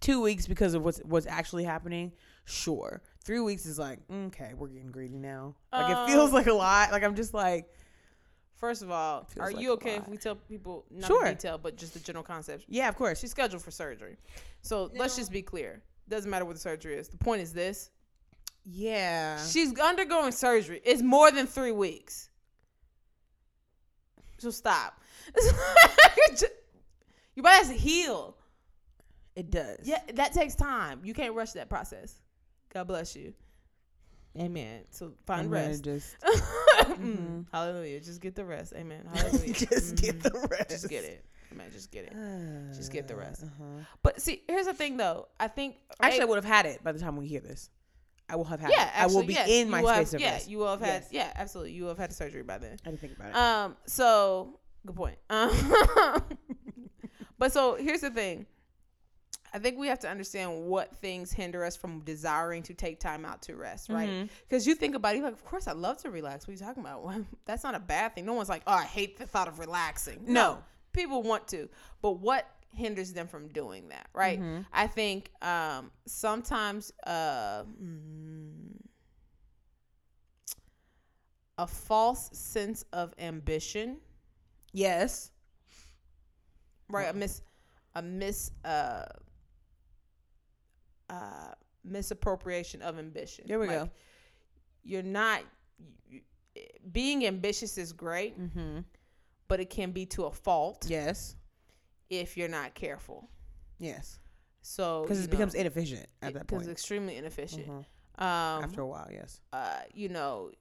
two 0.00 0.20
weeks 0.20 0.46
because 0.46 0.74
of 0.74 0.82
what's 0.84 0.98
what's 1.00 1.26
actually 1.26 1.64
happening. 1.64 2.12
Sure, 2.44 3.02
three 3.24 3.40
weeks 3.40 3.66
is 3.66 3.78
like 3.78 4.06
mm, 4.08 4.26
okay, 4.28 4.52
we're 4.56 4.68
getting 4.68 4.90
greedy 4.92 5.18
now. 5.18 5.54
Like 5.72 5.90
it 5.90 6.10
feels 6.12 6.28
Um, 6.28 6.34
like 6.34 6.46
a 6.46 6.52
lot. 6.52 6.92
Like 6.92 7.02
I'm 7.02 7.14
just 7.16 7.34
like 7.34 7.68
First 8.64 8.80
of 8.82 8.90
all, 8.90 9.28
are 9.38 9.52
like 9.52 9.60
you 9.60 9.72
okay 9.72 9.96
if 9.96 10.08
we 10.08 10.16
tell 10.16 10.36
people 10.36 10.86
not 10.90 11.06
Sure. 11.06 11.26
in 11.26 11.34
detail, 11.34 11.58
but 11.58 11.76
just 11.76 11.92
the 11.92 12.00
general 12.00 12.22
concept? 12.24 12.64
yeah, 12.66 12.88
of 12.88 12.96
course. 12.96 13.20
She's 13.20 13.30
scheduled 13.30 13.60
for 13.62 13.70
surgery. 13.70 14.16
So 14.62 14.90
let's 14.96 15.16
just 15.16 15.30
be 15.30 15.42
clear. 15.42 15.82
Doesn't 16.08 16.30
matter 16.30 16.46
what 16.46 16.54
the 16.54 16.60
surgery 16.60 16.94
is. 16.94 17.08
The 17.08 17.18
point 17.18 17.42
is 17.42 17.52
this. 17.52 17.90
Yeah, 18.64 19.38
She's 19.44 19.78
undergoing 19.78 20.32
surgery. 20.32 20.80
It's 20.82 21.02
more 21.02 21.30
than 21.30 21.46
three 21.46 21.72
weeks. 21.72 22.30
So 24.38 24.48
stop. 24.48 24.98
Your 27.36 27.42
body 27.42 27.56
has 27.56 27.68
to 27.68 27.74
heal. 27.74 28.34
it 29.36 29.50
does. 29.50 29.80
Yeah, 29.82 30.00
that 30.14 30.32
takes 30.32 30.54
time. 30.54 31.00
You 31.04 31.12
can't 31.12 31.34
rush 31.34 31.52
that 31.52 31.68
process. 31.68 32.22
God 32.72 32.86
bless 32.86 33.14
you. 33.14 33.34
Amen. 34.38 34.82
So 34.90 35.12
find 35.26 35.42
I'm 35.46 35.50
rest. 35.50 35.84
Just 35.84 36.16
Mm. 36.84 37.46
Hallelujah. 37.52 38.00
Just 38.00 38.20
get 38.20 38.34
the 38.34 38.44
rest. 38.44 38.72
Amen. 38.76 39.06
Hallelujah. 39.14 39.52
just 39.54 39.96
get 39.96 40.18
Mhm. 40.18 40.22
the 40.22 40.48
rest. 40.50 40.70
Just 40.70 40.88
get 40.88 41.04
it. 41.04 41.24
Amen. 41.52 41.66
Just 41.72 41.90
get 41.92 42.04
it. 42.06 42.74
Just 42.74 42.92
get 42.92 43.06
the 43.08 43.14
rest. 43.16 43.44
Uh-huh. 43.44 43.64
But 44.02 44.20
see, 44.20 44.42
here's 44.48 44.66
the 44.66 44.74
thing 44.74 44.96
though. 44.96 45.28
I 45.38 45.48
think 45.48 45.76
Actually, 46.00 46.22
I 46.22 46.24
would 46.26 46.36
have 46.36 46.44
had 46.44 46.66
it 46.66 46.82
by 46.82 46.92
the 46.92 46.98
time 46.98 47.16
we 47.16 47.26
hear 47.28 47.40
this. 47.40 47.70
I 48.28 48.36
will 48.36 48.44
have 48.44 48.58
had 48.60 48.70
yeah, 48.70 48.84
it. 48.86 48.90
actually, 48.94 49.14
I 49.14 49.16
will 49.20 49.26
be 49.26 49.32
yes, 49.34 49.48
in 49.48 49.70
my 49.70 49.82
space 49.82 50.12
have, 50.12 50.14
of 50.14 50.20
yeah, 50.20 50.32
rest. 50.32 50.48
you 50.48 50.58
will 50.58 50.68
have 50.70 50.80
had 50.80 51.02
Yes. 51.02 51.08
yeah, 51.12 51.32
absolutely. 51.36 51.72
You 51.72 51.82
will 51.82 51.90
have 51.90 51.98
had 51.98 52.10
the 52.10 52.14
surgery 52.14 52.42
by 52.42 52.58
then. 52.58 52.78
I 52.84 52.88
didn't 52.90 53.00
think 53.00 53.16
about 53.16 53.28
it. 53.30 53.36
Um, 53.36 53.76
so 53.86 54.58
good 54.86 54.96
point. 54.96 55.18
Um, 55.30 55.50
but 57.38 57.52
so 57.52 57.74
here's 57.76 58.00
the 58.00 58.10
thing. 58.10 58.46
I 59.54 59.58
think 59.58 59.78
we 59.78 59.86
have 59.86 60.00
to 60.00 60.08
understand 60.10 60.64
what 60.64 60.96
things 60.96 61.32
hinder 61.32 61.64
us 61.64 61.76
from 61.76 62.00
desiring 62.00 62.64
to 62.64 62.74
take 62.74 62.98
time 62.98 63.24
out 63.24 63.40
to 63.42 63.54
rest, 63.54 63.88
right? 63.88 64.28
Because 64.48 64.66
you 64.66 64.74
think 64.74 64.96
about 64.96 65.14
it, 65.14 65.18
you're 65.18 65.26
like, 65.26 65.34
of 65.34 65.44
course, 65.44 65.68
I 65.68 65.72
love 65.72 65.98
to 65.98 66.10
relax. 66.10 66.46
What 66.46 66.50
are 66.50 66.54
you 66.54 66.58
talking 66.58 66.82
about? 66.82 67.04
Well, 67.04 67.24
that's 67.44 67.62
not 67.62 67.76
a 67.76 67.80
bad 67.80 68.14
thing. 68.16 68.26
No 68.26 68.32
one's 68.34 68.48
like, 68.48 68.62
oh, 68.66 68.72
I 68.72 68.82
hate 68.84 69.16
the 69.16 69.26
thought 69.26 69.46
of 69.46 69.60
relaxing. 69.60 70.20
No. 70.26 70.58
people 70.92 71.22
want 71.22 71.46
to, 71.48 71.68
but 72.02 72.18
what 72.18 72.48
hinders 72.72 73.12
them 73.12 73.28
from 73.28 73.46
doing 73.48 73.88
that, 73.90 74.08
right? 74.12 74.40
Mhm. 74.40 74.66
I 74.72 74.88
think 74.88 75.30
um, 75.40 75.92
sometimes 76.06 76.92
uh, 77.06 77.62
mm, 77.62 78.74
a 81.58 81.66
false 81.66 82.30
sense 82.36 82.84
of 82.92 83.14
ambition 83.18 83.98
yes. 84.72 85.30
right? 86.88 87.08
A 87.08 87.12
miss, 87.12 87.42
a 87.94 88.02
mis, 88.02 88.50
uh, 88.64 89.04
uh, 91.10 91.52
misappropriation 91.84 92.82
of 92.82 92.98
ambition. 92.98 93.44
There 93.48 93.58
we 93.58 93.66
Like, 93.66 93.78
go. 93.78 93.90
You're 94.82 95.02
not 95.02 95.42
you, 96.08 96.20
being 96.92 97.26
ambitious 97.26 97.78
is 97.78 97.92
great, 97.92 98.38
Mm-hmm. 98.38 98.80
but 99.48 99.60
it 99.60 99.70
can 99.70 99.92
be 99.92 100.06
to 100.06 100.24
a 100.24 100.30
fault 100.30 100.86
Yes. 100.88 101.36
if 102.10 102.36
you're 102.36 102.48
not 102.48 102.74
careful. 102.74 103.28
Yes. 103.78 104.18
So 104.62 105.02
Because 105.02 105.20
it 105.20 105.26
know, 105.26 105.30
becomes 105.32 105.54
inefficient 105.54 106.06
at 106.22 106.30
it 106.30 106.34
that 106.34 106.46
point. 106.46 106.68
extremely 106.68 107.16
inefficient. 107.16 107.66
Mhm. 107.66 107.84
Um, 108.16 108.64
After 108.64 108.80
a 108.82 108.86
while, 108.86 109.08
yes. 109.10 109.40
uh, 109.52 109.80
you 109.92 110.08
know, 110.08 110.52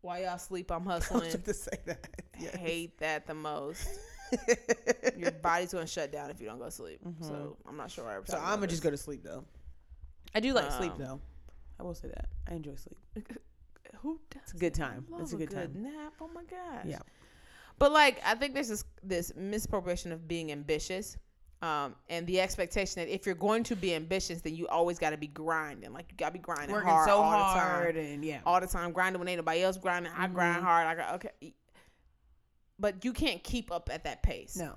while 0.00 0.20
y'all 0.20 0.38
sleep, 0.38 0.70
I'm 0.72 0.88
I 0.88 0.96
was 0.96 1.04
hustling. 1.06 1.30
about 1.32 1.44
to 1.44 1.54
say 1.54 1.78
that. 1.86 2.08
Yes. 2.40 2.54
Hate 2.56 2.98
that 2.98 3.26
the 3.26 3.34
most. 3.34 3.86
Your 5.16 5.30
body's 5.42 5.72
gonna 5.72 5.86
shut 5.86 6.12
down 6.12 6.30
if 6.30 6.40
you 6.40 6.46
don't 6.46 6.58
go 6.58 6.66
to 6.66 6.70
sleep. 6.70 7.00
So 7.20 7.56
I'm 7.68 7.76
not 7.76 7.90
sure. 7.90 8.22
So 8.26 8.38
I'm 8.38 8.56
gonna 8.56 8.66
just 8.66 8.82
go 8.82 8.90
to 8.90 8.96
sleep 8.96 9.22
though. 9.22 9.44
I 10.34 10.40
do 10.40 10.52
like 10.52 10.70
sleep 10.72 10.92
Um, 10.92 10.98
though. 10.98 11.20
I 11.78 11.82
will 11.82 11.94
say 11.94 12.08
that. 12.08 12.26
I 12.48 12.54
enjoy 12.54 12.74
sleep. 12.76 12.98
Who 14.00 14.18
does 14.30 14.42
It's 14.44 14.52
a 14.54 14.56
good 14.56 14.74
time. 14.74 15.06
It's 15.20 15.32
a 15.32 15.36
good 15.36 15.50
time. 15.50 15.72
nap. 15.76 16.14
Oh 16.20 16.28
my 16.34 16.42
gosh. 16.44 16.84
Yeah. 16.86 16.98
But 17.78 17.92
like, 17.92 18.20
I 18.24 18.34
think 18.34 18.54
there's 18.54 18.68
this 18.68 18.84
this 19.02 19.32
misappropriation 19.36 20.12
of 20.12 20.26
being 20.28 20.50
ambitious, 20.52 21.16
um, 21.62 21.94
and 22.08 22.26
the 22.26 22.40
expectation 22.40 23.00
that 23.02 23.12
if 23.12 23.26
you're 23.26 23.34
going 23.34 23.62
to 23.64 23.76
be 23.76 23.94
ambitious, 23.94 24.40
then 24.40 24.54
you 24.54 24.66
always 24.68 24.98
got 24.98 25.10
to 25.10 25.16
be 25.16 25.26
grinding. 25.28 25.92
Like 25.92 26.06
you 26.10 26.16
got 26.16 26.28
to 26.28 26.32
be 26.32 26.38
grinding 26.38 26.72
Working 26.72 26.88
hard 26.90 27.08
so 27.08 27.16
all 27.18 27.30
hard 27.30 27.94
the 27.94 28.00
time, 28.00 28.12
and 28.12 28.24
yeah. 28.24 28.40
all 28.46 28.60
the 28.60 28.66
time, 28.66 28.92
grinding 28.92 29.18
when 29.20 29.28
ain't 29.28 29.38
nobody 29.38 29.62
else 29.62 29.76
grinding. 29.76 30.12
I 30.16 30.26
grind 30.28 30.58
Mhm. 30.62 30.64
hard. 30.64 30.86
I 30.86 30.94
got 30.94 31.14
okay, 31.16 31.54
but 32.82 33.02
you 33.04 33.12
can't 33.14 33.42
keep 33.42 33.70
up 33.72 33.88
at 33.90 34.04
that 34.04 34.22
pace. 34.22 34.56
No. 34.56 34.76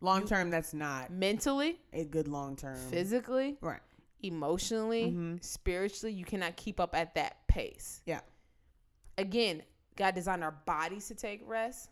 Long 0.00 0.26
term, 0.26 0.48
that's 0.50 0.72
not 0.74 1.10
mentally, 1.12 1.78
a 1.92 2.04
good 2.04 2.26
long 2.26 2.56
term. 2.56 2.78
physically, 2.90 3.58
Right. 3.60 3.82
emotionally, 4.22 5.12
Mhm. 5.12 5.44
spiritually, 5.44 6.14
you 6.14 6.24
cannot 6.24 6.56
keep 6.56 6.80
up 6.80 6.94
at 6.96 7.14
that 7.14 7.46
pace. 7.46 8.00
Yeah. 8.06 8.22
Again, 9.18 9.62
God 9.96 10.14
designed 10.14 10.42
our 10.42 10.52
bodies 10.52 11.08
to 11.08 11.14
take 11.14 11.42
rest. 11.46 11.90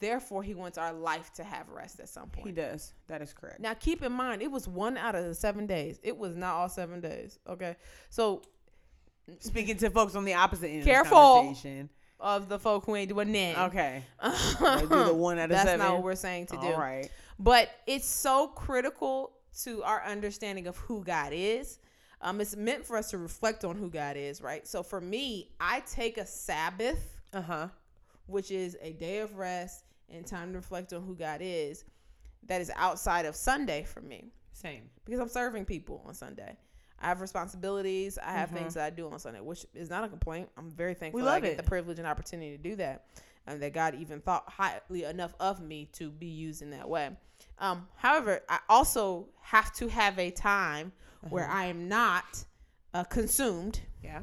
Therefore, 0.00 0.42
He 0.42 0.54
wants 0.54 0.78
our 0.78 0.92
life 0.92 1.32
to 1.34 1.44
have 1.44 1.68
rest 1.68 2.00
at 2.00 2.08
some 2.08 2.30
point. 2.30 2.36
He 2.46 2.52
point. 2.52 2.56
does. 2.56 2.94
That 3.08 3.20
is 3.20 3.32
correct. 3.34 3.60
Now, 3.60 3.74
keep 3.74 4.02
in 4.02 4.12
mind, 4.12 4.40
it 4.42 4.50
was 4.50 4.66
one 4.68 4.96
out 4.96 5.14
of 5.14 5.24
the 5.24 5.34
seven 5.34 5.66
days. 5.66 5.98
It 6.02 6.16
was 6.16 6.34
not 6.36 6.54
all 6.54 6.68
seven 6.70 7.00
days. 7.00 7.38
Okay. 7.46 7.76
So, 8.10 8.42
Speaking 9.40 9.76
to 9.76 9.90
folks 9.90 10.14
on 10.14 10.24
the 10.24 10.32
opposite 10.32 10.68
end 10.70 10.84
Careful. 10.84 11.18
of 11.18 11.34
the 11.34 11.40
conversation. 11.48 11.90
Of 12.20 12.48
the 12.48 12.58
folk 12.58 12.84
who 12.86 12.96
ain't 12.96 13.08
doing 13.10 13.32
that, 13.32 13.58
Okay. 13.68 14.02
Do 14.88 15.04
the 15.04 15.14
one 15.14 15.38
out 15.38 15.44
of 15.44 15.50
that's 15.50 15.64
seven. 15.64 15.78
not 15.86 15.94
what 15.94 16.02
we're 16.02 16.14
saying 16.14 16.46
to 16.46 16.56
do. 16.56 16.66
All 16.68 16.78
right. 16.78 17.08
But 17.38 17.70
it's 17.86 18.08
so 18.08 18.48
critical 18.48 19.32
to 19.62 19.82
our 19.84 20.04
understanding 20.04 20.66
of 20.66 20.76
who 20.78 21.04
God 21.04 21.32
is. 21.32 21.78
Um, 22.20 22.40
it's 22.40 22.56
meant 22.56 22.84
for 22.84 22.96
us 22.96 23.10
to 23.10 23.18
reflect 23.18 23.64
on 23.64 23.76
who 23.76 23.88
God 23.90 24.16
is, 24.16 24.40
right? 24.42 24.66
So 24.66 24.82
for 24.82 25.00
me, 25.00 25.50
I 25.60 25.80
take 25.80 26.18
a 26.18 26.26
Sabbath, 26.26 27.16
Uh 27.32 27.42
huh. 27.42 27.68
which 28.26 28.50
is 28.50 28.76
a 28.82 28.92
day 28.92 29.18
of 29.18 29.36
rest 29.36 29.84
and 30.10 30.26
time 30.26 30.50
to 30.52 30.58
reflect 30.58 30.92
on 30.92 31.02
who 31.02 31.14
God 31.14 31.40
is, 31.42 31.84
that 32.46 32.60
is 32.60 32.72
outside 32.74 33.26
of 33.26 33.36
Sunday 33.36 33.84
for 33.84 34.00
me 34.00 34.32
Same. 34.52 34.90
because 35.04 35.20
I'm 35.20 35.28
serving 35.28 35.64
people 35.66 36.02
on 36.06 36.14
Sunday. 36.14 36.56
I 37.00 37.06
have 37.08 37.20
responsibilities. 37.20 38.18
I 38.18 38.32
have 38.32 38.50
things 38.50 38.74
that 38.74 38.84
I 38.84 38.90
do 38.90 39.08
on 39.10 39.18
Sunday, 39.18 39.40
which 39.40 39.64
is 39.74 39.88
not 39.88 40.04
a 40.04 40.08
complaint. 40.08 40.48
I'm 40.56 40.70
very 40.70 40.94
thankful 40.94 41.24
that 41.24 41.34
I 41.34 41.40
get 41.40 41.52
it. 41.52 41.56
the 41.56 41.62
privilege 41.62 41.98
and 41.98 42.06
opportunity 42.08 42.56
to 42.56 42.62
do 42.62 42.76
that, 42.76 43.04
and 43.46 43.62
that 43.62 43.72
God 43.72 43.94
even 43.94 44.20
thought 44.20 44.44
highly 44.48 45.04
enough 45.04 45.34
of 45.38 45.60
me 45.60 45.88
to 45.94 46.10
be 46.10 46.26
used 46.26 46.60
in 46.62 46.70
that 46.70 46.88
way. 46.88 47.10
Um, 47.60 47.86
however, 47.96 48.40
I 48.48 48.58
also 48.68 49.28
have 49.42 49.72
to 49.74 49.88
have 49.88 50.18
a 50.18 50.30
time 50.30 50.92
where 51.30 51.48
I 51.48 51.66
am 51.66 51.88
not 51.88 52.44
uh, 52.94 53.04
consumed 53.04 53.80
Yeah. 54.02 54.22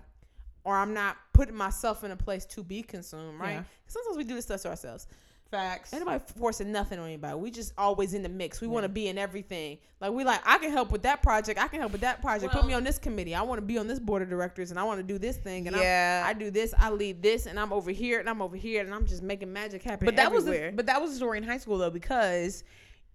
or 0.64 0.76
I'm 0.76 0.94
not 0.94 1.18
putting 1.34 1.56
myself 1.56 2.04
in 2.04 2.12
a 2.12 2.16
place 2.18 2.46
to 2.48 2.64
be 2.64 2.82
consumed, 2.82 3.40
right? 3.40 3.52
Yeah. 3.54 3.64
Sometimes 3.88 4.18
we 4.18 4.24
do 4.24 4.36
this 4.36 4.46
stuff 4.46 4.62
to 4.64 4.70
ourselves. 4.70 5.08
Facts. 5.52 5.94
Anybody 5.94 6.24
forcing 6.38 6.72
nothing 6.72 7.00
on 7.00 7.06
anybody. 7.06 7.36
We 7.36 7.52
just 7.52 7.74
always 7.78 8.14
in 8.14 8.24
the 8.24 8.30
mix. 8.30 8.62
We 8.62 8.68
want 8.68 8.84
to 8.84 8.90
be 8.90 9.08
in 9.08 9.18
everything. 9.18 9.78
Like 10.02 10.12
we 10.12 10.24
like, 10.24 10.42
I 10.46 10.58
can 10.58 10.72
help 10.72 10.92
with 10.92 11.04
that 11.04 11.22
project. 11.22 11.60
I 11.60 11.68
can 11.68 11.80
help 11.80 11.92
with 11.92 12.02
that 12.02 12.22
project. 12.22 12.52
Put 12.52 12.66
me 12.66 12.74
on 12.74 12.84
this 12.84 12.98
committee. 12.98 13.36
I 13.36 13.42
want 13.42 13.60
to 13.60 13.66
be 13.66 13.78
on 13.78 13.88
this 13.88 14.00
board 14.00 14.22
of 14.22 14.30
directors, 14.30 14.72
and 14.72 14.80
I 14.80 14.84
want 14.84 15.00
to 15.00 15.04
do 15.04 15.18
this 15.18 15.38
thing. 15.38 15.68
And 15.68 15.76
Yeah. 15.76 16.24
I'm, 16.26 16.36
I 16.36 16.40
do 16.40 16.52
this. 16.52 16.74
I 16.78 16.90
lead 16.90 17.22
this, 17.22 17.46
and 17.46 17.60
I'm 17.60 17.72
over 17.72 17.92
here, 17.92 18.20
and 18.20 18.30
I'm 18.30 18.42
over 18.42 18.56
here, 18.56 18.82
and 18.82 18.94
I'm 18.94 19.06
just 19.06 19.22
making 19.24 19.54
magic 19.54 19.84
happen. 19.84 20.06
But 20.06 20.16
that 20.16 20.28
everywhere. 20.28 20.66
was 20.66 20.72
the, 20.72 20.76
but 20.76 20.86
that 20.88 21.02
was 21.02 21.12
the 21.12 21.18
story 21.18 21.38
in 21.38 21.44
high 21.44 21.58
school 21.58 21.78
though 21.78 21.90
because 21.90 22.64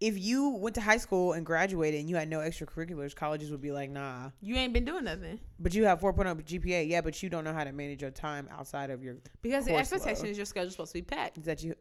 if 0.00 0.18
you 0.18 0.48
went 0.48 0.74
to 0.74 0.80
high 0.80 0.96
school 0.96 1.34
and 1.34 1.44
graduated 1.44 2.00
and 2.00 2.08
you 2.08 2.16
had 2.16 2.28
no 2.28 2.38
extracurriculars, 2.38 3.14
colleges 3.14 3.50
would 3.50 3.60
be 3.60 3.70
like, 3.70 3.90
nah. 3.90 4.30
you 4.40 4.56
ain't 4.56 4.72
been 4.72 4.84
doing 4.84 5.04
nothing 5.04 5.38
But 5.58 5.74
you 5.74 5.84
have 5.84 6.00
4.0 6.00 6.42
GPA, 6.42 6.88
yeah, 6.88 7.02
but 7.02 7.22
you 7.22 7.28
don't 7.28 7.44
know 7.44 7.52
how 7.52 7.64
to 7.64 7.72
manage 7.72 8.00
your 8.00 8.10
time 8.10 8.48
outside 8.50 8.90
of 8.90 9.02
your 9.02 9.16
because 9.42 9.66
the 9.66 9.74
expectation 9.74 10.24
load. 10.24 10.30
is 10.30 10.36
your 10.38 10.46
schedule's 10.46 10.72
supposed 10.72 10.92
to 10.92 10.98
be 10.98 11.02
packed 11.02 11.38
is 11.38 11.44
that 11.44 11.62
you 11.62 11.74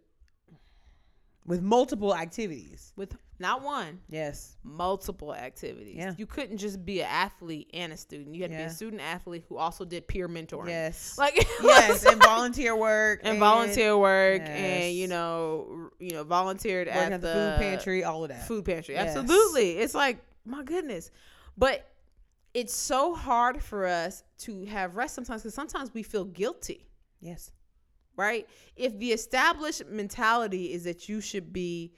with 1.50 1.62
multiple 1.62 2.16
activities. 2.16 2.94
with 2.96 3.18
not 3.40 3.62
one, 3.64 4.00
Yes. 4.10 4.56
multiple 4.64 5.34
activities. 5.34 5.96
Yeah. 5.98 6.14
You 6.18 6.26
couldn't 6.26 6.58
just 6.58 6.86
be 6.86 7.00
an 7.02 7.08
athlete 7.10 7.70
and 7.74 7.92
a 7.92 7.98
student. 7.98 8.36
You 8.36 8.42
had 8.44 8.52
to 8.52 8.58
be 8.58 8.64
a 8.64 8.70
student 8.70 9.02
athlete 9.02 9.46
who 9.50 9.58
also 9.58 9.84
did 9.86 10.08
peer 10.08 10.28
mentoring. 10.30 10.68
Yes. 10.68 11.18
Like 11.18 11.36
yes, 11.64 12.06
and 12.06 12.22
volunteer 12.22 12.76
work 12.76 13.22
and 13.24 13.40
volunteer 13.40 13.98
work 13.98 14.42
Yes. 14.46 14.50
and 14.84 14.96
you 14.96 15.08
know 15.08 15.90
you 16.00 16.12
know 16.12 16.24
volunteered 16.24 16.88
at, 16.88 17.12
at 17.14 17.22
the 17.22 17.28
food 17.34 17.56
pantry, 17.60 18.04
all 18.04 18.24
of 18.24 18.30
that. 18.30 18.48
food 18.48 18.64
pantry 18.66 18.94
Yes. 18.96 19.16
absolutely 19.18 19.72
it's 19.80 19.96
like 19.96 20.18
my 20.46 20.62
goodness 20.64 21.10
but 21.58 21.86
it's 22.54 22.74
so 22.76 23.14
hard 23.16 23.62
for 23.64 23.86
us 23.86 24.24
to 24.40 24.66
have 24.66 24.96
rest 24.96 25.16
sometimes 25.16 25.42
because 25.44 25.54
sometimes 25.54 25.94
we 25.94 26.04
feel 26.04 26.26
guilty 26.26 26.86
Yes. 27.22 27.52
Right 28.20 28.48
if 28.76 28.98
the 29.00 29.12
established 29.12 29.86
mentality 29.88 30.74
is 30.74 30.84
that 30.84 31.08
you 31.10 31.22
should 31.22 31.52
be 31.54 31.94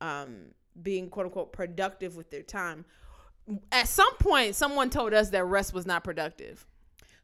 um 0.00 0.36
being 0.82 1.08
quote 1.08 1.26
unquote 1.26 1.52
productive 1.52 2.14
with 2.16 2.30
their 2.30 2.42
time 2.42 2.84
at 3.72 3.88
some 3.88 4.14
point 4.18 4.54
someone 4.54 4.90
told 4.90 5.12
us 5.14 5.30
that 5.30 5.44
rest 5.44 5.72
was 5.74 5.86
not 5.86 6.04
productive 6.04 6.66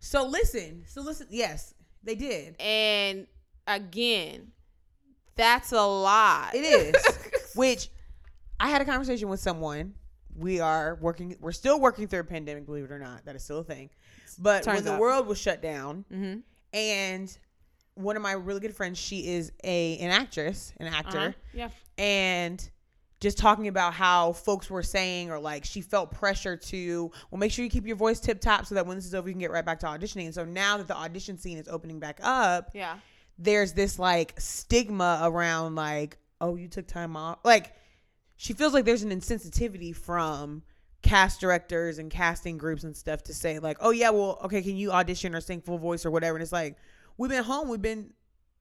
So 0.01 0.25
listen. 0.27 0.85
So 0.87 1.03
listen. 1.03 1.27
Yes, 1.31 1.75
they 2.05 2.15
did. 2.15 2.55
and 2.61 3.27
again 3.67 4.53
that's 5.37 5.73
a 5.73 5.83
lie 5.83 6.51
It 6.55 6.95
is. 6.97 7.19
Which 7.55 7.89
I 8.61 8.69
had 8.71 8.81
a 8.83 8.85
conversation 8.85 9.29
with 9.29 9.41
someone 9.41 9.95
we 10.37 10.61
are 10.61 10.97
working. 11.01 11.37
We're 11.41 11.51
still 11.53 11.81
working 11.81 12.07
through 12.09 12.21
a 12.21 12.25
pandemic. 12.25 12.65
Believe 12.67 12.85
it 12.85 12.93
or 12.93 12.99
not, 13.01 13.25
that 13.25 13.35
is 13.37 13.43
still 13.45 13.59
a 13.59 13.65
thing. 13.65 13.91
But 14.39 14.67
when 14.67 14.85
the 14.85 14.93
out. 14.95 15.01
world 15.01 15.27
was 15.27 15.39
shut 15.39 15.61
down, 15.63 16.05
Mm-hmm. 16.13 16.39
and 16.73 17.39
one 17.99 18.17
of 18.17 18.23
my 18.23 18.33
really 18.33 18.61
good 18.61 18.75
friends, 18.77 18.99
she 18.99 19.27
is 19.29 19.53
a 19.65 19.99
an 19.99 20.11
actress, 20.11 20.73
an 20.79 20.87
actor, 20.87 21.19
Uh-huh. 21.19 21.33
Yeah. 21.53 21.69
and 21.97 22.71
just 23.21 23.37
talking 23.39 23.67
about 23.67 23.95
how 23.95 24.33
folks 24.33 24.71
were 24.71 24.83
saying 24.85 25.31
or 25.33 25.41
like 25.41 25.65
she 25.65 25.81
felt 25.81 26.13
pressure 26.13 26.57
to 26.57 27.11
well 27.31 27.39
make 27.41 27.51
sure 27.51 27.65
you 27.65 27.71
keep 27.71 27.85
your 27.87 27.97
voice 27.97 28.21
tip 28.21 28.41
top 28.41 28.65
so 28.67 28.77
that 28.77 28.87
when 28.87 28.97
this 28.97 29.05
is 29.07 29.13
over 29.15 29.29
you 29.29 29.35
can 29.35 29.41
get 29.41 29.51
right 29.51 29.65
back 29.67 29.81
to 29.81 29.87
auditioning 29.87 30.27
and 30.27 30.35
so 30.35 30.45
now 30.45 30.77
that 30.77 30.87
the 30.87 30.97
audition 30.97 31.37
scene 31.37 31.59
is 31.59 31.67
opening 31.67 31.99
back 31.99 32.21
up 32.23 32.71
Yeah. 32.75 32.99
there's 33.37 33.73
this 33.73 33.99
like 33.99 34.35
stigma 34.39 35.19
around 35.25 35.75
like 35.75 36.17
oh 36.41 36.55
you 36.55 36.69
took 36.69 36.87
time 36.87 37.17
off 37.17 37.39
like 37.45 37.75
she 38.37 38.53
feels 38.53 38.73
like 38.73 38.85
there's 38.85 39.03
an 39.03 39.11
insensitivity 39.11 39.97
from 39.97 40.63
cast 41.03 41.41
directors 41.41 41.99
and 41.99 42.13
casting 42.13 42.57
groups 42.57 42.85
and 42.85 42.97
stuff 42.97 43.25
to 43.25 43.35
say 43.35 43.59
like 43.59 43.79
oh 43.81 43.91
yeah 43.91 44.11
well 44.11 44.39
okay 44.45 44.63
can 44.63 44.77
you 44.77 44.93
audition 44.93 45.35
or 45.35 45.41
sing 45.41 45.61
full 45.61 45.79
voice 45.79 46.07
or 46.07 46.13
whatever 46.13 46.37
and 46.37 46.43
it's 46.45 46.53
like 46.53 46.77
we've 47.19 47.31
been 47.31 47.45
home 47.45 47.69
we've 47.69 47.83
been 47.83 48.11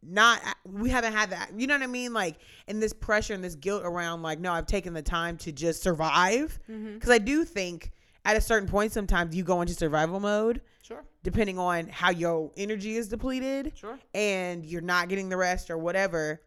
not 0.03 0.39
we 0.65 0.89
haven't 0.89 1.13
had 1.13 1.29
that 1.31 1.51
you 1.57 1.65
know 1.67 1.73
what 1.73 1.81
i 1.83 1.87
mean 1.87 2.13
like 2.13 2.35
and 2.67 2.81
this 2.81 2.93
pressure 2.93 3.33
and 3.33 3.43
this 3.43 3.55
guilt 3.55 3.81
around 3.83 4.21
like 4.21 4.39
no 4.39 4.51
i've 4.53 4.67
taken 4.67 4.93
the 4.93 5.01
time 5.01 5.37
to 5.37 5.51
just 5.51 5.81
survive 5.81 6.59
Mm-hmm. 6.69 6.93
because 6.95 7.09
i 7.09 7.17
do 7.17 7.43
think 7.45 7.91
at 8.25 8.35
a 8.37 8.41
certain 8.41 8.67
point 8.69 8.91
sometimes 8.91 9.35
you 9.35 9.43
go 9.43 9.61
into 9.61 9.73
survival 9.73 10.19
mode 10.19 10.61
Sure. 10.83 11.03
depending 11.23 11.57
on 11.59 11.87
how 11.87 12.11
your 12.11 12.51
energy 12.57 12.95
is 12.95 13.07
depleted 13.09 13.71
Sure. 13.75 13.97
and 14.13 14.65
you're 14.65 14.81
not 14.81 15.09
getting 15.09 15.27
the 15.29 15.35
rest 15.37 15.69
or 15.69 15.77
whatever. 15.77 16.41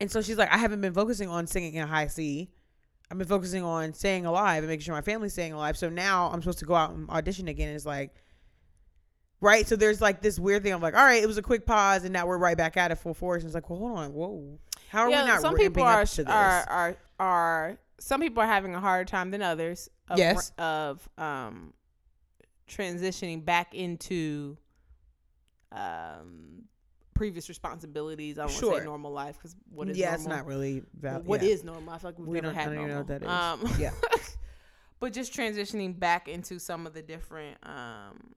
And 0.00 0.10
so 0.10 0.22
she's 0.22 0.38
like, 0.38 0.50
I 0.50 0.56
haven't 0.56 0.80
been 0.80 0.94
focusing 0.94 1.28
on 1.28 1.46
singing 1.46 1.74
in 1.74 1.86
high 1.86 2.06
C. 2.06 2.50
I've 3.10 3.18
been 3.18 3.28
focusing 3.28 3.62
on 3.62 3.92
staying 3.92 4.24
alive 4.24 4.62
and 4.62 4.68
making 4.70 4.84
sure 4.84 4.94
my 4.94 5.02
family's 5.02 5.34
staying 5.34 5.52
alive. 5.52 5.76
So 5.76 5.90
now 5.90 6.30
I'm 6.32 6.40
supposed 6.40 6.60
to 6.60 6.64
go 6.64 6.74
out 6.74 6.92
and 6.92 7.08
audition 7.10 7.46
again. 7.48 7.68
And 7.68 7.76
it's 7.76 7.84
like, 7.84 8.14
right? 9.42 9.66
So 9.68 9.76
there's 9.76 10.00
like 10.00 10.22
this 10.22 10.38
weird 10.38 10.62
thing. 10.62 10.72
I'm 10.72 10.80
like, 10.80 10.94
all 10.96 11.04
right, 11.04 11.22
it 11.22 11.26
was 11.26 11.36
a 11.36 11.42
quick 11.42 11.66
pause, 11.66 12.04
and 12.04 12.12
now 12.14 12.26
we're 12.26 12.38
right 12.38 12.56
back 12.56 12.78
at 12.78 12.90
it 12.90 12.94
full 12.96 13.12
force. 13.12 13.42
And 13.42 13.48
it's 13.48 13.54
like, 13.54 13.68
well, 13.68 13.78
hold 13.80 13.98
on, 13.98 14.14
whoa, 14.14 14.58
how 14.88 15.02
are 15.02 15.08
we 15.08 15.12
not 15.16 15.42
some 15.42 15.54
people 15.56 15.82
up 15.82 15.96
are, 15.96 16.06
to 16.06 16.24
this? 16.24 16.32
are 16.32 16.66
are 16.70 16.96
are 17.20 17.78
some 18.00 18.20
people 18.20 18.42
are 18.42 18.46
having 18.46 18.74
a 18.74 18.80
harder 18.80 19.04
time 19.04 19.30
than 19.30 19.42
others. 19.42 19.90
Of, 20.08 20.18
Yes. 20.18 20.52
Of 20.58 21.06
um, 21.18 21.72
transitioning 22.68 23.44
back 23.44 23.74
into 23.74 24.56
um 25.70 26.62
previous 27.14 27.48
responsibilities. 27.48 28.38
I 28.38 28.42
don't 28.42 28.50
want 28.52 28.58
to 28.60 28.66
Sure. 28.66 28.78
say 28.80 28.84
normal 28.84 29.12
life 29.12 29.36
because 29.36 29.54
what 29.70 29.88
is 29.88 29.96
yeah, 29.96 30.06
normal? 30.06 30.20
it's 30.20 30.28
not 30.28 30.46
really 30.46 30.74
Well, 30.80 30.86
valid. 31.12 31.26
What 31.26 31.42
yeah. 31.42 31.48
is 31.50 31.62
normal? 31.64 31.92
I 31.94 31.98
feel 31.98 32.08
like 32.10 32.18
we've 32.18 32.28
We 32.28 32.34
never 32.40 32.46
don't- 32.48 32.54
had 32.54 32.72
even 32.74 32.88
know 32.88 32.98
what 32.98 33.06
that 33.08 33.22
is. 33.22 33.28
normal. 33.28 33.66
Um, 33.68 33.74
Yeah. 33.78 33.90
but 35.00 35.12
just 35.12 35.32
transitioning 35.32 35.98
back 35.98 36.26
into 36.26 36.58
some 36.58 36.86
of 36.86 36.94
the 36.94 37.02
different 37.02 37.58
um, 37.64 38.34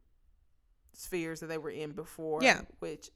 spheres 0.96 1.40
that 1.42 1.48
they 1.48 1.58
were 1.58 1.70
in 1.70 1.92
before. 1.92 2.42
Yeah. 2.42 2.62
Which, 2.80 3.10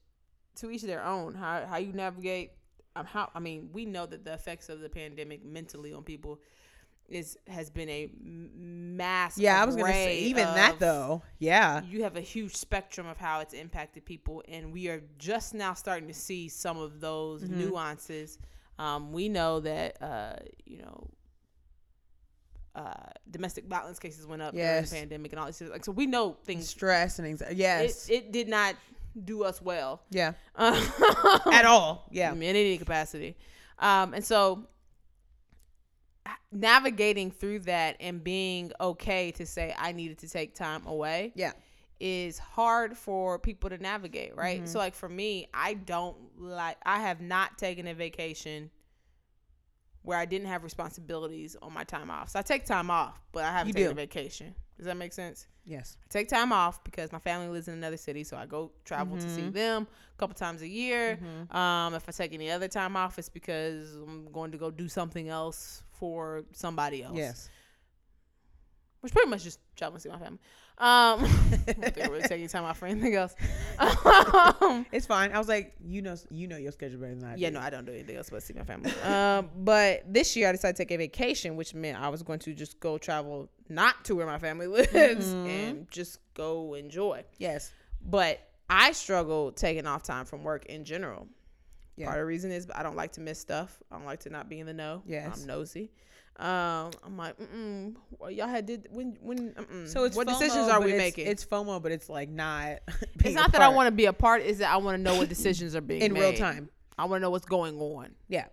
to 0.56 0.70
each 0.72 0.84
their 0.84 1.04
own. 1.04 1.34
How 1.36 1.66
how 1.66 1.78
you 1.78 1.94
navigate. 1.94 2.52
Um, 2.96 3.06
how 3.06 3.30
I 3.34 3.40
mean, 3.40 3.70
we 3.72 3.86
know 3.86 4.06
that 4.06 4.26
the 4.26 4.34
effects 4.34 4.70
of 4.70 4.80
the 4.82 4.90
pandemic 4.90 5.46
mentally 5.46 5.94
on 5.94 6.04
people 6.04 6.40
is 7.08 7.38
has 7.48 7.70
been 7.70 7.90
a 7.90 8.10
mass. 8.22 9.38
Yeah, 9.38 9.62
I 9.62 9.66
was 9.66 9.76
gonna 9.76 9.94
say 9.94 10.20
even 10.20 10.44
that 10.44 10.80
though. 10.80 11.22
Yeah, 11.40 11.82
you 11.84 12.04
have 12.04 12.16
a 12.18 12.22
huge 12.22 12.56
spectrum 12.56 13.08
of 13.08 13.18
how 13.18 13.40
it's 13.40 13.54
impacted 13.54 14.06
people 14.06 14.44
and 14.48 14.72
we 14.74 14.88
are 14.90 15.02
just 15.18 15.54
now 15.54 15.74
starting 15.74 16.08
to 16.08 16.14
see 16.14 16.50
some 16.50 16.78
of 16.78 17.00
those 17.00 17.44
Mm-hmm. 17.44 17.60
nuances 17.60 18.38
um, 18.80 19.12
we 19.12 19.28
know 19.30 19.60
that 19.60 20.02
uh, 20.02 20.36
you 20.66 20.80
know 20.80 21.08
uh, 22.80 22.94
domestic 23.30 23.66
violence 23.66 24.00
cases 24.00 24.26
went 24.26 24.42
up 24.42 24.54
Yes. 24.54 24.90
during 24.90 25.04
the 25.04 25.08
pandemic 25.08 25.34
and 25.34 25.40
all 25.40 25.48
this 25.48 25.62
like 25.62 25.84
so 25.84 25.92
we 25.92 26.06
know 26.06 26.38
things 26.46 26.70
stress 26.70 27.20
and 27.20 27.28
anxiety. 27.28 27.56
it, 27.56 27.58
Yes, 27.58 28.10
it 28.10 28.32
did 28.32 28.48
not 28.48 28.76
do 29.26 29.44
us 29.44 29.62
well 29.62 30.02
yeah, 30.12 30.34
um, 30.56 30.76
at 31.52 31.66
all. 31.66 32.08
Yeah, 32.12 32.32
in 32.32 32.42
any 32.42 32.78
capacity. 32.78 33.36
Um, 33.80 34.14
and 34.14 34.24
so 34.24 34.68
navigating 36.52 37.32
through 37.32 37.60
that 37.60 37.98
and 38.00 38.24
being 38.24 38.72
okay 38.80 39.32
to 39.32 39.46
say 39.46 39.74
I 39.78 39.92
needed 39.92 40.20
to 40.20 40.30
take 40.30 40.56
time 40.56 40.86
away 40.86 41.32
yeah. 41.36 41.52
is 42.00 42.38
hard 42.38 42.98
for 42.98 43.40
people 43.40 43.70
to 43.70 43.78
navigate, 43.78 44.36
right? 44.36 44.60
Mm-hmm. 44.60 44.68
So 44.68 44.80
like 44.80 44.96
for 44.96 45.10
me, 45.10 45.48
I 45.54 45.74
don't 45.74 46.16
like 46.38 46.78
I 46.86 47.00
have 47.00 47.20
not 47.20 47.58
taken 47.58 47.88
a 47.88 47.94
vacation 47.94 48.70
where 50.10 50.18
I 50.18 50.26
didn't 50.26 50.48
have 50.48 50.64
responsibilities 50.64 51.56
on 51.62 51.72
my 51.72 51.84
time 51.84 52.10
off. 52.10 52.30
So 52.30 52.40
I 52.40 52.42
take 52.42 52.66
time 52.66 52.90
off, 52.90 53.22
but 53.32 53.44
I 53.44 53.52
haven't 53.52 53.68
You 53.68 53.74
taken 53.74 53.88
do. 53.90 53.92
a 53.92 53.96
vacation. 53.96 54.56
Does 54.76 54.88
that 54.88 54.98
make 54.98 55.14
sense? 55.14 55.46
Yes. 55.66 55.98
I 56.04 56.08
take 56.10 56.28
time 56.30 56.52
off 56.52 56.84
because 56.84 57.12
my 57.12 57.20
family 57.20 57.48
lives 57.50 57.68
in 57.68 57.76
another 57.76 57.96
city, 57.98 58.24
so 58.24 58.36
I 58.36 58.48
go 58.48 58.72
travel 58.86 59.18
to 59.18 59.24
Mm-hmm. 59.24 59.36
see 59.36 59.50
them 59.50 59.86
a 60.16 60.18
couple 60.18 60.34
times 60.34 60.64
a 60.64 60.68
year. 60.68 61.20
Um, 61.52 61.94
if 61.94 62.10
I 62.10 62.12
take 62.12 62.34
any 62.34 62.50
other 62.50 62.68
time 62.68 62.96
off, 62.96 63.20
it's 63.20 63.30
because 63.30 63.94
I'm 63.98 64.32
going 64.32 64.52
to 64.52 64.58
go 64.58 64.72
do 64.72 64.88
something 64.88 65.30
else 65.30 65.84
for 65.92 66.44
somebody 66.54 67.04
else. 67.04 67.16
Yes. 67.16 67.50
which 69.02 69.14
pretty 69.14 69.30
much 69.30 69.44
just 69.44 69.60
traveling 69.76 69.98
to 69.98 70.02
see 70.02 70.10
my 70.10 70.18
family. 70.18 70.40
Um, 70.80 71.26
I 71.26 71.28
don't 71.68 71.94
think 71.94 72.06
I'm 72.06 72.12
really 72.12 72.28
taking 72.28 72.48
time 72.48 72.64
off 72.64 72.78
for 72.78 72.86
anything 72.86 73.16
else. 73.16 73.36
Um, 73.78 74.86
It's 74.92 75.06
fine. 75.06 75.32
I 75.32 75.38
was 75.38 75.48
like, 75.48 75.74
you 75.84 76.02
know, 76.02 76.16
you 76.30 76.48
know 76.48 76.58
your 76.58 76.72
schedule 76.72 77.00
better 77.00 77.16
than 77.16 77.26
I 77.26 77.36
do. 77.36 77.42
yeah, 77.42 77.50
no, 77.50 77.60
I 77.60 77.70
don't 77.70 77.86
do 77.86 77.92
anything 77.92 78.16
else 78.16 78.30
but 78.30 78.42
see 78.44 78.54
my 78.54 78.64
family. 78.64 78.92
Um, 79.02 79.50
but 79.58 80.04
this 80.12 80.36
year 80.36 80.48
I 80.50 80.52
decided 80.54 80.78
to 80.78 80.84
take 80.86 80.92
a 80.92 80.98
vacation, 80.98 81.56
which 81.56 81.74
meant 81.74 82.00
I 82.00 82.08
was 82.10 82.24
going 82.24 82.40
to 82.40 82.54
just 82.54 82.80
go 82.80 82.98
travel 82.98 83.50
not 83.68 84.06
to 84.06 84.16
where 84.16 84.26
my 84.26 84.40
family 84.40 84.68
lives 84.68 85.32
and 85.34 85.90
just 85.92 86.20
go 86.34 86.74
enjoy. 86.76 87.24
Yes. 87.38 87.72
But 88.02 88.40
I 88.70 88.94
struggle 88.94 89.52
taking 89.52 89.86
off 89.86 90.04
time 90.04 90.26
from 90.26 90.44
work 90.44 90.66
in 90.68 90.86
general. 90.86 91.28
Yeah. 91.98 92.06
Part 92.06 92.20
of 92.20 92.22
the 92.22 92.26
reason 92.28 92.52
is 92.52 92.68
I 92.74 92.84
don't 92.84 92.96
like 92.96 93.12
to 93.14 93.22
miss 93.22 93.40
stuff. 93.40 93.78
I 93.92 93.98
don't 93.98 94.06
like 94.06 94.22
to 94.22 94.30
not 94.30 94.48
be 94.48 94.60
in 94.60 94.68
the 94.68 94.74
know. 94.74 95.04
Yes. 95.06 95.42
I'm 95.42 95.48
nosy. 95.48 95.92
Um, 96.40 96.92
I'm 97.06 97.18
like, 97.18 97.38
mm 97.38 97.96
well, 98.18 98.32
y'all 98.32 98.48
had 98.48 98.66
did 98.66 98.88
when 98.92 99.18
when. 99.22 99.52
Mm-mm. 99.52 99.88
So 99.88 100.06
it's 100.06 100.16
what 100.16 100.26
FOMO, 100.28 100.40
decisions 100.40 100.70
are 100.70 100.80
we 100.80 100.94
it's- 100.94 100.98
making? 100.98 101.28
It's 101.28 101.44
FOMO, 101.44 101.82
but 101.82 101.92
it's 101.92 102.10
like 102.10 102.30
not. 102.30 102.80
It's 103.26 103.36
not 103.36 103.52
that 103.52 103.62
I 103.62 103.68
want 103.68 103.88
to 103.88 103.92
be 103.92 104.06
a 104.06 104.14
part. 104.14 104.42
Is 104.42 104.60
that 104.60 104.72
I 104.72 104.78
want 104.78 104.98
to 104.98 105.04
know 105.04 105.18
what 105.18 105.28
decisions 105.28 105.76
are 105.76 105.82
being 105.82 106.02
in 106.02 106.14
made. 106.14 106.22
real 106.22 106.34
time. 106.34 106.70
I 106.98 107.04
want 107.06 107.20
to 107.20 107.22
know 107.22 107.30
what's 107.30 107.46
going 107.46 107.78
on. 107.80 108.16
Yeah. 108.30 108.46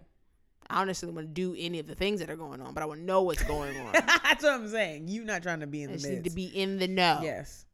I 0.68 0.78
don't 0.78 0.88
necessarily 0.88 1.14
want 1.14 1.28
to 1.28 1.32
do 1.32 1.54
any 1.56 1.78
of 1.78 1.86
the 1.86 1.94
things 1.94 2.18
that 2.18 2.28
are 2.28 2.36
going 2.36 2.60
on, 2.60 2.74
but 2.74 2.82
I 2.82 2.86
want 2.86 3.00
to 3.00 3.06
know 3.06 3.22
what's 3.22 3.44
going 3.44 3.78
on. 3.78 3.92
That's 3.92 4.42
what 4.42 4.52
I'm 4.52 4.68
saying. 4.68 5.06
You 5.06 5.24
not 5.24 5.44
trying 5.44 5.60
to 5.60 5.68
be 5.68 5.84
in 5.84 5.90
I 5.90 5.92
the 5.92 5.98
just 5.98 6.10
need 6.10 6.24
to 6.24 6.30
be 6.30 6.46
in 6.46 6.78
the 6.78 6.88
know. 6.88 7.20
Yes. 7.22 7.64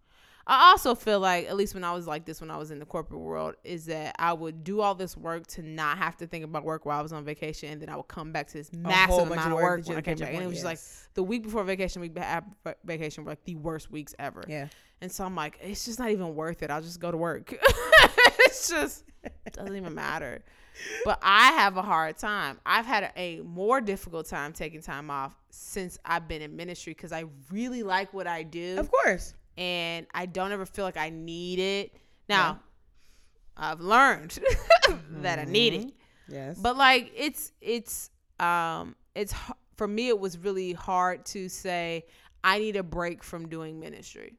I 0.46 0.70
also 0.70 0.94
feel 0.94 1.20
like, 1.20 1.46
at 1.48 1.56
least 1.56 1.74
when 1.74 1.84
I 1.84 1.92
was 1.92 2.06
like 2.06 2.24
this, 2.24 2.40
when 2.40 2.50
I 2.50 2.56
was 2.56 2.70
in 2.70 2.78
the 2.78 2.86
corporate 2.86 3.20
world, 3.20 3.54
is 3.64 3.86
that 3.86 4.16
I 4.18 4.32
would 4.32 4.64
do 4.64 4.80
all 4.80 4.94
this 4.94 5.16
work 5.16 5.46
to 5.48 5.62
not 5.62 5.98
have 5.98 6.16
to 6.18 6.26
think 6.26 6.44
about 6.44 6.64
work 6.64 6.84
while 6.84 6.98
I 6.98 7.02
was 7.02 7.12
on 7.12 7.24
vacation, 7.24 7.70
and 7.70 7.80
then 7.80 7.88
I 7.88 7.96
would 7.96 8.08
come 8.08 8.32
back 8.32 8.48
to 8.48 8.54
this 8.54 8.72
massive 8.72 9.30
amount 9.30 9.52
of 9.52 9.58
work 9.58 9.86
when 9.86 9.98
I 9.98 10.00
came 10.00 10.16
back. 10.16 10.34
And 10.34 10.42
it 10.42 10.46
was 10.46 10.62
just 10.62 10.64
like 10.64 10.80
the 11.14 11.22
week 11.22 11.44
before 11.44 11.62
vacation, 11.64 12.00
week 12.00 12.16
have 12.18 12.44
vacation 12.84 13.24
were 13.24 13.30
like 13.30 13.44
the 13.44 13.56
worst 13.56 13.90
weeks 13.90 14.14
ever. 14.18 14.44
Yeah. 14.48 14.68
And 15.00 15.10
so 15.10 15.24
I'm 15.24 15.34
like, 15.34 15.58
it's 15.60 15.84
just 15.84 15.98
not 15.98 16.10
even 16.10 16.34
worth 16.34 16.62
it. 16.62 16.70
I'll 16.70 16.80
just 16.80 17.00
go 17.00 17.10
to 17.10 17.16
work. 17.16 17.52
it's 18.38 18.68
just 18.68 19.04
doesn't 19.52 19.76
even 19.76 19.94
matter. 19.94 20.42
But 21.04 21.18
I 21.22 21.52
have 21.52 21.76
a 21.76 21.82
hard 21.82 22.16
time. 22.16 22.58
I've 22.64 22.86
had 22.86 23.12
a, 23.16 23.20
a 23.20 23.42
more 23.42 23.80
difficult 23.80 24.26
time 24.26 24.52
taking 24.52 24.80
time 24.80 25.10
off 25.10 25.36
since 25.50 25.98
I've 26.04 26.28
been 26.28 26.42
in 26.42 26.56
ministry 26.56 26.94
because 26.94 27.12
I 27.12 27.24
really 27.50 27.82
like 27.82 28.14
what 28.14 28.26
I 28.26 28.42
do 28.42 28.78
Of 28.78 28.90
course. 28.90 29.34
And 29.56 30.06
I 30.14 30.26
don't 30.26 30.52
ever 30.52 30.66
feel 30.66 30.84
like 30.84 30.96
I 30.96 31.10
need 31.10 31.58
it. 31.58 31.92
Now, 32.28 32.60
I've 33.56 33.80
learned 33.80 34.38
that 35.22 35.38
I 35.38 35.44
need 35.44 35.74
it. 35.74 35.92
Yes. 36.28 36.58
But 36.58 36.76
like 36.76 37.12
it's 37.14 37.52
it's 37.60 38.10
um 38.40 38.96
it's 39.14 39.34
for 39.76 39.86
me 39.86 40.08
it 40.08 40.18
was 40.18 40.38
really 40.38 40.72
hard 40.72 41.24
to 41.26 41.48
say 41.48 42.06
I 42.42 42.58
need 42.58 42.76
a 42.76 42.82
break 42.82 43.22
from 43.22 43.48
doing 43.48 43.78
ministry. 43.78 44.38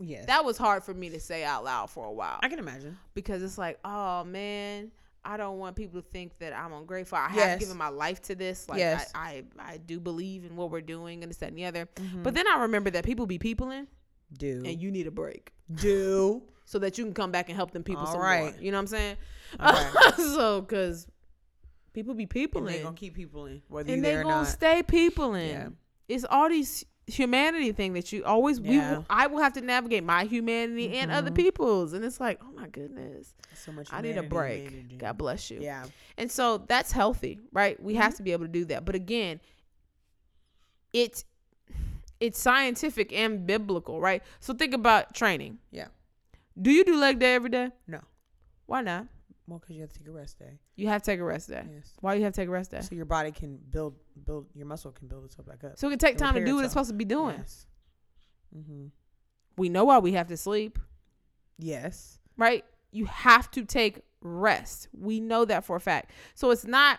yes. 0.00 0.26
That 0.26 0.44
was 0.44 0.58
hard 0.58 0.84
for 0.84 0.92
me 0.94 1.08
to 1.10 1.20
say 1.20 1.44
out 1.44 1.64
loud 1.64 1.90
for 1.90 2.06
a 2.06 2.12
while 2.12 2.38
I 2.42 2.48
can 2.48 2.58
imagine. 2.58 2.98
because 3.14 3.42
it's 3.42 3.56
like, 3.58 3.78
oh 3.84 4.24
man, 4.24 4.90
I 5.24 5.36
don't 5.36 5.58
want 5.58 5.76
people 5.76 6.02
to 6.02 6.08
think 6.08 6.36
that 6.40 6.52
I'm 6.52 6.72
ungrateful. 6.72 7.16
I 7.18 7.30
Yes. 7.34 7.44
have 7.50 7.60
given 7.60 7.76
my 7.76 7.88
life 7.88 8.20
to 8.22 8.34
this. 8.34 8.68
Like 8.68 8.78
Yes. 8.78 9.10
I, 9.14 9.44
I 9.58 9.72
I 9.74 9.76
do 9.76 10.00
believe 10.00 10.44
in 10.44 10.56
what 10.56 10.70
we're 10.70 10.80
doing 10.80 11.22
and 11.22 11.30
this 11.30 11.38
that 11.38 11.50
and 11.50 11.58
the 11.58 11.64
other. 11.66 11.86
Mm-hmm. 11.96 12.22
But 12.24 12.34
then 12.34 12.46
I 12.48 12.62
remember 12.62 12.90
that 12.90 13.04
people 13.04 13.26
be 13.26 13.38
peopling 13.38 13.86
Do. 14.36 14.62
and 14.64 14.80
you 14.82 14.90
need 14.90 15.06
a 15.06 15.10
break. 15.12 15.52
do. 15.72 16.42
so 16.64 16.78
that 16.78 16.96
you 16.98 17.04
can 17.04 17.12
come 17.14 17.30
back 17.32 17.48
and 17.48 17.56
help 17.56 17.70
them 17.72 17.82
people 17.84 18.04
All 18.06 18.12
some 18.12 18.20
right. 18.20 18.54
more. 18.54 18.62
You 18.62 18.70
know 18.72 18.78
what 18.78 18.82
I'm 18.82 18.86
saying? 18.88 19.16
Okay. 19.60 20.16
so 20.16 20.60
because 20.62 21.06
people 21.92 22.14
be 22.14 22.26
people 22.26 22.60
And 22.66 22.68
they 22.74 22.82
gonna 22.82 22.96
keep 22.96 23.14
people 23.14 23.46
in, 23.46 23.62
whether 23.68 23.92
and 23.92 24.04
they 24.04 24.14
gonna 24.14 24.28
not. 24.28 24.46
stay 24.48 24.82
people 24.82 25.34
in. 25.34 25.48
Yeah. 25.48 25.68
It's 26.08 26.24
all 26.28 26.48
these 26.48 26.84
humanity 27.18 27.72
thing 27.72 27.92
that 27.94 28.12
you 28.12 28.24
always 28.24 28.58
Yeah. 28.58 28.96
will, 28.98 29.06
I 29.10 29.26
will 29.26 29.40
have 29.40 29.52
to 29.54 29.60
navigate 29.60 30.04
my 30.04 30.24
humanity 30.24 30.96
and 30.98 31.10
other 31.10 31.30
Mhm. 31.30 31.36
people's, 31.36 31.92
and 31.92 32.04
it's 32.04 32.20
like, 32.20 32.40
oh 32.42 32.52
my 32.52 32.68
goodness, 32.68 33.34
so 33.54 33.72
much. 33.72 33.88
I 33.92 34.00
need 34.00 34.16
a 34.16 34.22
break. 34.22 34.68
humanity. 34.70 34.96
God 34.96 35.18
bless 35.18 35.50
you. 35.50 35.60
Yeah. 35.60 35.84
And 36.16 36.30
so 36.30 36.58
that's 36.58 36.92
healthy, 36.92 37.40
right? 37.52 37.80
We 37.82 37.92
Mm-hmm. 37.94 38.02
have 38.02 38.14
to 38.16 38.22
be 38.22 38.32
able 38.32 38.44
to 38.46 38.52
do 38.52 38.64
that. 38.66 38.84
But 38.84 38.94
again, 38.94 39.40
it's 40.92 41.24
it's 42.20 42.38
scientific 42.38 43.12
and 43.12 43.46
biblical, 43.46 44.00
right? 44.00 44.22
So 44.38 44.54
think 44.54 44.74
about 44.74 45.12
training. 45.12 45.58
Yeah. 45.72 45.88
Do 46.60 46.70
you 46.70 46.84
do 46.84 46.96
leg 46.96 47.18
day 47.18 47.34
every 47.34 47.50
day? 47.50 47.70
No. 47.88 48.00
Why 48.66 48.80
not? 48.80 49.08
Well, 49.52 49.58
because 49.58 49.76
you 49.76 49.82
have 49.82 49.92
to 49.92 49.98
take 49.98 50.08
a 50.08 50.12
rest 50.12 50.38
day. 50.38 50.58
You 50.76 50.88
have 50.88 51.02
to 51.02 51.10
take 51.10 51.20
a 51.20 51.24
rest 51.24 51.50
day. 51.50 51.62
Yes. 51.70 51.92
Why 52.00 52.14
you 52.14 52.24
have 52.24 52.32
to 52.32 52.40
take 52.40 52.48
a 52.48 52.50
rest 52.50 52.70
day? 52.70 52.80
So 52.80 52.94
your 52.94 53.04
body 53.04 53.30
can 53.32 53.58
build 53.68 53.96
build 54.24 54.46
your 54.54 54.64
muscle 54.64 54.92
can 54.92 55.08
build 55.08 55.26
itself 55.26 55.46
back 55.46 55.62
up. 55.62 55.78
So 55.78 55.88
it 55.88 55.90
can 55.90 55.98
take 55.98 56.16
time 56.16 56.32
to 56.36 56.42
do 56.44 56.56
what 56.56 56.64
it's 56.64 56.72
supposed 56.72 56.88
to 56.88 56.96
be 56.96 57.04
doing. 57.04 57.36
Yes. 57.36 57.66
Mm-hmm. 58.56 58.86
We 59.58 59.68
know 59.68 59.84
why 59.84 59.98
we 59.98 60.12
have 60.12 60.28
to 60.28 60.38
sleep, 60.38 60.78
Yes. 61.58 62.18
right? 62.38 62.64
You 62.92 63.04
have 63.04 63.50
to 63.50 63.66
take 63.66 64.00
rest. 64.22 64.88
We 64.98 65.20
know 65.20 65.44
that 65.44 65.64
for 65.64 65.76
a 65.76 65.80
fact. 65.80 66.12
So 66.34 66.50
it's 66.50 66.64
not 66.64 66.98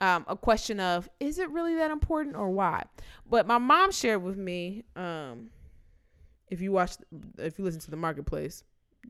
um, 0.00 0.24
a 0.28 0.36
question 0.36 0.78
of 0.78 1.08
is 1.18 1.40
it 1.40 1.50
really 1.50 1.74
that 1.74 1.90
important 1.90 2.36
or 2.36 2.48
why. 2.50 2.84
But 3.28 3.48
my 3.48 3.58
mom 3.58 3.90
shared 3.90 4.22
with 4.22 4.36
me. 4.36 4.84
Um, 4.94 5.50
if 6.48 6.60
you 6.60 6.70
watch, 6.70 6.92
if 7.38 7.58
you 7.58 7.64
listen 7.64 7.80
to 7.80 7.90
the 7.90 7.96
marketplace, 7.96 8.62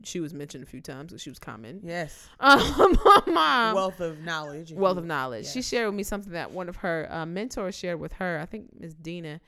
she 0.03 0.19
was 0.19 0.33
mentioned 0.33 0.63
a 0.63 0.67
few 0.67 0.81
times. 0.81 1.13
She 1.21 1.29
was 1.29 1.39
common. 1.39 1.81
Yes. 1.83 2.27
Um, 2.39 2.97
mom, 3.27 3.75
wealth 3.75 3.99
of 3.99 4.19
knowledge. 4.21 4.71
wealth 4.71 4.97
of 4.97 5.05
knowledge. 5.05 5.47
She 5.47 5.61
shared 5.61 5.87
with 5.87 5.95
me 5.95 6.03
something 6.03 6.33
that 6.33 6.51
one 6.51 6.69
of 6.69 6.77
her 6.77 7.07
uh, 7.11 7.25
mentors 7.25 7.75
shared 7.75 7.99
with 7.99 8.13
her. 8.13 8.39
I 8.41 8.45
think 8.45 8.69
Miss 8.79 8.93
Dina 8.93 9.39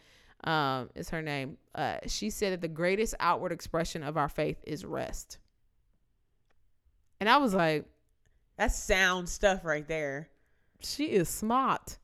um, 0.44 0.90
is 0.96 1.10
her 1.10 1.22
name. 1.22 1.58
Uh, 1.76 1.98
she 2.08 2.30
said 2.30 2.54
that 2.54 2.62
the 2.62 2.68
greatest 2.68 3.16
outward 3.20 3.52
expression 3.52 4.04
of 4.04 4.18
our 4.18 4.30
faith 4.30 4.62
is 4.68 4.84
rest. 4.86 5.38
And 7.20 7.30
I 7.30 7.38
was 7.38 7.54
like, 7.54 7.86
That's 8.58 8.76
sound 8.76 9.30
stuff 9.30 9.64
right 9.64 9.88
there. 9.88 10.30
she 10.82 11.06
is 11.06 11.30
smart. 11.30 11.98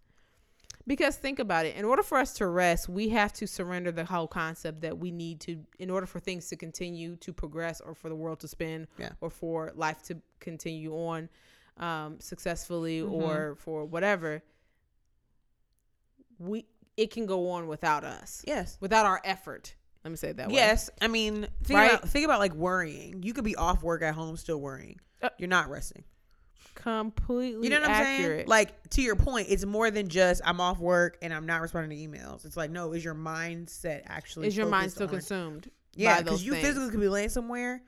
Because 0.88 1.18
think 1.18 1.38
about 1.40 1.66
it. 1.66 1.76
In 1.76 1.84
order 1.84 2.02
for 2.02 2.18
us 2.18 2.32
to 2.36 2.48
rest, 2.48 2.88
we 2.88 3.10
have 3.10 3.34
to 3.34 3.46
surrender 3.46 3.92
the 3.92 4.06
whole 4.06 4.26
concept 4.28 4.80
that 4.82 4.98
we 4.98 5.12
need 5.12 5.42
to, 5.42 5.66
in 5.80 5.90
order 5.90 6.06
for 6.08 6.20
things 6.22 6.48
to 6.48 6.56
continue 6.56 7.18
to 7.18 7.34
progress 7.34 7.82
or 7.82 7.94
for 7.94 8.08
the 8.08 8.16
world 8.16 8.40
to 8.40 8.48
spin 8.48 8.88
Yeah. 8.98 9.10
or 9.20 9.30
for 9.30 9.72
life 9.76 10.02
to 10.04 10.22
continue 10.40 10.94
on 10.94 11.30
um, 11.80 12.20
successfully 12.20 13.02
Mhm. 13.02 13.12
or 13.12 13.56
for 13.60 13.86
whatever, 13.86 14.42
we 16.40 16.66
it 16.96 17.12
can 17.12 17.28
go 17.28 17.52
on 17.52 17.68
without 17.68 18.04
us, 18.04 18.44
Yes. 18.48 18.78
without 18.82 19.06
our 19.06 19.22
effort. 19.24 19.76
Let 20.04 20.10
me 20.10 20.18
say 20.18 20.30
it 20.30 20.38
that 20.38 20.48
way. 20.48 20.56
Yes. 20.56 20.90
I 21.00 21.08
mean, 21.08 21.48
think 21.64 21.78
Right? 21.78 21.92
about 21.94 22.10
think 22.10 22.26
about 22.26 22.40
like 22.40 22.54
worrying. 22.56 23.22
You 23.22 23.34
could 23.34 23.44
be 23.44 23.56
off 23.56 23.84
work 23.84 24.02
at 24.02 24.16
home 24.16 24.38
still 24.38 24.60
worrying. 24.60 25.00
Uh, 25.22 25.30
You're 25.38 25.50
not 25.50 25.70
resting. 25.70 26.04
Completely 26.82 27.64
You 27.64 27.70
know 27.70 27.82
what 27.82 27.90
I'm 27.90 27.96
accurate. 27.96 28.38
saying? 28.40 28.48
Like 28.48 28.90
to 28.92 29.02
your 29.02 29.16
point, 29.16 29.48
it's 29.50 29.66
more 29.66 29.92
than 29.92 30.08
just 30.08 30.42
I'm 30.46 30.62
off 30.62 30.80
work 30.80 31.18
and 31.22 31.34
I'm 31.34 31.46
not 31.46 31.62
responding 31.62 31.98
to 31.98 32.18
emails. 32.18 32.46
It's 32.46 32.56
like 32.56 32.72
no, 32.72 32.94
is 32.94 33.04
your 33.04 33.16
mindset 33.16 34.04
actually 34.06 34.48
is 34.48 34.56
your 34.56 34.68
mind 34.68 34.92
still 34.92 35.08
on- 35.08 35.14
consumed? 35.14 35.70
Yeah, 35.96 36.22
because 36.22 36.46
you 36.46 36.52
things? 36.54 36.66
physically 36.66 36.92
could 36.92 37.00
be 37.00 37.10
laying 37.10 37.30
somewhere, 37.30 37.82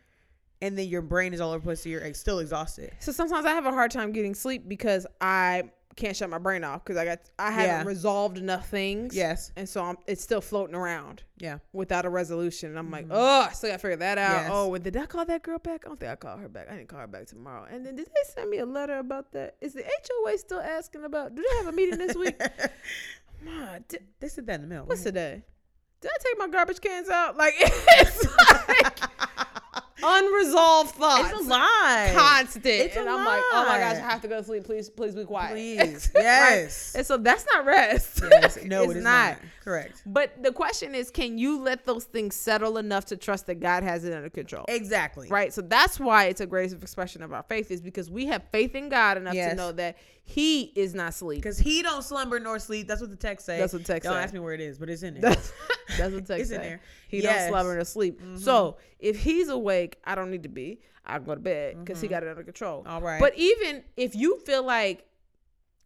and 0.62 0.76
then 0.78 0.88
your 0.88 1.04
brain 1.04 1.34
is 1.34 1.40
all 1.42 1.52
over 1.52 1.60
the 1.60 1.64
place. 1.64 1.84
So 1.84 1.90
you're 1.90 2.14
still 2.16 2.40
exhausted. 2.40 2.92
So 3.00 3.12
sometimes 3.12 3.46
I 3.46 3.52
have 3.52 3.68
a 3.68 3.72
hard 3.72 3.92
time 3.92 4.12
getting 4.12 4.34
sleep 4.34 4.68
because 4.68 5.06
I 5.22 5.70
can't 6.00 6.16
shut 6.16 6.30
my 6.30 6.38
brain 6.38 6.64
off 6.64 6.84
because 6.84 6.98
I 6.98 7.06
got 7.06 7.20
I 7.38 7.52
haven't 7.52 7.68
Yeah. 7.68 7.84
resolved 7.84 8.38
enough 8.38 8.70
things. 8.70 9.16
Yes. 9.16 9.52
And 9.56 9.68
so 9.68 9.84
I'm, 9.84 9.98
it's 10.08 10.24
still 10.24 10.42
floating 10.42 10.76
around 10.76 11.24
Yeah. 11.38 11.60
without 11.74 12.06
a 12.06 12.10
resolution. 12.10 12.70
And 12.70 12.80
I'm 12.80 12.90
like, 12.90 13.08
oh, 13.12 13.42
I 13.50 13.52
still 13.52 13.70
got 13.70 13.76
to 13.76 13.80
figure 13.80 13.98
that 13.98 14.18
out. 14.18 14.32
Yes. 14.44 14.50
Oh, 14.54 14.78
did 14.78 14.96
I 14.98 15.06
call 15.06 15.26
that 15.26 15.44
girl 15.44 15.60
back? 15.60 15.84
I 15.86 15.90
don't 15.90 16.00
think 16.00 16.12
I 16.12 16.16
called 16.16 16.40
her 16.40 16.50
back. 16.50 16.68
I 16.70 16.76
didn't 16.78 16.88
call 16.90 17.00
her 17.00 17.08
back 17.08 17.28
tomorrow. 17.28 17.66
And 17.72 17.86
then 17.86 17.96
did 17.96 18.08
they 18.08 18.32
send 18.34 18.50
me 18.50 18.60
a 18.60 18.66
letter 18.66 18.98
about 18.98 19.32
that? 19.34 19.56
Is 19.62 19.74
the 19.74 19.84
HOA 19.84 20.38
still 20.38 20.62
asking 20.62 21.04
about? 21.04 21.36
Do 21.36 21.44
they 21.48 21.58
have 21.58 21.68
a 21.68 21.72
meeting 21.72 21.98
this 22.00 22.16
week? 22.16 22.40
Ma, 23.44 23.78
di- 23.88 24.00
they 24.20 24.28
said 24.28 24.48
that 24.48 24.56
in 24.56 24.62
the 24.62 24.68
mail. 24.68 24.84
what's 24.86 25.04
today? 25.04 25.44
Did 26.02 26.12
I 26.12 26.18
take 26.24 26.38
my 26.40 26.48
garbage 26.48 26.80
cans 26.82 27.10
out? 27.10 27.36
Like 27.38 27.54
it's 27.60 28.26
like 28.80 29.00
unresolved 30.04 30.92
thoughts. 30.96 31.32
It's 31.32 31.46
a 31.46 31.50
lie. 31.50 32.12
constant. 32.16 32.66
It's 32.66 32.98
and 32.98 33.10
I'm 33.10 33.26
like, 33.26 33.42
oh 33.52 33.66
my 33.68 33.80
gosh, 33.80 33.96
I 33.96 34.00
have 34.00 34.22
to 34.22 34.28
go 34.28 34.38
to 34.38 34.44
sleep. 34.44 34.64
Please, 34.64 34.90
please 34.90 35.16
be 35.16 35.26
quiet. 35.26 35.54
Please. 35.54 36.12
Right? 36.20 36.24
Yes. 36.24 36.96
And 36.96 37.06
so 37.06 37.18
that's 37.18 37.46
not 37.54 37.66
rest. 37.66 38.22
yes. 38.22 38.58
No, 38.66 38.84
it's 38.84 38.92
it 38.96 38.98
is 38.98 39.04
not. 39.04 39.38
Correct. 39.64 40.02
But 40.06 40.42
the 40.42 40.52
question 40.52 40.96
is, 40.96 41.10
can 41.12 41.38
you 41.38 41.62
let 41.62 41.86
those 41.86 42.06
things 42.06 42.36
settle 42.36 42.78
enough 42.78 43.06
to 43.06 43.18
trust 43.18 43.48
that 43.48 43.60
God 43.60 43.84
has 43.84 44.04
it 44.04 44.14
under 44.14 44.30
control? 44.30 44.66
Exactly. 44.68 45.28
Right. 45.30 45.54
So 45.54 45.62
that's 45.62 46.00
why 46.00 46.26
it's 46.26 46.42
a 46.42 46.46
greatest 46.48 46.82
expression 46.82 47.22
of 47.22 47.34
our 47.34 47.44
faith 47.44 47.72
is 47.72 47.82
because 47.82 48.10
we 48.10 48.26
have 48.28 48.44
faith 48.52 48.76
in 48.76 48.90
God 48.90 49.18
enough 49.18 49.34
to 49.34 49.56
know 49.56 49.72
that 49.74 49.98
He 50.32 50.72
is 50.76 50.94
not 50.94 51.16
sleep. 51.16 51.40
Because 51.42 51.58
he 51.58 51.82
don't 51.82 52.04
slumber 52.04 52.40
nor 52.40 52.60
sleep. 52.60 52.88
That's 52.88 53.02
what 53.02 53.10
the 53.10 53.16
text 53.16 53.48
say. 53.48 53.58
That's 53.58 53.74
what 53.74 53.82
the 53.84 53.94
text 53.94 54.04
Don't 54.06 54.14
say. 54.16 54.22
ask 54.24 54.32
me 54.34 54.40
where 54.40 54.54
it 54.54 54.62
is, 54.62 54.78
but 54.78 54.88
it's 54.88 55.02
in 55.02 55.16
there. 55.16 55.22
That's, 55.22 55.52
that's 55.98 56.14
what 56.14 56.26
text 56.28 56.42
It's 56.42 56.52
in 56.52 56.62
there. 56.62 56.82
He 57.08 57.24
Yes. 57.24 57.46
don't 57.46 57.50
slumber 57.54 57.74
nor 57.76 57.84
sleep. 57.84 58.22
So 58.36 58.78
if 59.00 59.20
he's 59.20 59.50
awake, 59.50 59.98
I 60.06 60.14
don't 60.14 60.30
need 60.30 60.44
to 60.44 60.50
be. 60.50 60.82
I 61.04 61.18
go 61.18 61.34
to 61.34 61.42
bed 61.42 61.78
because 61.84 62.00
he 62.00 62.08
got 62.08 62.22
it 62.22 62.30
under 62.30 62.44
control. 62.44 62.84
All 62.88 63.02
right. 63.02 63.20
But 63.20 63.36
even 63.38 63.84
if 63.98 64.14
you 64.16 64.38
feel 64.42 64.62
like, 64.64 65.04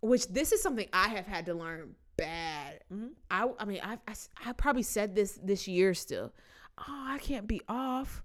which 0.01 0.27
this 0.27 0.51
is 0.51 0.61
something 0.61 0.87
I 0.91 1.07
have 1.07 1.25
had 1.25 1.45
to 1.45 1.53
learn 1.53 1.95
bad. 2.17 2.81
Mhm. 2.93 3.11
I 3.31 3.49
I 3.57 3.63
mean 3.65 3.79
I, 3.81 3.97
I 4.07 4.13
I 4.45 4.51
probably 4.51 4.83
said 4.83 5.15
this 5.15 5.39
this 5.41 5.69
year 5.69 5.93
still. 5.93 6.33
Oh, 6.77 6.83
I 7.07 7.17
can't 7.19 7.47
be 7.47 7.61
off. 7.69 8.21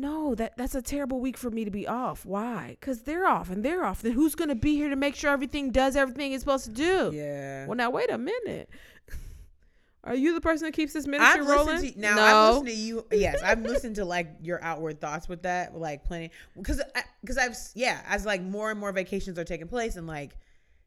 No, 0.00 0.34
that 0.34 0.56
that's 0.56 0.74
a 0.74 0.82
terrible 0.82 1.20
week 1.20 1.36
for 1.36 1.50
me 1.50 1.64
to 1.64 1.70
be 1.70 1.86
off. 1.86 2.24
Why? 2.24 2.76
Because 2.80 3.02
they're 3.02 3.26
off 3.26 3.50
and 3.50 3.64
they're 3.64 3.84
off. 3.84 4.02
Then 4.02 4.12
who's 4.12 4.34
gonna 4.34 4.54
be 4.54 4.74
here 4.74 4.88
to 4.88 4.96
make 4.96 5.14
sure 5.14 5.30
everything 5.30 5.70
does 5.70 5.96
everything 5.96 6.32
it's 6.32 6.42
supposed 6.42 6.64
to 6.66 6.70
do? 6.70 7.10
yeah. 7.14 7.66
Well, 7.66 7.76
now 7.76 7.90
wait 7.90 8.10
a 8.10 8.18
minute. 8.18 8.70
Are 10.02 10.14
you 10.14 10.32
the 10.32 10.40
person 10.40 10.64
that 10.64 10.72
keeps 10.72 10.94
this 10.94 11.06
ministry 11.06 11.42
I've 11.42 11.46
rolling? 11.46 11.92
to 11.92 12.00
now. 12.00 12.14
no. 12.14 12.22
I've 12.22 12.48
listened 12.48 12.66
to 12.68 12.74
you. 12.74 13.06
Yes, 13.12 13.42
I've 13.42 13.60
listened 13.60 13.96
to 13.96 14.04
like 14.06 14.28
your 14.40 14.62
outward 14.64 15.00
thoughts 15.00 15.28
with 15.28 15.42
that, 15.42 15.76
like 15.76 16.04
planning. 16.04 16.30
Because 16.56 16.80
because 17.20 17.36
I've 17.36 17.56
yeah, 17.74 18.00
as 18.08 18.24
like 18.24 18.42
more 18.42 18.70
and 18.70 18.80
more 18.80 18.92
vacations 18.92 19.38
are 19.38 19.44
taking 19.44 19.68
place 19.68 19.96
and 19.96 20.06
like 20.06 20.36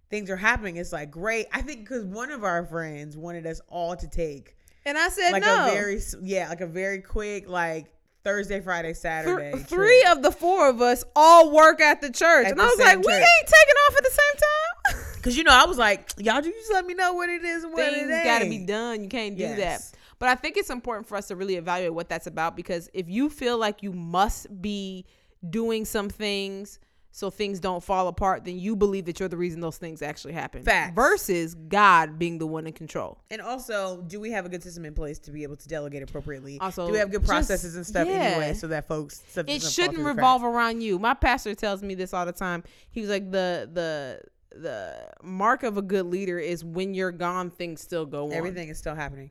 things 0.09 0.32
are 0.32 0.38
happening, 0.38 0.78
it's 0.78 0.91
like 0.91 1.11
great. 1.11 1.45
I 1.53 1.61
think 1.61 1.82
because 1.82 2.03
one 2.05 2.32
of 2.32 2.43
our 2.43 2.66
friends 2.66 3.16
wanted 3.16 3.45
us 3.45 3.61
all 3.70 3.95
to 3.95 4.07
take 4.07 4.55
and 4.86 4.97
I 4.97 5.09
said 5.09 5.32
like 5.32 5.43
no. 5.43 5.68
a 5.68 5.72
very 5.72 6.01
yeah, 6.22 6.49
like 6.49 6.61
a 6.61 6.68
very 6.68 7.01
quick 7.01 7.47
like 7.47 7.91
Thursday, 8.24 8.61
Friday, 8.61 8.93
Saturday. 8.93 9.51
trip. 9.51 9.67
three 9.67 10.03
of 10.09 10.21
the 10.21 10.32
four 10.32 10.69
of 10.69 10.82
us 10.82 11.03
all 11.15 11.51
work 11.51 11.82
at 11.82 11.99
the 12.01 12.09
church, 12.09 12.45
At 12.45 12.51
and 12.51 12.59
the 12.59 12.63
I 12.63 12.67
was 12.67 12.80
like, 12.80 12.97
we 13.05 13.11
ain't 13.13 13.26
taking 13.47 13.76
off 13.89 13.97
at 13.97 14.03
the 14.03 14.11
same 14.11 14.95
time. 14.97 15.05
Cause 15.24 15.36
you 15.38 15.43
know, 15.43 15.51
I 15.53 15.65
was 15.65 15.78
like, 15.78 16.13
y'all 16.17 16.41
just 16.41 16.71
let 16.71 16.86
me 16.86 16.93
know 16.93 17.13
what 17.13 17.30
it 17.30 17.43
is 17.43 17.63
and 17.63 17.74
what 17.74 17.82
Things 17.84 18.09
it 18.09 18.24
got 18.24 18.39
to 18.39 18.49
be 18.49 18.65
done. 18.65 19.03
You 19.03 19.09
can't 19.09 19.38
do 19.38 19.43
Yes. 19.43 19.91
that. 19.91 19.99
But 20.19 20.30
I 20.30 20.36
think 20.36 20.55
it's 20.57 20.69
important 20.69 21.07
for 21.07 21.17
us 21.17 21.28
to 21.28 21.36
really 21.36 21.55
evaluate 21.55 21.93
what 21.93 22.07
that's 22.09 22.28
about 22.28 22.55
because 22.55 22.89
if 22.93 23.09
you 23.09 23.30
feel 23.30 23.57
like 23.57 23.84
you 23.84 23.91
must 23.91 24.61
be 24.61 25.05
doing 25.49 25.84
some 25.86 26.07
things 26.09 26.80
so 27.16 27.30
things 27.30 27.59
don't 27.59 27.84
fall 27.84 28.07
apart, 28.07 28.43
then 28.43 28.57
you 28.57 28.76
believe 28.76 29.05
that 29.05 29.20
you're 29.20 29.30
the 29.30 29.38
reason 29.38 29.61
those 29.61 29.78
things 29.78 30.01
actually 30.01 30.34
happen. 30.34 30.64
Facts. 30.64 30.95
Versus 30.95 31.53
God 31.53 32.18
being 32.18 32.39
the 32.39 32.47
one 32.47 32.66
in 32.66 32.74
control. 32.74 33.20
And 33.30 33.39
also, 33.39 34.01
do 34.07 34.20
we 34.20 34.32
have 34.32 34.47
a 34.47 34.49
good 34.49 34.64
system 34.64 34.84
in 34.84 34.95
place 34.95 35.20
to 35.20 35.32
be 35.32 35.43
able 35.43 35.55
to 35.57 35.68
delegate 35.68 36.01
appropriately? 36.01 36.57
Also, 36.59 36.88
do 36.88 36.91
we 36.91 36.97
have 36.97 37.11
good 37.11 37.22
just- 37.22 37.30
processes 37.30 37.76
and 37.76 37.86
stuff 37.86 38.07
yeah. 38.07 38.14
anyway, 38.14 38.55
so 38.55 38.68
that 38.68 38.88
folks 38.88 39.22
stuff 39.30 39.45
it 39.47 39.61
shouldn't 39.61 39.99
revolve 39.99 40.43
around 40.43 40.82
you. 40.82 40.97
My 40.97 41.14
pastor 41.14 41.53
tells 41.53 41.84
me 41.84 41.93
this 41.93 42.16
all 42.16 42.26
the 42.26 42.32
time. 42.32 42.64
He 42.89 43.01
was 43.01 43.11
like 43.11 43.30
the 43.32 43.70
the 43.72 44.22
the 44.59 44.95
mark 45.22 45.61
of 45.61 45.78
a 45.78 45.84
good 45.84 46.07
leader 46.07 46.39
is 46.39 46.66
when 46.66 46.95
you're 46.95 47.11
gone, 47.11 47.51
things 47.51 47.80
still 47.80 48.07
go 48.07 48.26
on. 48.26 48.34
Everything 48.34 48.70
is 48.70 48.80
still 48.80 48.95
happening. 48.95 49.30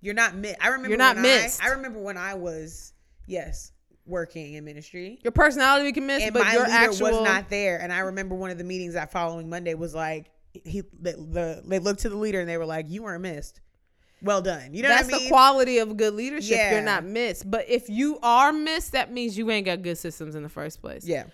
You're 0.00 0.14
not 0.14 0.34
mi- 0.34 0.54
I 0.58 0.68
remember 0.68 0.88
You're 0.88 0.98
not 0.98 1.16
when 1.16 1.22
missed. 1.22 1.62
I, 1.62 1.66
I 1.66 1.70
remember 1.72 1.98
when 1.98 2.16
I 2.16 2.32
was 2.32 2.94
yes 3.26 3.72
working 4.08 4.54
in 4.54 4.64
ministry. 4.64 5.18
Your 5.22 5.32
personality 5.32 5.84
we 5.84 5.92
can 5.92 6.06
miss, 6.06 6.22
and 6.22 6.32
but 6.32 6.44
my 6.44 6.52
your 6.52 6.62
leader 6.62 6.72
actual 6.72 7.10
was 7.10 7.24
not 7.24 7.48
there. 7.50 7.80
And 7.80 7.92
I 7.92 8.00
remember 8.00 8.34
one 8.34 8.50
of 8.50 8.58
the 8.58 8.64
meetings 8.64 8.94
that 8.94 9.12
following 9.12 9.48
Monday 9.48 9.74
was 9.74 9.94
like 9.94 10.30
he 10.52 10.82
the, 11.00 11.12
the 11.12 11.62
they 11.66 11.78
looked 11.78 12.00
to 12.00 12.08
the 12.08 12.16
leader 12.16 12.40
and 12.40 12.48
they 12.48 12.56
were 12.56 12.66
like, 12.66 12.86
"You 12.88 13.02
weren't 13.02 13.22
missed. 13.22 13.60
Well 14.22 14.42
done." 14.42 14.74
You 14.74 14.82
know 14.82 14.88
that's 14.88 15.06
what 15.06 15.14
I 15.14 15.18
mean? 15.18 15.24
the 15.26 15.30
quality 15.30 15.78
of 15.78 15.96
good 15.96 16.14
leadership. 16.14 16.56
Yeah. 16.56 16.72
You're 16.72 16.82
not 16.82 17.04
missed. 17.04 17.50
But 17.50 17.68
if 17.68 17.88
you 17.88 18.18
are 18.22 18.52
missed, 18.52 18.92
that 18.92 19.12
means 19.12 19.36
you 19.36 19.50
ain't 19.50 19.66
got 19.66 19.82
good 19.82 19.98
systems 19.98 20.34
in 20.34 20.42
the 20.42 20.48
first 20.48 20.80
place. 20.80 21.06
yeah, 21.06 21.24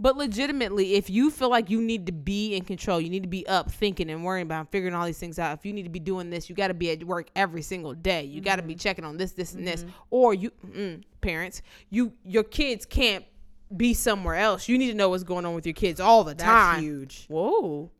But 0.00 0.16
legitimately, 0.16 0.94
if 0.94 1.10
you 1.10 1.30
feel 1.30 1.50
like 1.50 1.70
you 1.70 1.80
need 1.82 2.06
to 2.06 2.12
be 2.12 2.54
in 2.54 2.64
control, 2.64 3.00
you 3.00 3.10
need 3.10 3.24
to 3.24 3.28
be 3.28 3.46
up 3.48 3.70
thinking 3.70 4.10
and 4.10 4.24
worrying 4.24 4.46
about 4.46 4.70
figuring 4.70 4.94
all 4.94 5.04
these 5.04 5.18
things 5.18 5.38
out. 5.40 5.58
If 5.58 5.66
you 5.66 5.72
need 5.72 5.82
to 5.82 5.88
be 5.88 5.98
doing 5.98 6.30
this, 6.30 6.48
you 6.48 6.54
got 6.54 6.68
to 6.68 6.74
be 6.74 6.90
at 6.90 7.02
work 7.02 7.28
every 7.34 7.62
single 7.62 7.94
day. 7.94 8.22
You 8.24 8.40
got 8.40 8.56
to 8.56 8.62
Mm-hmm. 8.62 8.68
be 8.68 8.74
checking 8.76 9.04
on 9.04 9.16
this, 9.16 9.32
this, 9.32 9.54
and 9.54 9.66
this. 9.66 9.84
Or 10.10 10.34
you, 10.34 10.52
mm, 10.66 11.02
parents, 11.20 11.62
you 11.90 12.12
your 12.24 12.44
kids 12.44 12.86
can't 12.86 13.24
be 13.76 13.92
somewhere 13.92 14.36
else. 14.36 14.68
You 14.68 14.78
need 14.78 14.88
to 14.90 14.94
know 14.96 15.08
what's 15.08 15.24
going 15.24 15.44
on 15.44 15.54
with 15.54 15.66
your 15.66 15.74
kids 15.74 15.98
all 16.00 16.22
the 16.22 16.34
that's 16.34 16.42
time. 16.44 16.80
huge. 16.82 17.26
Whoa! 17.26 17.90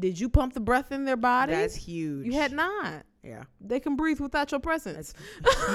Did 0.00 0.18
you 0.18 0.28
pump 0.28 0.54
the 0.54 0.60
breath 0.60 0.90
in 0.92 1.04
their 1.04 1.16
body? 1.16 1.52
That's 1.52 1.74
huge. 1.76 2.26
you 2.26 2.32
had 2.32 2.52
not. 2.52 3.04
yeah. 3.22 3.44
They 3.60 3.78
can 3.80 3.96
breathe 3.96 4.18
without 4.20 4.50
your 4.50 4.60
presence. 4.60 5.14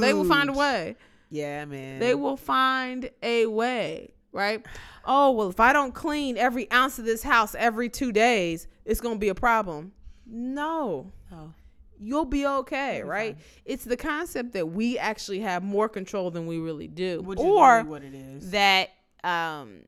they 0.00 0.12
will 0.14 0.24
find 0.24 0.50
a 0.50 0.52
way. 0.52 0.96
Yeah, 1.30 1.64
man. 1.64 1.98
They 1.98 2.14
will 2.14 2.36
find 2.36 3.10
a 3.22 3.46
way, 3.46 4.12
right? 4.36 4.64
Oh, 5.04 5.32
well, 5.32 5.48
if 5.48 5.58
I 5.58 5.72
don't 5.72 5.94
clean 5.94 6.36
every 6.36 6.70
ounce 6.70 6.98
of 6.98 7.04
this 7.04 7.22
house 7.22 7.54
every 7.56 7.88
two 7.88 8.12
days, 8.12 8.68
it's 8.84 9.00
going 9.00 9.16
to 9.16 9.18
be 9.18 9.28
a 9.28 9.34
problem. 9.34 9.92
No. 10.26 11.10
Oh. 11.32 11.52
You'll 11.98 12.26
be 12.26 12.46
okay, 12.46 13.02
right? 13.02 13.38
It's 13.64 13.84
the 13.84 13.96
concept 13.96 14.52
that 14.52 14.66
we 14.66 14.98
actually 14.98 15.40
have 15.40 15.62
more 15.62 15.88
control 15.88 16.30
than 16.30 16.46
we 16.46 16.58
really 16.58 16.88
do. 16.88 17.22
Which 17.22 17.38
or 17.38 17.84
what 17.84 18.02
it 18.02 18.14
is. 18.14 18.50
that 18.50 18.90
um 19.24 19.80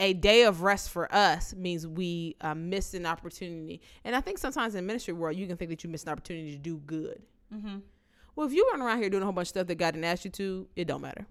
a 0.00 0.12
day 0.12 0.42
of 0.44 0.62
rest 0.62 0.90
for 0.90 1.12
us 1.12 1.54
means 1.54 1.86
we 1.86 2.36
uh, 2.40 2.54
missed 2.54 2.94
an 2.94 3.06
opportunity. 3.06 3.80
And 4.04 4.14
I 4.14 4.20
think 4.20 4.38
sometimes 4.38 4.74
in 4.76 4.86
ministry 4.86 5.12
world, 5.12 5.36
you 5.36 5.46
can 5.46 5.56
think 5.56 5.70
that 5.70 5.82
you 5.82 5.90
missed 5.90 6.06
an 6.06 6.12
opportunity 6.12 6.52
to 6.52 6.58
do 6.58 6.76
good. 6.86 7.22
mm-hmm. 7.52 7.78
Well, 8.36 8.46
if 8.46 8.52
you 8.52 8.68
run 8.70 8.80
around 8.80 8.98
here 9.00 9.10
doing 9.10 9.22
a 9.22 9.26
whole 9.26 9.32
bunch 9.32 9.46
of 9.46 9.48
stuff 9.48 9.66
that 9.66 9.74
God 9.74 9.92
didn't 9.94 10.04
ask 10.04 10.24
you 10.24 10.30
to, 10.30 10.68
it 10.76 10.86
don't 10.86 11.00
matter. 11.00 11.26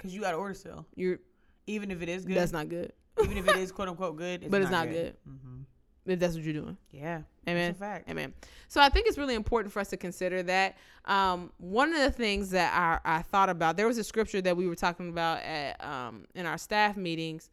Because 0.00 0.14
you 0.14 0.20
got 0.22 0.30
to 0.32 0.36
order 0.38 0.54
still. 0.54 0.86
You're 0.96 1.18
Even 1.66 1.90
if 1.90 2.00
it 2.02 2.08
is 2.08 2.24
good. 2.24 2.36
that's 2.36 2.52
not 2.52 2.68
good. 2.68 2.92
even 3.22 3.36
if 3.36 3.46
it 3.48 3.56
is 3.56 3.70
quote 3.70 3.88
unquote 3.88 4.16
good. 4.16 4.42
It's 4.42 4.50
But 4.50 4.62
it's 4.62 4.70
not 4.70 4.88
good. 4.88 5.16
Mm-hmm. 5.28 5.60
If 6.06 6.18
that's 6.18 6.34
what 6.34 6.42
you're 6.42 6.54
doing. 6.54 6.76
Yeah. 6.90 7.20
Amen. 7.46 7.70
It's 7.70 7.76
a 7.78 7.80
fact. 7.80 8.08
Amen. 8.10 8.32
So 8.68 8.80
I 8.80 8.88
think 8.88 9.06
it's 9.06 9.18
really 9.18 9.34
important 9.34 9.72
for 9.72 9.80
us 9.80 9.88
to 9.90 9.96
consider 9.98 10.42
that. 10.44 10.76
Um, 11.04 11.52
one 11.58 11.92
of 11.92 12.00
the 12.00 12.10
things 12.10 12.50
that 12.50 12.72
I, 13.04 13.18
I 13.18 13.22
thought 13.22 13.50
about, 13.50 13.76
there 13.76 13.86
was 13.86 13.98
a 13.98 14.04
scripture 14.04 14.40
that 14.40 14.56
we 14.56 14.66
were 14.66 14.74
talking 14.74 15.10
about 15.10 15.42
at 15.42 15.82
um, 15.84 16.24
in 16.34 16.46
our 16.46 16.56
staff 16.58 16.96
meetings, 16.96 17.50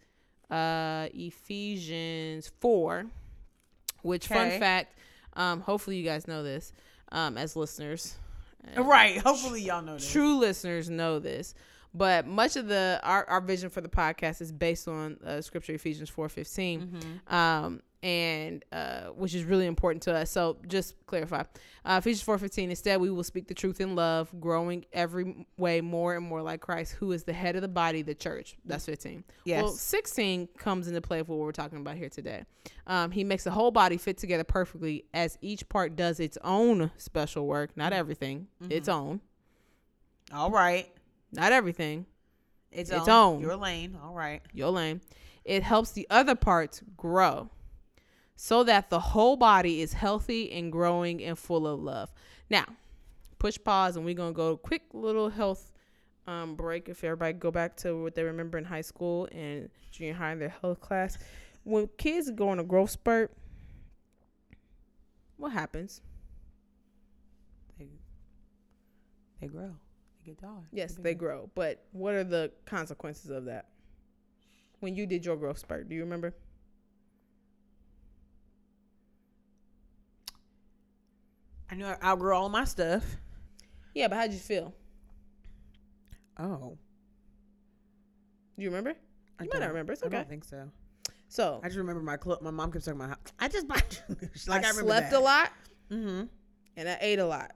uh, 0.50 1.08
Ephesians 1.14 2.52
four, 2.60 3.06
which 4.02 4.32
Okay. 4.32 4.50
fun 4.52 4.60
fact, 4.60 4.98
um, 5.34 5.62
hopefully 5.62 5.98
you 5.98 6.06
guys 6.06 6.28
know 6.28 6.42
this 6.44 6.72
um, 7.12 7.38
as 7.38 7.56
listeners. 7.56 8.16
Right. 8.76 9.18
Hopefully 9.18 9.62
y'all 9.62 9.82
know 9.82 9.94
this. 9.96 10.12
True 10.12 10.38
listeners 10.38 10.90
know 10.90 11.20
this. 11.20 11.54
But 11.98 12.28
much 12.28 12.56
of 12.56 12.68
the 12.68 13.00
our, 13.04 13.26
our 13.26 13.42
vision 13.42 13.70
for 13.70 13.82
the 13.82 13.90
podcast 13.90 14.42
is 14.42 14.52
based 14.52 14.88
on 14.88 15.18
uh, 15.26 15.42
scripture 15.42 15.74
Ephesians 15.74 16.10
four 16.10 16.30
Mm-hmm. 16.30 17.36
um, 17.36 17.82
and 18.04 18.64
uh, 18.72 19.06
which 19.16 19.34
is 19.34 19.44
really 19.44 19.66
important 19.66 20.04
to 20.04 20.14
us. 20.14 20.30
So 20.30 20.58
just 20.68 20.94
clarify, 21.08 21.44
uh, 21.84 21.98
Ephesians 21.98 22.22
four 22.22 22.38
fifteen. 22.38 22.70
Instead, 22.70 23.02
we 23.02 23.10
will 23.10 23.24
speak 23.24 23.48
the 23.48 23.56
truth 23.56 23.82
in 23.82 23.96
love, 23.96 24.30
growing 24.40 24.86
every 24.94 25.48
way 25.58 25.82
more 25.82 26.16
and 26.16 26.24
more 26.24 26.44
like 26.44 26.62
Christ, 26.62 26.94
who 26.94 27.12
is 27.12 27.24
the 27.24 27.34
head 27.34 27.56
of 27.56 27.64
the 27.64 27.68
body, 27.68 28.04
the 28.04 28.14
church. 28.14 28.56
That's 28.66 28.86
fifteen. 28.86 29.24
Yes. 29.46 29.64
Well, 29.64 29.72
sixteen 29.72 30.48
comes 30.58 30.88
into 30.88 31.02
play 31.02 31.24
for 31.24 31.38
what 31.38 31.46
we're 31.46 31.52
talking 31.52 31.80
about 31.80 31.96
here 31.98 32.10
today. 32.10 32.44
Um, 32.86 33.10
he 33.10 33.24
makes 33.24 33.44
the 33.44 33.52
whole 33.52 33.72
body 33.72 33.98
fit 33.98 34.20
together 34.20 34.44
perfectly 34.44 35.06
as 35.14 35.38
each 35.42 35.68
part 35.68 35.96
does 35.96 36.20
its 36.20 36.38
own 36.44 36.92
special 36.98 37.48
work. 37.48 37.76
Not 37.76 37.94
everything, 37.94 38.48
its 38.70 38.88
own. 38.88 39.22
All 40.32 40.52
right. 40.52 40.88
Not 41.32 41.52
everything. 41.52 42.06
It's, 42.72 42.90
Its 42.90 43.08
own. 43.08 43.36
own. 43.36 43.42
Your 43.42 43.56
lane. 43.56 43.98
All 44.04 44.14
right. 44.14 44.42
your 44.54 44.72
lane. 44.72 45.02
It 45.46 45.64
helps 45.64 45.92
the 45.92 46.08
other 46.10 46.36
parts 46.36 46.82
grow 46.98 47.50
so 48.36 48.64
that 48.64 48.90
the 48.90 49.00
whole 49.00 49.36
body 49.36 49.82
is 49.82 49.94
healthy 49.94 50.52
and 50.52 50.72
growing 50.72 51.24
and 51.24 51.38
full 51.38 51.66
of 51.68 51.80
love. 51.80 52.12
Now, 52.50 52.66
push 53.40 53.58
pause 53.64 53.96
and 53.96 54.06
we're 54.06 54.14
going 54.14 54.34
to 54.34 54.38
go 54.38 54.58
quick 54.58 54.84
little 54.94 55.30
health 55.30 55.72
um, 56.28 56.56
break 56.56 56.90
if 56.90 57.04
everybody 57.04 57.34
go 57.34 57.52
back 57.52 57.78
to 57.78 58.04
what 58.04 58.14
they 58.14 58.24
remember 58.24 58.58
in 58.58 58.66
high 58.66 58.82
school 58.82 59.28
and 59.32 59.70
junior 59.92 60.14
high 60.14 60.34
in 60.34 60.40
their 60.40 60.54
health 60.62 60.82
class. 60.82 61.18
When 61.64 61.90
kids 61.98 62.30
go 62.32 62.50
on 62.50 62.60
a 62.60 62.64
growth 62.64 62.92
spurt, 62.92 63.32
what 65.38 65.52
happens? 65.52 66.02
They, 67.80 67.88
they 69.40 69.48
grow. 69.48 69.76
They 70.28 70.34
get 70.34 70.40
taller. 70.42 70.68
Yes, 70.74 70.94
they 70.96 71.14
grow. 71.16 71.50
But 71.56 71.86
what 71.94 72.14
are 72.14 72.24
the 72.26 72.52
consequences 72.66 73.32
of 73.32 73.46
that? 73.46 73.68
When 74.82 74.94
you 74.94 75.06
did 75.08 75.26
your 75.26 75.38
growth 75.38 75.58
spurt, 75.58 75.88
do 75.88 75.96
you 75.96 76.02
remember? 76.02 76.34
I 81.70 81.76
knew 81.76 81.86
I 81.86 81.98
outgrew 82.04 82.34
all 82.36 82.50
my 82.50 82.64
stuff. 82.66 83.04
Yeah, 83.94 84.08
but 84.08 84.18
how'd 84.18 84.32
you 84.32 84.40
feel? 84.40 84.74
Oh. 86.40 86.78
Do 88.58 88.64
you 88.64 88.70
remember? 88.70 88.96
I 89.40 89.44
You 89.44 89.50
might 89.50 89.54
not 89.56 89.60
don't- 89.60 89.70
remember. 89.70 89.94
It's 89.94 90.04
I 90.04 90.08
okay. 90.08 90.18
don't 90.18 90.30
think 90.30 90.44
so. 90.44 90.70
So 91.30 91.60
I 91.64 91.68
just 91.68 91.78
remember 91.78 92.02
my 92.02 92.16
clothes. 92.16 92.42
My 92.42 92.52
mom 92.52 92.72
kept 92.72 92.86
talking 92.86 93.02
about 93.02 93.10
how 93.12 93.18
I 93.40 93.48
just 93.50 93.68
bought 93.68 94.02
like 94.48 94.64
I, 94.66 94.70
I, 94.70 94.72
slept 94.72 95.12
that. 95.12 95.18
a 95.18 95.20
lot 95.20 95.52
Mm-hmm. 95.92 96.24
and 96.78 96.90
I 96.90 96.98
ate 97.02 97.20
a 97.20 97.26
lot 97.26 97.52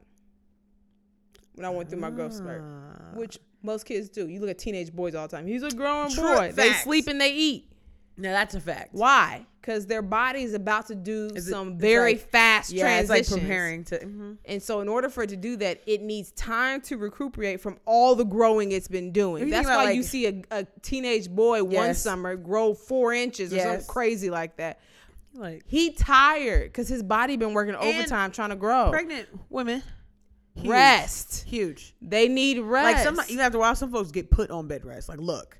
when 1.55 1.65
I 1.65 1.69
went 1.69 1.89
through 1.89 1.99
my 1.99 2.09
growth 2.09 2.33
spurt, 2.33 2.61
Ah. 2.63 3.15
which 3.17 3.39
most 3.63 3.85
kids 3.85 4.09
do. 4.09 4.27
You 4.27 4.39
look 4.39 4.49
at 4.49 4.57
teenage 4.57 4.91
boys 4.91 5.15
all 5.15 5.27
the 5.27 5.35
time. 5.35 5.45
He's 5.47 5.63
a 5.63 5.69
growing 5.69 6.11
True 6.11 6.35
boy. 6.35 6.51
They 6.53 6.71
sleep 6.73 7.07
and 7.07 7.19
they 7.21 7.33
eat. 7.33 7.67
Now 8.17 8.31
that's 8.31 8.55
a 8.55 8.59
fact. 8.59 8.89
Why? 8.93 9.45
Because 9.61 9.85
their 9.85 10.01
body 10.01 10.41
is 10.41 10.53
about 10.55 10.87
to 10.87 10.95
do 10.95 11.29
it- 11.35 11.41
some 11.43 11.77
very 11.77 12.13
like- 12.13 12.29
fast 12.29 12.71
Yeah, 12.71 12.99
it's 12.99 13.09
like 13.09 13.27
preparing 13.27 13.83
to. 13.85 13.99
mhm. 13.99 14.37
And 14.45 14.61
so, 14.61 14.81
in 14.81 14.87
order 14.89 15.07
for 15.07 15.23
it 15.23 15.29
to 15.29 15.37
do 15.37 15.55
that, 15.57 15.81
it 15.85 16.01
needs 16.01 16.31
time 16.31 16.81
to 16.81 16.97
recuperate 16.97 17.61
from 17.61 17.77
all 17.85 18.15
the 18.15 18.25
growing 18.25 18.71
it's 18.71 18.87
been 18.87 19.11
doing. 19.11 19.49
That's 19.49 19.67
why 19.67 19.83
about, 19.83 19.95
you 19.95 20.03
see 20.03 20.25
a, 20.27 20.41
a 20.51 20.67
teenage 20.81 21.29
boy 21.29 21.63
one 21.63 21.93
summer 21.93 22.35
grow 22.35 22.73
four 22.73 23.13
inches 23.13 23.53
or 23.53 23.59
something 23.59 23.85
crazy 23.87 24.29
like 24.31 24.57
that. 24.57 24.79
Like 25.33 25.63
He 25.67 25.91
tired 25.91 26.65
because 26.71 26.89
his 26.89 27.03
body 27.03 27.37
been 27.37 27.53
working 27.53 27.75
overtime 27.75 28.31
trying 28.31 28.49
to 28.49 28.55
grow. 28.55 28.89
pregnant 28.89 29.27
women. 29.49 29.81
Huge. 30.55 30.67
Rest. 30.67 31.43
Huge. 31.43 31.93
They 32.01 32.27
need 32.27 32.59
rest. 32.59 33.05
Like 33.07 33.15
some 33.17 33.29
you 33.29 33.39
have 33.39 33.51
to 33.53 33.59
watch 33.59 33.77
some 33.77 33.91
folks 33.91 34.11
get 34.11 34.29
put 34.29 34.51
on 34.51 34.67
bed 34.67 34.85
rest. 34.85 35.09
Like, 35.09 35.19
look, 35.19 35.59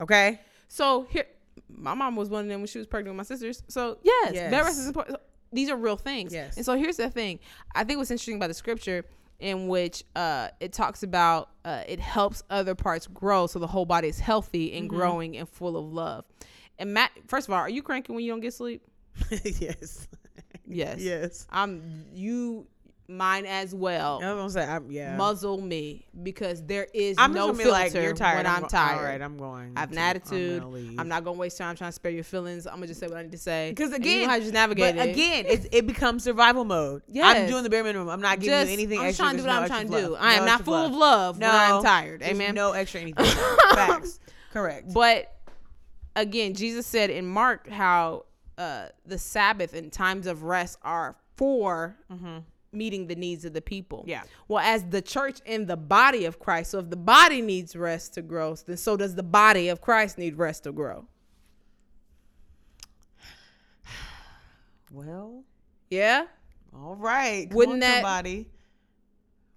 okay, 0.00 0.40
so 0.68 1.06
here, 1.10 1.26
my 1.68 1.94
mom 1.94 2.16
was 2.16 2.28
one 2.28 2.42
of 2.44 2.48
them 2.48 2.60
when 2.60 2.66
she 2.66 2.78
was 2.78 2.86
pregnant 2.86 3.16
with 3.16 3.28
my 3.28 3.34
sisters. 3.34 3.62
So 3.68 3.98
yes, 4.02 4.32
Yes. 4.34 4.50
bed 4.50 4.60
rest 4.64 4.78
is 4.78 4.86
important. 4.86 5.18
These 5.52 5.70
are 5.70 5.76
real 5.76 5.96
things. 5.96 6.32
Yes. 6.32 6.56
And 6.56 6.66
so 6.66 6.76
here's 6.76 6.96
the 6.96 7.08
thing. 7.08 7.38
I 7.74 7.84
think 7.84 7.98
what's 7.98 8.10
interesting 8.10 8.36
about 8.36 8.48
the 8.48 8.54
scripture 8.54 9.04
in 9.38 9.68
which 9.68 10.02
uh, 10.16 10.48
it 10.60 10.72
talks 10.72 11.02
about 11.02 11.50
uh, 11.64 11.82
it 11.86 12.00
helps 12.00 12.42
other 12.50 12.74
parts 12.74 13.06
grow 13.06 13.46
so 13.46 13.58
the 13.58 13.66
whole 13.66 13.84
body 13.86 14.08
is 14.08 14.18
healthy 14.18 14.72
and 14.76 14.88
Mm-hmm. 14.88 14.96
growing 14.96 15.36
and 15.36 15.48
full 15.48 15.76
of 15.76 15.92
love. 15.92 16.24
And 16.78 16.92
Matt, 16.92 17.10
first 17.26 17.48
of 17.48 17.54
all, 17.54 17.60
are 17.60 17.68
you 17.68 17.82
cranking 17.82 18.14
when 18.14 18.24
you 18.24 18.32
don't 18.32 18.40
get 18.40 18.52
sleep? 18.54 18.82
yes, 19.30 20.08
Yes. 20.66 20.98
yes. 21.00 21.46
I'm 21.50 22.04
you 22.12 22.66
mine 23.08 23.46
as 23.46 23.74
well. 23.74 24.20
I 24.22 24.32
was 24.32 24.54
gonna 24.54 24.66
say, 24.66 24.72
I'm, 24.72 24.90
yeah. 24.90 25.16
Muzzle 25.16 25.60
me 25.60 26.06
because 26.22 26.64
there 26.64 26.86
is 26.92 27.16
I'm 27.18 27.32
no 27.32 27.52
filter 27.54 27.70
like, 27.70 27.94
you're 27.94 28.14
tired. 28.14 28.36
when 28.38 28.46
I'm, 28.46 28.62
go- 28.62 28.68
tired. 28.68 28.98
All 28.98 29.04
right, 29.04 29.22
I'm 29.22 29.36
going. 29.36 29.72
I 29.76 29.80
have 29.80 29.92
an 29.92 29.98
attitude. 29.98 30.62
I'm, 30.62 31.00
I'm, 31.00 31.08
not 31.08 31.24
gonna 31.24 31.38
waste 31.38 31.58
time 31.58 31.76
trying 31.76 31.88
to 31.88 31.92
spare 31.94 32.10
your 32.12 32.24
feelings. 32.24 32.66
I'm 32.66 32.74
gonna 32.74 32.86
just 32.88 33.00
say 33.00 33.06
what 33.06 33.16
I 33.16 33.22
need 33.22 33.32
to 33.32 33.38
say. 33.38 33.70
Because 33.70 33.92
And 33.92 34.04
you 34.04 34.10
know 34.10 34.16
again, 34.18 34.28
how 34.28 34.34
you 34.36 34.40
just 34.42 34.54
navigate 34.54 34.96
it. 34.96 35.08
again, 35.10 35.46
it, 35.46 35.68
it 35.72 35.86
becomes 35.86 36.24
survival 36.24 36.64
mode. 36.64 37.02
Yeah, 37.08 37.26
I'm 37.26 37.46
doing 37.46 37.62
the 37.62 37.70
bare 37.70 37.84
minimum. 37.84 38.08
I'm 38.08 38.20
not 38.20 38.40
giving 38.40 38.50
just 38.58 38.68
you 38.68 38.74
anything 38.74 38.98
I'm 39.00 39.06
extra. 39.06 39.24
trying 39.26 39.36
to 39.36 39.42
do 39.42 39.48
what 39.48 39.56
I'm 39.56 39.66
trying 39.68 39.88
to 39.88 39.92
do. 40.00 40.06
fluff. 40.08 40.22
I 40.22 40.32
am 40.34 40.40
No 40.40 40.46
not 40.46 40.64
full 40.64 40.74
fluff. 40.74 40.90
of 40.90 40.96
love 40.96 41.38
when 41.40 41.50
I'm 41.50 41.82
tired. 41.82 42.22
Amen. 42.22 42.54
No 42.54 42.72
extra 42.72 43.00
anything. 43.00 43.24
Facts. 43.74 44.20
Correct. 44.52 44.92
But 44.92 45.32
again, 46.14 46.54
Jesus 46.54 46.86
said 46.86 47.10
in 47.10 47.26
Mark 47.26 47.68
how 47.68 48.24
uh, 48.58 48.86
the 49.04 49.18
Sabbath 49.18 49.74
and 49.74 49.92
times 49.92 50.26
of 50.26 50.42
rest 50.42 50.78
are 50.82 51.14
for 51.36 51.96
meeting 52.76 53.06
the 53.06 53.14
needs 53.16 53.44
of 53.44 53.52
the 53.52 53.60
people. 53.62 54.04
Yeah. 54.06 54.22
Well, 54.48 54.62
as 54.64 54.84
the 54.84 55.02
church 55.02 55.40
in 55.46 55.66
the 55.66 55.76
body 55.76 56.24
of 56.24 56.38
Christ, 56.38 56.70
so 56.72 56.78
if 56.78 56.90
the 56.90 56.96
body 56.96 57.40
needs 57.40 57.74
rest 57.74 58.14
to 58.14 58.22
grow, 58.22 58.54
then 58.54 58.76
so 58.76 58.96
does 58.96 59.14
the 59.14 59.22
body 59.22 59.68
of 59.68 59.80
Christ 59.80 60.18
need 60.18 60.36
rest 60.38 60.64
to 60.64 60.72
grow. 60.72 61.06
Well, 64.92 65.44
Yeah. 65.90 66.26
all 66.74 66.94
right. 66.96 67.48
Come 67.50 67.56
Wouldn't 67.56 67.80
that- 67.80 67.96
somebody? 68.02 68.50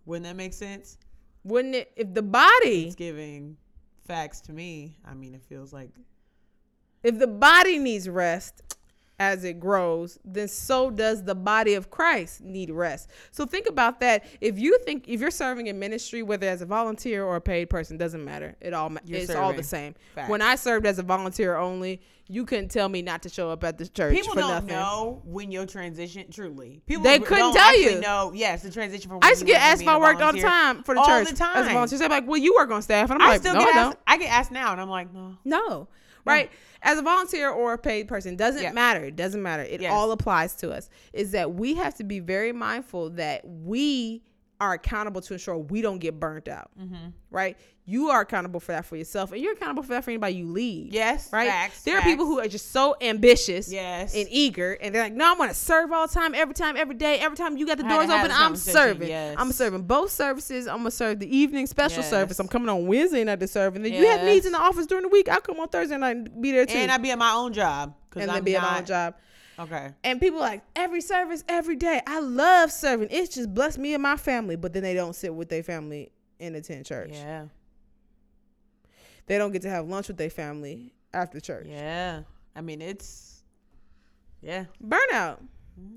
Wouldn't 0.05 0.25
that 0.25 0.35
make 0.35 0.53
sense? 0.53 0.97
Wouldn't 1.43 1.75
it 1.75 1.91
if 1.95 2.13
the 2.13 2.21
body 2.23 2.85
It's 2.87 2.95
giving 2.95 3.57
facts 4.07 4.41
to 4.41 4.53
me. 4.53 4.97
I 5.05 5.13
mean, 5.13 5.35
it 5.35 5.43
feels 5.43 5.71
like 5.71 5.91
if 7.03 7.19
the 7.19 7.27
body 7.27 7.77
needs 7.77 8.09
rest 8.09 8.63
as 9.19 9.43
it 9.43 9.59
grows, 9.59 10.17
then 10.23 10.47
so 10.47 10.89
does 10.89 11.23
the 11.23 11.35
body 11.35 11.73
of 11.73 11.89
Christ 11.91 12.41
need 12.41 12.71
rest. 12.71 13.09
So 13.31 13.45
think 13.45 13.67
about 13.67 13.99
that. 13.99 14.23
If 14.41 14.57
you 14.57 14.79
think 14.79 15.07
if 15.07 15.19
you're 15.21 15.29
serving 15.31 15.67
in 15.67 15.77
ministry, 15.77 16.23
whether 16.23 16.47
as 16.47 16.61
a 16.61 16.65
volunteer 16.65 17.23
or 17.25 17.35
a 17.35 17.41
paid 17.41 17.69
person, 17.69 17.97
doesn't 17.97 18.23
matter. 18.23 18.55
It 18.61 18.73
all 18.73 18.91
You're 19.05 19.19
it's 19.19 19.35
all 19.35 19.53
the 19.53 19.63
same. 19.63 19.95
Facts. 20.15 20.29
When 20.29 20.41
I 20.41 20.55
served 20.55 20.85
as 20.85 20.99
a 20.99 21.03
volunteer 21.03 21.57
only, 21.57 22.01
you 22.31 22.45
couldn't 22.45 22.69
tell 22.69 22.87
me 22.87 23.01
not 23.01 23.23
to 23.23 23.29
show 23.29 23.49
up 23.49 23.63
at 23.63 23.77
the 23.79 23.87
church 23.87 24.13
people 24.13 24.33
for 24.33 24.39
don't 24.39 24.49
nothing. 24.51 24.67
know 24.69 25.21
when 25.25 25.51
your 25.51 25.65
transition. 25.65 26.31
Truly, 26.31 26.81
people 26.85 27.03
They 27.03 27.17
don't 27.17 27.27
couldn't 27.27 27.53
tell 27.53 27.77
you. 27.79 27.99
Know 27.99 28.31
yes, 28.33 28.61
the 28.61 28.71
transition 28.71 29.09
from. 29.09 29.19
I 29.23 29.29
used 29.29 29.41
to 29.41 29.47
get 29.47 29.59
asked 29.61 29.81
if 29.81 29.87
I 29.87 29.97
worked 29.97 30.21
all 30.21 30.31
the 30.31 30.41
time 30.41 30.83
for 30.83 30.93
the 30.95 31.01
all 31.01 31.07
church 31.07 31.25
the 31.27 31.33
as 31.33 31.39
a 31.39 31.43
time. 31.43 31.73
volunteer. 31.73 31.99
They're 31.99 32.07
like, 32.09 32.27
"Well, 32.27 32.37
you 32.39 32.53
work 32.55 32.69
on 32.71 32.81
staff," 32.83 33.09
and 33.09 33.21
I'm 33.21 33.27
I 33.27 33.31
like, 33.33 33.41
still 33.41 33.55
"No, 33.55 33.59
get 33.61 33.75
I 33.75 33.79
asked. 33.79 33.89
don't." 33.89 33.99
I 34.07 34.17
get 34.17 34.29
asked 34.31 34.51
now, 34.51 34.71
and 34.71 34.79
I'm 34.79 34.89
like, 34.89 35.11
no. 35.13 35.37
No. 35.43 35.87
Right? 36.29 36.51
As 36.81 36.97
a 36.97 37.01
volunteer 37.01 37.49
or 37.49 37.73
a 37.73 37.77
paid 37.77 38.07
person, 38.07 38.35
doesn't 38.37 38.61
Yeah. 38.63 38.71
matter. 38.71 39.03
It 39.03 39.15
doesn't 39.15 39.41
matter. 39.43 39.63
It 39.63 39.81
Yes. 39.81 39.91
all 39.91 40.11
applies 40.11 40.55
to 40.57 40.71
us. 40.71 40.89
Is 41.13 41.31
that 41.31 41.53
we 41.53 41.75
have 41.75 41.95
to 41.95 42.03
be 42.03 42.19
very 42.19 42.51
mindful 42.53 43.09
that 43.11 43.41
we 43.45 44.23
are 44.61 44.73
accountable 44.73 45.21
to 45.21 45.33
ensure 45.33 45.57
we 45.57 45.81
don't 45.81 45.99
get 45.99 46.19
burnt 46.19 46.47
out. 46.47 46.69
Mm-hmm. 46.79 47.09
Right? 47.31 47.57
You 47.89 48.09
are 48.11 48.21
accountable 48.21 48.59
for 48.59 48.71
that 48.73 48.85
for 48.85 48.95
yourself, 48.95 49.31
and 49.31 49.41
you're 49.41 49.53
accountable 49.53 49.81
for 49.81 49.89
that 49.89 50.03
for 50.03 50.11
anybody 50.11 50.35
you 50.35 50.45
lead. 50.45 50.93
Yes. 50.93 51.33
Right? 51.33 51.47
Facts, 51.49 51.81
there 51.81 51.97
are 51.97 52.03
people 52.03 52.27
who 52.27 52.39
are 52.39 52.47
just 52.47 52.71
so 52.71 52.95
ambitious 53.01 53.71
Yes. 53.71 54.13
and 54.15 54.27
eager, 54.29 54.73
and 54.79 54.93
they're 54.93 55.01
like, 55.01 55.13
"No, 55.13 55.31
I'm 55.31 55.37
gonna 55.39 55.55
serve 55.55 55.91
all 55.91 56.05
the 56.05 56.13
time, 56.13 56.35
every 56.35 56.53
time, 56.53 56.77
every 56.77 56.93
day, 56.93 57.17
every 57.17 57.35
time 57.35 57.57
you 57.57 57.65
got 57.65 57.77
the 57.77 57.83
doors 57.83 58.09
open, 58.09 58.29
I'm 58.31 58.55
serving. 58.55 59.07
yes. 59.09 59.35
I'm 59.39 59.51
serving 59.51 59.83
both 59.83 60.11
services. 60.11 60.67
I'm 60.67 60.77
gonna 60.77 60.91
serve 60.91 61.17
the 61.19 61.35
evening 61.35 61.65
special 61.65 62.01
Yes. 62.03 62.09
service. 62.11 62.39
I'm 62.39 62.47
coming 62.47 62.69
on 62.69 62.85
Wednesday 62.85 63.23
night 63.23 63.39
to 63.39 63.47
serve, 63.47 63.75
and 63.75 63.83
then 63.83 63.91
you 63.93 64.05
have 64.05 64.23
needs 64.23 64.45
in 64.45 64.51
the 64.51 64.59
office 64.59 64.85
during 64.85 65.03
the 65.03 65.09
week. 65.09 65.27
I'll 65.27 65.41
come 65.41 65.59
on 65.59 65.67
Thursday 65.69 65.97
night 65.97 66.15
and 66.15 66.41
be 66.41 66.51
there 66.51 66.67
too, 66.67 66.77
and 66.77 66.91
I 66.91 66.97
be 66.97 67.09
at 67.09 67.17
my 67.17 67.31
own 67.33 67.53
job 67.53 67.95
and 68.15 68.29
then 68.29 68.43
be 68.43 68.53
not, 68.53 68.63
at 68.63 68.71
my 68.71 68.77
own 68.79 68.85
job. 68.85 69.15
Okay. 69.59 69.89
And 70.03 70.19
people 70.21 70.39
like 70.39 70.61
every 70.75 71.01
service, 71.01 71.43
every 71.49 71.75
day. 71.75 72.01
I 72.07 72.19
love 72.19 72.71
serving. 72.71 73.07
It's 73.11 73.33
just 73.33 73.53
blessed 73.53 73.77
me 73.79 73.93
and 73.95 74.03
my 74.03 74.15
family. 74.15 74.55
But 74.55 74.73
then 74.73 74.83
they 74.83 74.93
don't 74.93 75.15
sit 75.15 75.33
with 75.33 75.49
their 75.49 75.63
family 75.63 76.11
and 76.39 76.55
attend 76.55 76.85
church. 76.85 77.09
Yeah. 77.13 77.45
They 79.29 79.37
don't 79.37 79.51
get 79.53 79.61
to 79.61 79.69
have 79.69 79.87
lunch 79.87 80.07
with 80.09 80.17
their 80.17 80.29
family 80.31 80.91
after 81.13 81.39
church. 81.39 81.67
Yeah. 81.69 82.23
I 82.55 82.61
mean, 82.61 82.81
it's. 82.81 83.43
Yeah. 84.41 84.65
Burnout. 84.83 85.37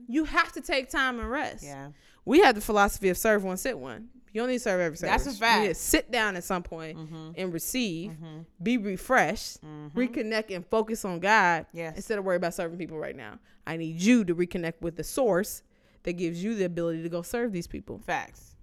You 0.06 0.24
have 0.24 0.52
to 0.52 0.60
take 0.60 0.90
time 0.90 1.18
and 1.18 1.28
rest. 1.30 1.64
Yeah. 1.64 1.88
We 2.24 2.40
have 2.42 2.54
the 2.54 2.60
philosophy 2.60 3.08
of 3.08 3.16
serve 3.18 3.42
one, 3.42 3.56
sit 3.56 3.76
one. 3.78 4.08
You 4.32 4.40
don't 4.40 4.48
need 4.48 4.58
to 4.58 4.60
serve 4.60 4.80
every 4.80 4.96
service. 4.96 5.24
That's 5.24 5.40
a 5.40 5.44
You 5.44 5.60
need 5.62 5.68
to 5.68 5.74
fact. 5.74 5.76
sit 5.76 6.10
down 6.10 6.36
at 6.36 6.44
some 6.44 6.62
point 6.62 6.96
Mm-hmm. 6.98 7.30
and 7.36 7.52
receive, 7.52 8.10
Mm-hmm. 8.12 8.38
be 8.62 8.78
refreshed, 8.78 9.60
Mhm. 9.62 9.92
reconnect, 9.92 10.54
and 10.54 10.66
focus 10.66 11.04
on 11.04 11.18
God 11.20 11.66
Yes. 11.72 11.96
instead 11.96 12.18
of 12.18 12.24
worry 12.24 12.36
about 12.36 12.54
serving 12.54 12.78
people 12.78 12.98
right 12.98 13.16
now. 13.16 13.38
I 13.66 13.76
need 13.76 14.00
you 14.00 14.24
to 14.24 14.34
reconnect 14.34 14.80
with 14.82 14.96
the 14.96 15.04
source 15.04 15.62
that 16.04 16.12
gives 16.14 16.42
you 16.44 16.54
the 16.54 16.64
ability 16.64 17.02
to 17.02 17.08
go 17.08 17.22
serve 17.22 17.52
these 17.52 17.66
people. 17.66 17.98
Facts. 18.06 18.54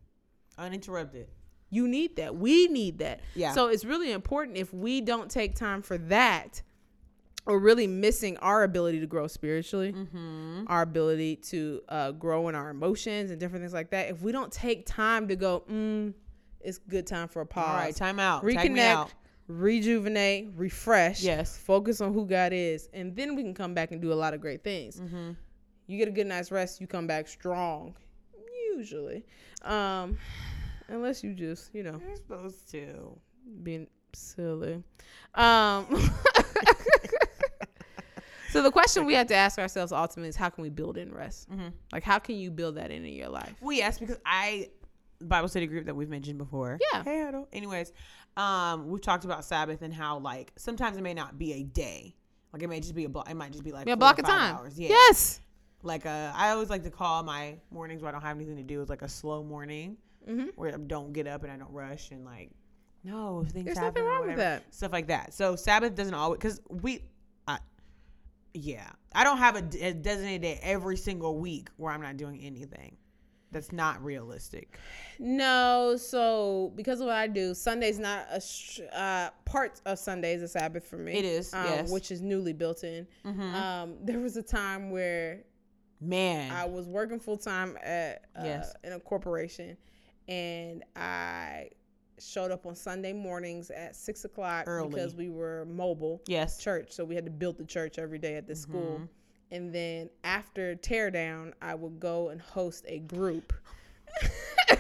Uninterrupted. 0.58 1.28
You 1.70 1.88
need 1.88 2.16
that. 2.16 2.36
We 2.36 2.68
need 2.68 2.98
that. 3.00 3.22
Yeah. 3.36 3.54
So 3.54 3.68
it's 3.68 3.86
really 3.86 4.12
important 4.12 4.58
if 4.58 4.74
we 4.74 5.02
don't 5.02 5.30
take 5.30 5.56
time 5.56 5.82
for 5.82 5.98
that, 6.00 6.62
we're 7.46 7.60
really 7.60 7.88
missing 7.88 8.38
our 8.38 8.64
ability 8.64 9.00
to 9.00 9.08
grow 9.08 9.28
spiritually, 9.28 9.92
Mm-hmm. 9.94 10.66
our 10.68 10.82
ability 10.84 11.38
to 11.38 11.82
uh, 11.90 12.12
grow 12.12 12.48
in 12.50 12.56
our 12.56 12.70
emotions 12.70 13.32
and 13.32 13.40
different 13.40 13.64
things 13.64 13.74
like 13.74 13.90
that. 13.92 14.10
If 14.10 14.22
we 14.22 14.32
don't 14.32 14.52
take 14.52 14.86
time 14.86 15.28
to 15.30 15.36
go, 15.36 15.64
mm, 15.70 16.14
it's 16.60 16.78
good 16.78 17.08
time 17.08 17.28
for 17.28 17.42
a 17.42 17.46
pause. 17.46 17.68
All 17.68 17.76
right. 17.76 17.96
Time 17.96 18.20
out. 18.20 18.44
Reconnect, 18.44 18.78
out. 18.94 19.14
rejuvenate, 19.48 20.50
refresh. 20.56 21.22
Yes. 21.24 21.58
Focus 21.58 22.02
on 22.02 22.14
who 22.14 22.26
God 22.26 22.52
is, 22.54 22.90
and 22.94 23.16
then 23.16 23.36
we 23.36 23.44
can 23.44 23.54
come 23.54 23.74
back 23.74 23.92
and 23.92 24.02
do 24.02 24.12
a 24.12 24.16
lot 24.16 24.34
of 24.34 24.42
great 24.42 24.64
things. 24.64 25.00
Mm-hmm. 25.00 25.32
You 25.88 25.98
get 25.98 26.08
a 26.08 26.12
good 26.12 26.28
night's 26.28 26.52
rest, 26.52 26.80
you 26.82 26.86
come 26.88 27.08
back 27.08 27.28
strong, 27.28 27.96
usually, 28.76 29.26
um, 29.64 30.18
unless 30.90 31.24
you 31.24 31.34
just, 31.34 31.74
you 31.74 31.84
know, 31.84 32.00
You're 32.06 32.16
supposed 32.16 32.70
to. 32.72 33.18
being 33.64 33.88
silly. 34.14 34.84
Um, 35.36 35.86
so 38.52 38.64
the 38.64 38.72
question 38.72 39.06
we 39.06 39.14
have 39.14 39.28
to 39.28 39.36
ask 39.36 39.60
ourselves 39.60 39.92
ultimately 39.92 40.30
is 40.30 40.36
how 40.36 40.50
can 40.50 40.64
we 40.64 40.70
build 40.70 40.98
in 40.98 41.14
rest? 41.14 41.50
Mm-hmm. 41.52 41.68
Like 41.92 42.04
how 42.04 42.20
can 42.20 42.36
you 42.36 42.52
build 42.52 42.76
that 42.76 42.92
into 42.92 43.10
your 43.10 43.30
life? 43.30 43.54
Well, 43.62 43.76
yes, 43.76 44.00
because 44.00 44.18
I 44.26 44.70
Bible 45.22 45.48
study 45.48 45.68
group 45.68 45.86
that 45.86 45.96
we've 45.96 46.10
mentioned 46.10 46.38
before. 46.38 46.80
Yeah. 46.94 47.04
Hey. 47.04 47.30
Anyways, 47.54 47.92
um, 48.38 48.90
we've 48.90 49.02
talked 49.02 49.26
about 49.26 49.44
Sabbath 49.46 49.82
and 49.82 49.94
how 49.94 50.20
like 50.20 50.52
sometimes 50.58 50.98
it 50.98 51.02
may 51.02 51.14
not 51.14 51.38
be 51.38 51.54
a 51.54 51.64
day. 51.64 52.16
Like 52.54 52.64
it 52.64 52.68
may 52.68 52.80
just 52.80 52.96
be 52.96 53.06
a 53.06 53.10
block. 53.10 53.30
It 53.30 53.36
might 53.36 53.52
just 53.52 53.64
be 53.64 53.72
like 53.72 53.86
Yeah, 53.86 53.94
four 53.94 53.98
block 54.00 54.20
of 54.20 54.26
time. 54.26 54.56
Hours. 54.56 54.80
Yeah. 54.80 54.90
Yes. 54.90 55.42
Like 55.84 56.06
uh, 56.06 56.32
I 56.36 56.50
always 56.50 56.70
like 56.70 56.84
to 56.84 56.90
call 56.90 57.24
my 57.24 57.58
mornings 57.72 58.02
where 58.02 58.10
I 58.10 58.12
don't 58.12 58.22
have 58.22 58.36
anything 58.36 58.58
to 58.58 58.64
do 58.64 58.82
is 58.82 58.90
like 58.90 59.02
a 59.02 59.08
slow 59.10 59.44
morning 59.44 59.98
hmm 60.30 60.46
where 60.56 60.74
I 60.74 60.78
don't 60.78 61.14
get 61.14 61.28
up 61.28 61.44
and 61.44 61.52
I 61.52 61.58
don't 61.58 61.72
rush 61.72 62.12
and 62.12 62.24
like 62.26 62.52
no 63.04 63.44
things 63.48 63.66
There's 63.66 63.78
happen 63.78 64.04
nothing 64.04 64.18
wrong 64.20 64.28
with 64.28 64.38
that. 64.38 64.74
stuff 64.74 64.92
like 64.92 65.08
that. 65.08 65.34
So 65.34 65.56
Sabbath 65.56 65.96
doesn't 65.96 66.14
always 66.14 66.38
because 66.38 66.62
we, 66.70 67.04
I, 67.48 67.60
yeah, 68.54 68.90
I 69.14 69.24
don't 69.24 69.38
have 69.38 69.56
a 69.56 69.62
designated 69.62 70.42
day 70.42 70.60
every 70.62 70.98
single 70.98 71.38
week 71.40 71.70
where 71.78 71.92
I'm 71.94 72.02
not 72.02 72.18
doing 72.18 72.42
anything. 72.42 72.98
That's 73.52 73.72
not 73.72 74.04
realistic. 74.04 74.78
No, 75.18 75.96
so 75.98 76.72
because 76.76 77.00
of 77.00 77.08
what 77.08 77.16
I 77.16 77.26
do, 77.26 77.54
Sunday's 77.56 77.98
not 77.98 78.28
a 78.30 78.40
sh- 78.40 78.82
uh, 78.94 79.30
part 79.46 79.82
of 79.88 79.98
Sunday 79.98 80.34
is 80.36 80.44
a 80.44 80.48
Sabbath 80.48 80.86
for 80.86 80.98
me. 80.98 81.14
It 81.14 81.26
is, 81.26 81.52
um, 81.56 81.66
yes. 81.66 81.90
which 81.90 82.12
is 82.12 82.22
newly 82.22 82.54
built 82.54 82.84
in. 82.84 83.08
Mm-hmm. 83.26 83.56
Um, 83.56 83.96
there 84.04 84.20
was 84.20 84.38
a 84.38 84.44
time 84.44 84.92
where 84.92 85.40
Man, 86.02 86.52
I 86.52 86.66
was 86.66 86.88
working 86.88 87.20
full 87.20 87.38
time 87.38 87.76
at 87.84 88.26
uh, 88.36 88.42
Yes. 88.44 88.74
in 88.84 88.94
a 88.94 89.00
corporation, 89.00 89.76
and 90.30 90.84
I 90.96 91.70
showed 92.20 92.52
up 92.52 92.66
on 92.66 92.76
Sunday 92.76 93.14
mornings 93.14 93.72
at 93.72 93.96
six 93.96 94.24
o'clock 94.26 94.66
Early. 94.68 94.90
because 94.90 95.16
we 95.16 95.30
were 95.30 95.66
mobile 95.70 96.22
yes, 96.28 96.58
church, 96.62 96.92
so 96.92 97.04
we 97.04 97.16
had 97.16 97.26
to 97.26 97.32
build 97.32 97.58
the 97.58 97.66
church 97.66 97.98
every 98.00 98.20
day 98.20 98.36
at 98.36 98.48
the 98.48 98.56
school. 98.56 99.02
Mhm. 99.02 99.08
And 99.52 99.74
then 99.74 100.10
after 100.24 100.76
teardown, 100.76 101.54
I 101.62 101.74
would 101.76 102.00
go 102.00 102.30
and 102.30 102.40
host 102.40 102.86
a 102.88 103.00
group. 103.00 103.52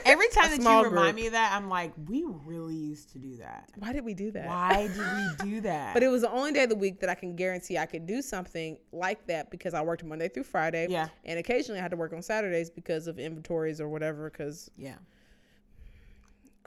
Every 0.05 0.27
time 0.29 0.49
that 0.51 0.59
you 0.61 0.67
remind 0.83 0.89
group. 0.93 1.15
me 1.15 1.25
of 1.27 1.33
that, 1.33 1.51
I'm 1.55 1.67
like, 1.69 1.91
we 2.07 2.23
really 2.45 2.75
used 2.75 3.11
to 3.13 3.19
do 3.19 3.37
that. 3.37 3.69
Why 3.77 3.91
did 3.93 4.03
we 4.05 4.13
do 4.13 4.31
that? 4.31 4.47
Why 4.47 4.87
did 4.87 4.97
we 4.97 5.51
do 5.51 5.61
that? 5.69 5.93
But 5.93 6.03
it 6.03 6.07
was 6.09 6.21
the 6.21 6.31
only 6.31 6.51
day 6.51 6.63
of 6.63 6.69
the 6.69 6.75
week 6.75 6.99
that 6.99 7.09
I 7.09 7.15
can 7.15 7.35
guarantee 7.35 7.77
I 7.77 7.85
could 7.87 8.05
do 8.05 8.21
something 8.21 8.77
like 8.91 9.25
that 9.27 9.49
because 9.49 9.73
I 9.73 9.81
worked 9.81 10.03
Monday 10.03 10.27
through 10.29 10.43
Friday. 10.43 10.87
yeah, 10.89 11.09
And 11.25 11.39
occasionally 11.39 11.79
I 11.79 11.83
had 11.83 11.91
to 11.91 11.97
work 11.97 12.13
on 12.13 12.21
Saturdays 12.21 12.69
because 12.69 13.07
of 13.07 13.17
inventories 13.19 13.81
or 13.81 13.89
whatever, 13.89 14.29
because 14.29 14.69
yeah. 14.77 14.95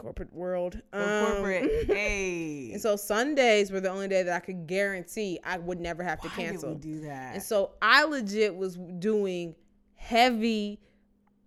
Corporate 0.03 0.33
world. 0.33 0.81
Go 0.93 0.99
Um, 1.01 1.27
corporate. 1.37 1.87
hey. 1.87 2.73
And 2.73 2.81
so 2.83 2.97
Sundays 2.97 3.71
were 3.71 3.81
the 3.81 3.89
only 3.91 4.09
day 4.09 4.25
that 4.25 4.35
I 4.35 4.41
could 4.41 4.67
guarantee 4.67 5.39
I 5.45 5.59
would 5.59 5.81
never 5.81 6.03
have 6.03 6.21
to 6.23 6.29
Why 6.29 6.35
cancel. 6.35 6.75
did 6.75 6.85
we 6.85 6.93
do 6.95 7.01
that? 7.07 7.35
And 7.35 7.43
so 7.43 7.73
I 7.81 8.05
legit 8.05 8.55
was 8.57 8.77
doing 8.99 9.55
heavy 9.95 10.81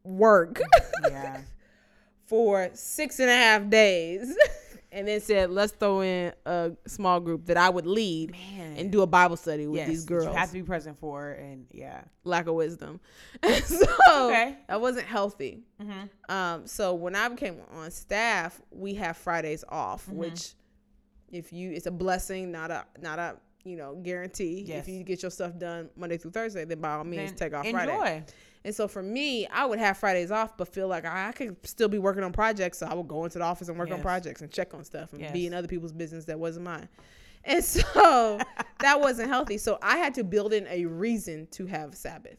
work 0.04 0.62
yeah. 1.04 1.42
for 2.28 2.70
six 2.74 3.20
and 3.20 3.30
a 3.30 3.36
half 3.36 3.70
days. 3.70 4.36
and 4.96 5.06
then 5.08 5.20
said, 5.20 5.52
let's 5.52 5.74
throw 5.74 6.02
in 6.02 6.32
a 6.46 6.72
small 6.88 7.20
group 7.20 7.46
that 7.48 7.58
I 7.58 7.70
would 7.70 7.86
lead 7.86 8.32
Man. 8.32 8.78
and 8.78 8.92
do 8.92 9.02
a 9.02 9.08
Bible 9.08 9.36
study 9.36 9.68
with 9.68 9.80
yes, 9.80 9.90
these 9.90 10.06
girls. 10.06 10.26
You 10.26 10.32
have 10.32 10.48
to 10.48 10.54
be 10.54 10.64
present 10.64 10.98
for, 10.98 11.32
and 11.32 11.68
yeah. 11.72 12.02
lack 12.24 12.48
of 12.48 12.56
wisdom. 12.56 13.02
so 13.66 13.86
Okay. 14.28 14.58
that 14.68 14.80
wasn't 14.80 15.06
healthy. 15.06 15.64
Mm-hmm. 15.82 16.34
Um, 16.34 16.66
so 16.66 16.94
when 16.94 17.14
I 17.16 17.28
became 17.28 17.58
on 17.74 17.92
staff, 17.92 18.60
we 18.72 18.94
have 18.96 19.18
Fridays 19.18 19.66
off, 19.68 20.08
Mhm. 20.08 20.14
which 20.14 20.54
if 21.30 21.52
you 21.52 21.72
it's 21.72 21.88
a 21.88 21.92
blessing, 21.92 22.52
not 22.52 22.72
a 22.72 22.86
not 23.02 23.20
a 23.20 23.36
you 23.66 23.76
know 23.76 23.96
guarantee. 23.96 24.64
Yes. 24.66 24.88
If 24.88 24.94
you 24.94 25.04
get 25.04 25.22
your 25.24 25.32
stuff 25.32 25.58
done 25.58 25.90
Monday 25.98 26.18
through 26.18 26.32
Thursday, 26.32 26.64
then 26.66 26.80
by 26.80 26.94
all 26.94 27.04
means 27.04 27.32
Then 27.32 27.50
take 27.50 27.54
off 27.58 27.66
enjoy. 27.66 27.78
Friday. 27.86 28.24
And 28.66 28.74
so 28.76 28.88
for 28.88 29.02
me, 29.04 29.46
I 29.48 29.66
would 29.66 29.78
have 29.80 29.96
Fridays 29.98 30.32
off, 30.32 30.58
but 30.58 30.68
feel 30.68 30.88
like 30.88 31.06
I 31.06 31.32
could 31.34 31.56
still 31.66 31.88
be 31.88 32.00
working 32.00 32.24
on 32.24 32.34
projects. 32.34 32.80
So 32.80 32.88
I 32.88 32.94
would 32.96 33.08
go 33.08 33.24
into 33.24 33.38
the 33.38 33.46
office 33.46 33.70
and 33.70 33.78
work 33.78 33.92
on 33.92 34.02
projects 34.02 34.42
and 34.42 34.52
check 34.52 34.74
on 34.74 34.84
stuff 34.84 35.14
and 35.14 35.32
be 35.32 35.46
in 35.48 35.54
other 35.54 35.68
people's 35.68 35.94
business 35.94 36.26
that 36.26 36.40
wasn't 36.40 36.66
mine. 36.66 36.90
And 37.44 37.64
so 37.64 38.40
that 38.80 39.00
wasn't 39.00 39.30
healthy. 39.30 39.60
So 39.60 39.78
I 39.84 39.98
had 39.98 40.16
to 40.16 40.24
build 40.24 40.52
in 40.52 40.66
a 40.68 40.86
reason 40.86 41.48
to 41.52 41.68
have 41.68 41.96
Sabbath. 41.96 42.38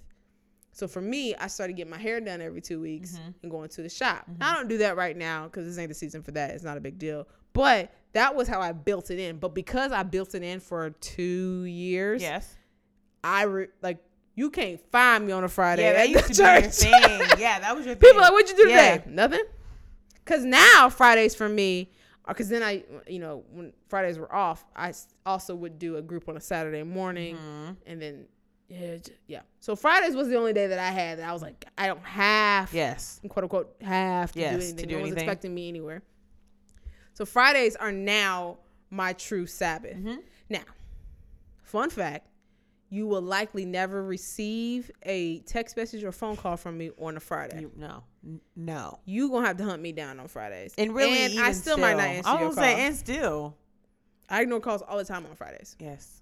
So 0.72 0.88
for 0.88 1.00
me, 1.00 1.34
I 1.36 1.46
started 1.46 1.74
getting 1.76 1.90
my 1.92 1.96
hair 1.98 2.20
done 2.20 2.40
every 2.42 2.60
two 2.60 2.80
weeks 2.80 3.12
Mhm. 3.12 3.34
and 3.44 3.50
going 3.50 3.68
to 3.70 3.82
the 3.82 3.88
shop. 3.88 4.26
I 4.40 4.52
don't 4.54 4.68
do 4.68 4.78
that 4.78 4.96
right 4.96 5.16
now 5.16 5.44
because 5.44 5.64
this 5.64 5.78
ain't 5.78 5.88
the 5.88 5.94
season 5.94 6.22
for 6.22 6.32
that. 6.32 6.50
It's 6.50 6.64
not 6.64 6.76
a 6.76 6.80
big 6.80 6.98
deal. 6.98 7.26
But 7.52 7.92
that 8.12 8.34
was 8.34 8.48
how 8.48 8.60
I 8.60 8.72
built 8.72 9.10
it 9.12 9.18
in. 9.20 9.38
But 9.38 9.54
because 9.54 9.92
I 9.92 10.02
built 10.02 10.34
it 10.34 10.42
in 10.42 10.58
for 10.60 10.90
two 10.90 11.62
years, 11.64 12.20
Yes. 12.20 12.56
I 13.24 13.44
re- 13.44 13.68
like 13.80 13.98
you 14.36 14.50
can't 14.50 14.80
find 14.92 15.26
me 15.26 15.32
on 15.32 15.42
a 15.42 15.48
Friday. 15.48 15.82
Yeah, 15.82 15.88
at 15.88 15.96
that 15.96 16.08
used 16.10 16.34
to 16.34 16.42
be 16.44 16.88
your 16.88 17.10
thing. 17.18 17.38
Yeah, 17.40 17.58
that 17.58 17.74
was 17.74 17.84
your 17.86 17.94
thing. 17.96 18.00
People 18.08 18.18
are 18.20 18.26
like, 18.26 18.32
what'd 18.32 18.50
you 18.50 18.56
do 18.64 18.68
Yeah. 18.70 18.98
today? 18.98 19.10
Nothing. 19.10 19.44
Cause 20.24 20.44
now 20.44 20.88
Fridays 20.90 21.34
for 21.34 21.48
me, 21.48 21.90
because 22.28 22.48
then 22.48 22.62
I, 22.62 22.84
you 23.08 23.18
know, 23.18 23.44
when 23.52 23.72
Fridays 23.88 24.18
were 24.18 24.32
off, 24.34 24.64
I 24.76 24.92
also 25.24 25.54
would 25.54 25.78
do 25.78 25.96
a 25.96 26.02
group 26.02 26.28
on 26.28 26.36
a 26.36 26.40
Saturday 26.40 26.82
morning, 26.84 27.36
Mhm. 27.36 27.76
and 27.86 28.00
then 28.02 28.26
yeah, 28.68 28.96
yeah. 29.28 29.40
So 29.60 29.76
Fridays 29.76 30.16
was 30.16 30.26
the 30.28 30.34
only 30.36 30.52
day 30.52 30.66
that 30.66 30.78
I 30.80 30.90
had 30.90 31.18
that 31.20 31.28
I 31.28 31.32
was 31.32 31.40
like, 31.42 31.64
I 31.78 31.86
don't 31.86 32.04
have, 32.04 32.72
Yes. 32.74 33.20
quote 33.28 33.44
unquote, 33.44 33.76
have 33.80 34.32
to 34.32 34.40
Yes, 34.40 34.52
do 34.54 34.58
to 34.58 34.64
anything. 34.66 34.88
do 34.88 34.94
no 34.96 35.00
one's 35.02 35.12
expecting 35.14 35.54
me 35.54 35.68
anywhere. 35.68 36.02
So 37.14 37.24
Fridays 37.24 37.76
are 37.76 37.92
now 37.92 38.58
my 38.90 39.12
true 39.12 39.46
Sabbath. 39.46 39.96
Mhm. 39.96 40.18
Now, 40.50 40.64
fun 41.62 41.90
fact. 41.90 42.26
You 42.88 43.06
will 43.08 43.22
likely 43.22 43.64
never 43.64 44.02
receive 44.02 44.90
a 45.02 45.40
text 45.40 45.76
message 45.76 46.04
or 46.04 46.12
phone 46.12 46.36
call 46.36 46.56
from 46.56 46.78
me 46.78 46.90
on 46.98 47.16
a 47.16 47.20
Friday 47.20 47.62
You, 47.62 47.72
no. 47.76 48.04
No. 48.54 49.00
you 49.04 49.28
gonna 49.30 49.46
have 49.46 49.56
to 49.58 49.64
hunt 49.64 49.82
me 49.82 49.92
down 49.92 50.20
on 50.20 50.28
Fridays. 50.28 50.72
And 50.78 50.94
really, 50.94 51.18
and 51.24 51.38
I 51.40 51.52
still, 51.52 51.76
might 51.78 51.96
not 51.96 52.06
answer 52.06 52.28
I 52.28 52.32
was 52.34 52.40
your 52.40 52.50
gonna 52.50 52.54
call. 52.54 52.76
say, 52.76 52.86
and 52.86 52.94
still. 52.96 53.56
I 54.28 54.42
ignore 54.42 54.60
calls 54.60 54.82
all 54.82 54.98
the 54.98 55.04
time 55.04 55.26
on 55.26 55.34
Fridays. 55.36 55.76
Yes. 55.80 56.20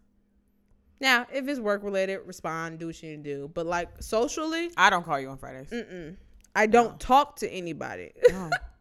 Now, 1.00 1.26
if 1.32 1.46
it's 1.48 1.60
work 1.60 1.82
related, 1.82 2.20
respond, 2.24 2.78
do 2.78 2.86
what 2.86 3.02
you 3.02 3.10
need 3.10 3.24
to 3.24 3.34
do. 3.34 3.50
But 3.52 3.66
like 3.66 4.02
socially, 4.02 4.70
I 4.76 4.88
don't 4.90 5.04
call 5.04 5.18
you 5.20 5.28
on 5.28 5.36
Fridays. 5.38 5.68
mm-mm. 5.70 6.16
I 6.56 6.66
don't 6.66 6.92
Oh. 6.94 6.96
talk 6.98 7.36
to 7.36 7.50
anybody. 7.50 8.12
Oh, 8.30 8.50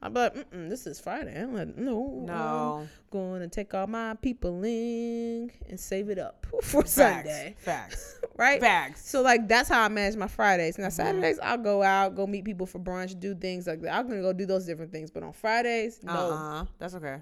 I'm 0.00 0.14
like, 0.14 0.34
Mm-mm, 0.34 0.68
this 0.68 0.86
is 0.86 1.00
Friday. 1.00 1.40
I'm 1.42 1.54
like, 1.54 1.76
no, 1.76 2.22
no. 2.24 2.80
I'm 2.82 2.88
going 3.10 3.40
to 3.40 3.48
take 3.48 3.74
all 3.74 3.86
my 3.88 4.14
people 4.14 4.62
in 4.64 5.50
and 5.68 5.78
save 5.78 6.08
it 6.08 6.18
up 6.18 6.46
for 6.62 6.82
Facts. 6.82 6.92
Sunday, 6.92 7.56
Facts. 7.58 8.20
right? 8.36 8.60
Facts. 8.60 9.10
So 9.10 9.22
like 9.22 9.48
that's 9.48 9.68
how 9.68 9.82
I 9.82 9.88
manage 9.88 10.16
my 10.16 10.28
Fridays. 10.28 10.76
Mm-hmm. 10.76 10.90
Saturdays 10.90 11.38
I'll 11.42 11.58
go 11.58 11.82
out, 11.82 12.14
go 12.14 12.26
meet 12.26 12.44
people 12.44 12.66
for 12.66 12.78
brunch, 12.78 13.18
do 13.18 13.34
things 13.34 13.66
like 13.66 13.82
that. 13.82 13.94
I'm 13.94 14.06
gonna 14.08 14.22
go 14.22 14.32
do 14.32 14.46
those 14.46 14.66
different 14.66 14.92
things. 14.92 15.10
But 15.10 15.24
on 15.24 15.32
Fridays, 15.32 16.00
no. 16.02 16.12
Uh-uh. 16.12 16.64
That's 16.78 16.94
okay. 16.94 17.18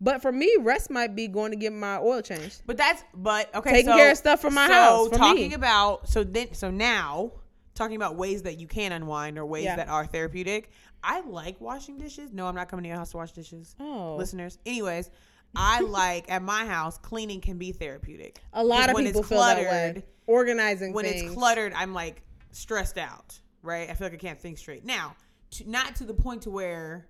But 0.00 0.20
for 0.20 0.32
me, 0.32 0.54
rest 0.60 0.90
might 0.90 1.14
be 1.16 1.28
going 1.28 1.52
to 1.52 1.56
get 1.56 1.72
my 1.72 1.96
oil 1.98 2.20
changed. 2.20 2.62
But 2.66 2.76
that's 2.76 3.02
but 3.14 3.54
okay. 3.54 3.70
Taking 3.70 3.92
so- 3.92 3.96
care 3.96 4.10
of 4.10 4.18
stuff 4.18 4.40
for 4.40 4.50
my 4.50 4.66
so 4.66 4.72
house, 4.74 5.08
for 5.08 5.16
talking 5.16 5.48
me. 5.48 5.54
about 5.54 6.06
so 6.08 6.22
then 6.24 6.52
so 6.52 6.70
now 6.70 7.32
talking 7.74 7.96
about 7.96 8.16
ways 8.16 8.42
that 8.42 8.58
you 8.60 8.66
can 8.66 8.92
unwind 8.92 9.38
or 9.38 9.44
ways 9.46 9.64
Yeah. 9.64 9.76
that 9.76 9.88
are 9.88 10.06
therapeutic. 10.06 10.70
I 11.02 11.20
like 11.20 11.60
washing 11.60 11.98
dishes. 11.98 12.32
No, 12.32 12.46
I'm 12.46 12.54
not 12.54 12.68
coming 12.68 12.84
to 12.84 12.88
your 12.88 12.96
house 12.98 13.10
to 13.10 13.16
wash 13.18 13.32
dishes. 13.32 13.74
Oh. 13.80 14.16
Listeners. 14.16 14.58
Anyways, 14.64 15.10
I 15.56 15.80
like 15.82 16.30
at 16.30 16.42
my 16.42 16.64
house 16.66 16.98
cleaning 16.98 17.40
can 17.40 17.58
be 17.58 17.72
therapeutic. 17.72 18.40
A 18.52 18.62
lot 18.64 18.88
of 18.88 18.94
when 18.94 19.04
people 19.04 19.20
it's 19.20 19.28
feel 19.28 19.40
that 19.40 19.58
way. 19.58 20.04
Organizing 20.26 20.92
when 20.92 21.04
things. 21.04 21.22
it's 21.24 21.34
cluttered, 21.34 21.72
I'm 21.76 21.92
like 21.92 22.22
stressed 22.52 22.96
out, 22.96 23.38
right? 23.62 23.90
I 23.90 23.94
feel 23.94 24.06
like 24.06 24.14
I 24.14 24.18
can't 24.18 24.40
think 24.40 24.56
straight. 24.58 24.84
Now, 24.84 25.16
to, 25.52 25.68
not 25.68 25.96
to 25.96 26.04
the 26.04 26.14
point 26.14 26.42
to 26.42 26.50
where, 26.50 27.06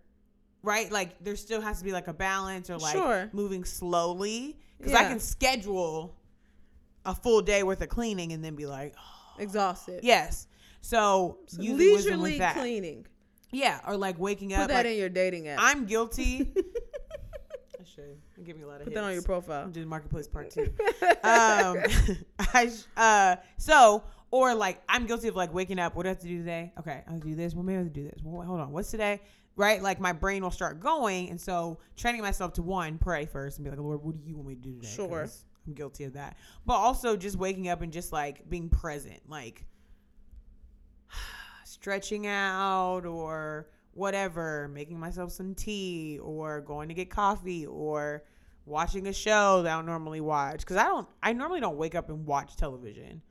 right? 0.63 0.91
Like 0.91 1.23
there 1.23 1.37
still 1.37 1.61
has 1.61 1.79
to 1.79 1.85
be 1.85 1.93
like 1.93 2.09
a 2.09 2.15
balance 2.15 2.71
or 2.71 2.79
like 2.79 2.97
Sure. 2.97 3.31
moving 3.33 3.65
slowly 3.65 4.59
because 4.79 4.95
I 4.95 5.05
can 5.05 5.21
schedule 5.21 6.17
a 7.05 7.15
full 7.15 7.43
day 7.43 7.63
worth 7.63 7.83
of 7.83 7.89
cleaning 7.91 8.33
and 8.33 8.43
then 8.45 8.57
be 8.57 8.67
like, 8.67 8.95
oh, 8.99 9.35
Exhausted. 9.43 10.01
yes. 10.03 10.47
So, 10.85 11.39
wisdom 11.57 11.79
Leisurely 11.79 12.39
cleaning. 12.53 13.07
yeah, 13.51 13.81
or 13.87 13.97
like 13.97 14.19
waking 14.19 14.51
Put 14.51 14.57
up. 14.57 14.61
Put 14.65 14.69
that 14.69 14.77
like, 14.85 14.93
in 14.93 14.99
your 14.99 15.09
dating 15.09 15.49
app. 15.49 15.59
I'm 15.63 15.87
guilty. 15.87 16.53
I 17.81 17.85
should 17.85 18.19
give 18.45 18.55
me 18.55 18.65
a 18.65 18.67
lot 18.67 18.81
of 18.81 18.85
Put 18.85 18.93
that 18.93 19.03
on 19.03 19.15
your 19.15 19.23
profile. 19.23 19.65
I'm 19.65 19.73
doing 19.73 19.89
marketplace 19.89 20.29
part 20.29 20.51
two. 20.51 20.65
um, 21.23 21.79
I 22.39 22.71
uh, 22.99 23.37
so 23.57 24.05
or 24.31 24.55
like 24.55 24.83
I'm 24.87 25.07
guilty 25.07 25.29
of 25.29 25.37
like 25.37 25.55
waking 25.55 25.79
up. 25.79 25.97
What 25.97 26.03
do 26.03 26.11
I 26.11 26.13
have 26.13 26.19
to 26.19 26.29
do 26.29 26.37
today? 26.37 26.71
Okay, 26.79 27.03
I 27.09 27.11
have 27.11 27.23
to 27.23 27.29
do 27.29 27.35
this. 27.35 27.55
Well, 27.55 27.63
maybe 27.63 27.77
I 27.77 27.79
have 27.79 27.91
to 27.91 28.01
do 28.01 28.05
this. 28.05 28.21
Well, 28.23 28.47
hold 28.47 28.61
on. 28.61 28.71
What's 28.71 28.91
today? 28.91 29.23
Right? 29.57 29.83
Like 29.83 30.01
my 30.01 30.13
brain 30.13 30.43
will 30.43 30.51
start 30.51 30.81
going, 30.81 31.31
and 31.31 31.41
so 31.41 31.79
training 31.97 32.21
myself 32.21 32.53
to 32.55 32.63
one 32.63 32.99
pray 32.99 33.25
first 33.25 33.57
and 33.57 33.65
be 33.65 33.71
like, 33.71 33.81
Lord, 33.81 34.03
what 34.03 34.23
do 34.23 34.29
you 34.29 34.37
want 34.37 34.49
me 34.49 34.55
to 34.57 34.61
do 34.61 34.75
today? 34.75 34.89
Sure, 34.89 35.27
I'm 35.67 35.73
guilty 35.73 36.05
of 36.05 36.13
that. 36.13 36.37
But 36.67 36.75
also 36.75 37.17
just 37.17 37.37
waking 37.37 37.69
up 37.69 37.81
and 37.81 37.91
just 37.91 38.13
like 38.13 38.47
being 38.51 38.69
present, 38.69 39.21
like 39.31 39.65
stretching 41.65 42.27
out 42.27 43.05
or 43.07 43.69
whatever, 43.93 44.69
making 44.73 44.99
myself 44.99 45.33
some 45.33 45.55
tea 45.55 46.19
or 46.23 46.61
going 46.61 46.89
to 46.89 46.95
get 46.95 47.11
coffee 47.11 47.67
or 47.67 48.25
watching 48.67 49.07
a 49.07 49.13
show 49.13 49.63
that 49.63 49.73
I 49.73 49.77
don't 49.77 49.87
normally 49.87 50.21
watch 50.21 50.61
because 50.61 50.77
I 50.77 50.85
don't 50.85 51.07
I 51.23 51.33
normally 51.33 51.61
don't 51.61 51.77
wake 51.77 51.95
up 51.95 52.09
and 52.09 52.27
watch 52.27 52.57
television. 52.57 53.23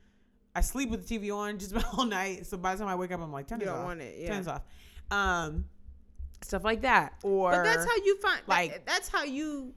I 0.54 0.60
sleep 0.60 0.90
with 0.90 1.06
the 1.08 1.18
TV 1.18 1.34
on 1.34 1.58
just 1.58 1.72
about 1.72 1.98
all 1.98 2.04
night. 2.06 2.46
So 2.46 2.56
by 2.56 2.74
the 2.74 2.78
time 2.80 2.88
I 2.88 2.94
wake 2.94 3.10
up, 3.12 3.20
I'm 3.20 3.32
like, 3.32 3.48
turn 3.48 3.60
You 3.60 3.66
don't 3.66 3.78
off. 3.78 3.84
want 3.84 4.00
it, 4.00 4.26
Turn 4.26 4.44
yeah. 4.44 4.52
off. 4.52 4.62
Um, 5.10 5.64
stuff 6.42 6.64
like 6.64 6.82
that. 6.82 7.14
Or 7.24 7.50
But 7.50 7.64
that's 7.64 7.84
how 7.84 7.96
you 8.04 8.18
find 8.20 8.40
like- 8.46 8.86
that's 8.86 9.08
how 9.08 9.24
you 9.24 9.74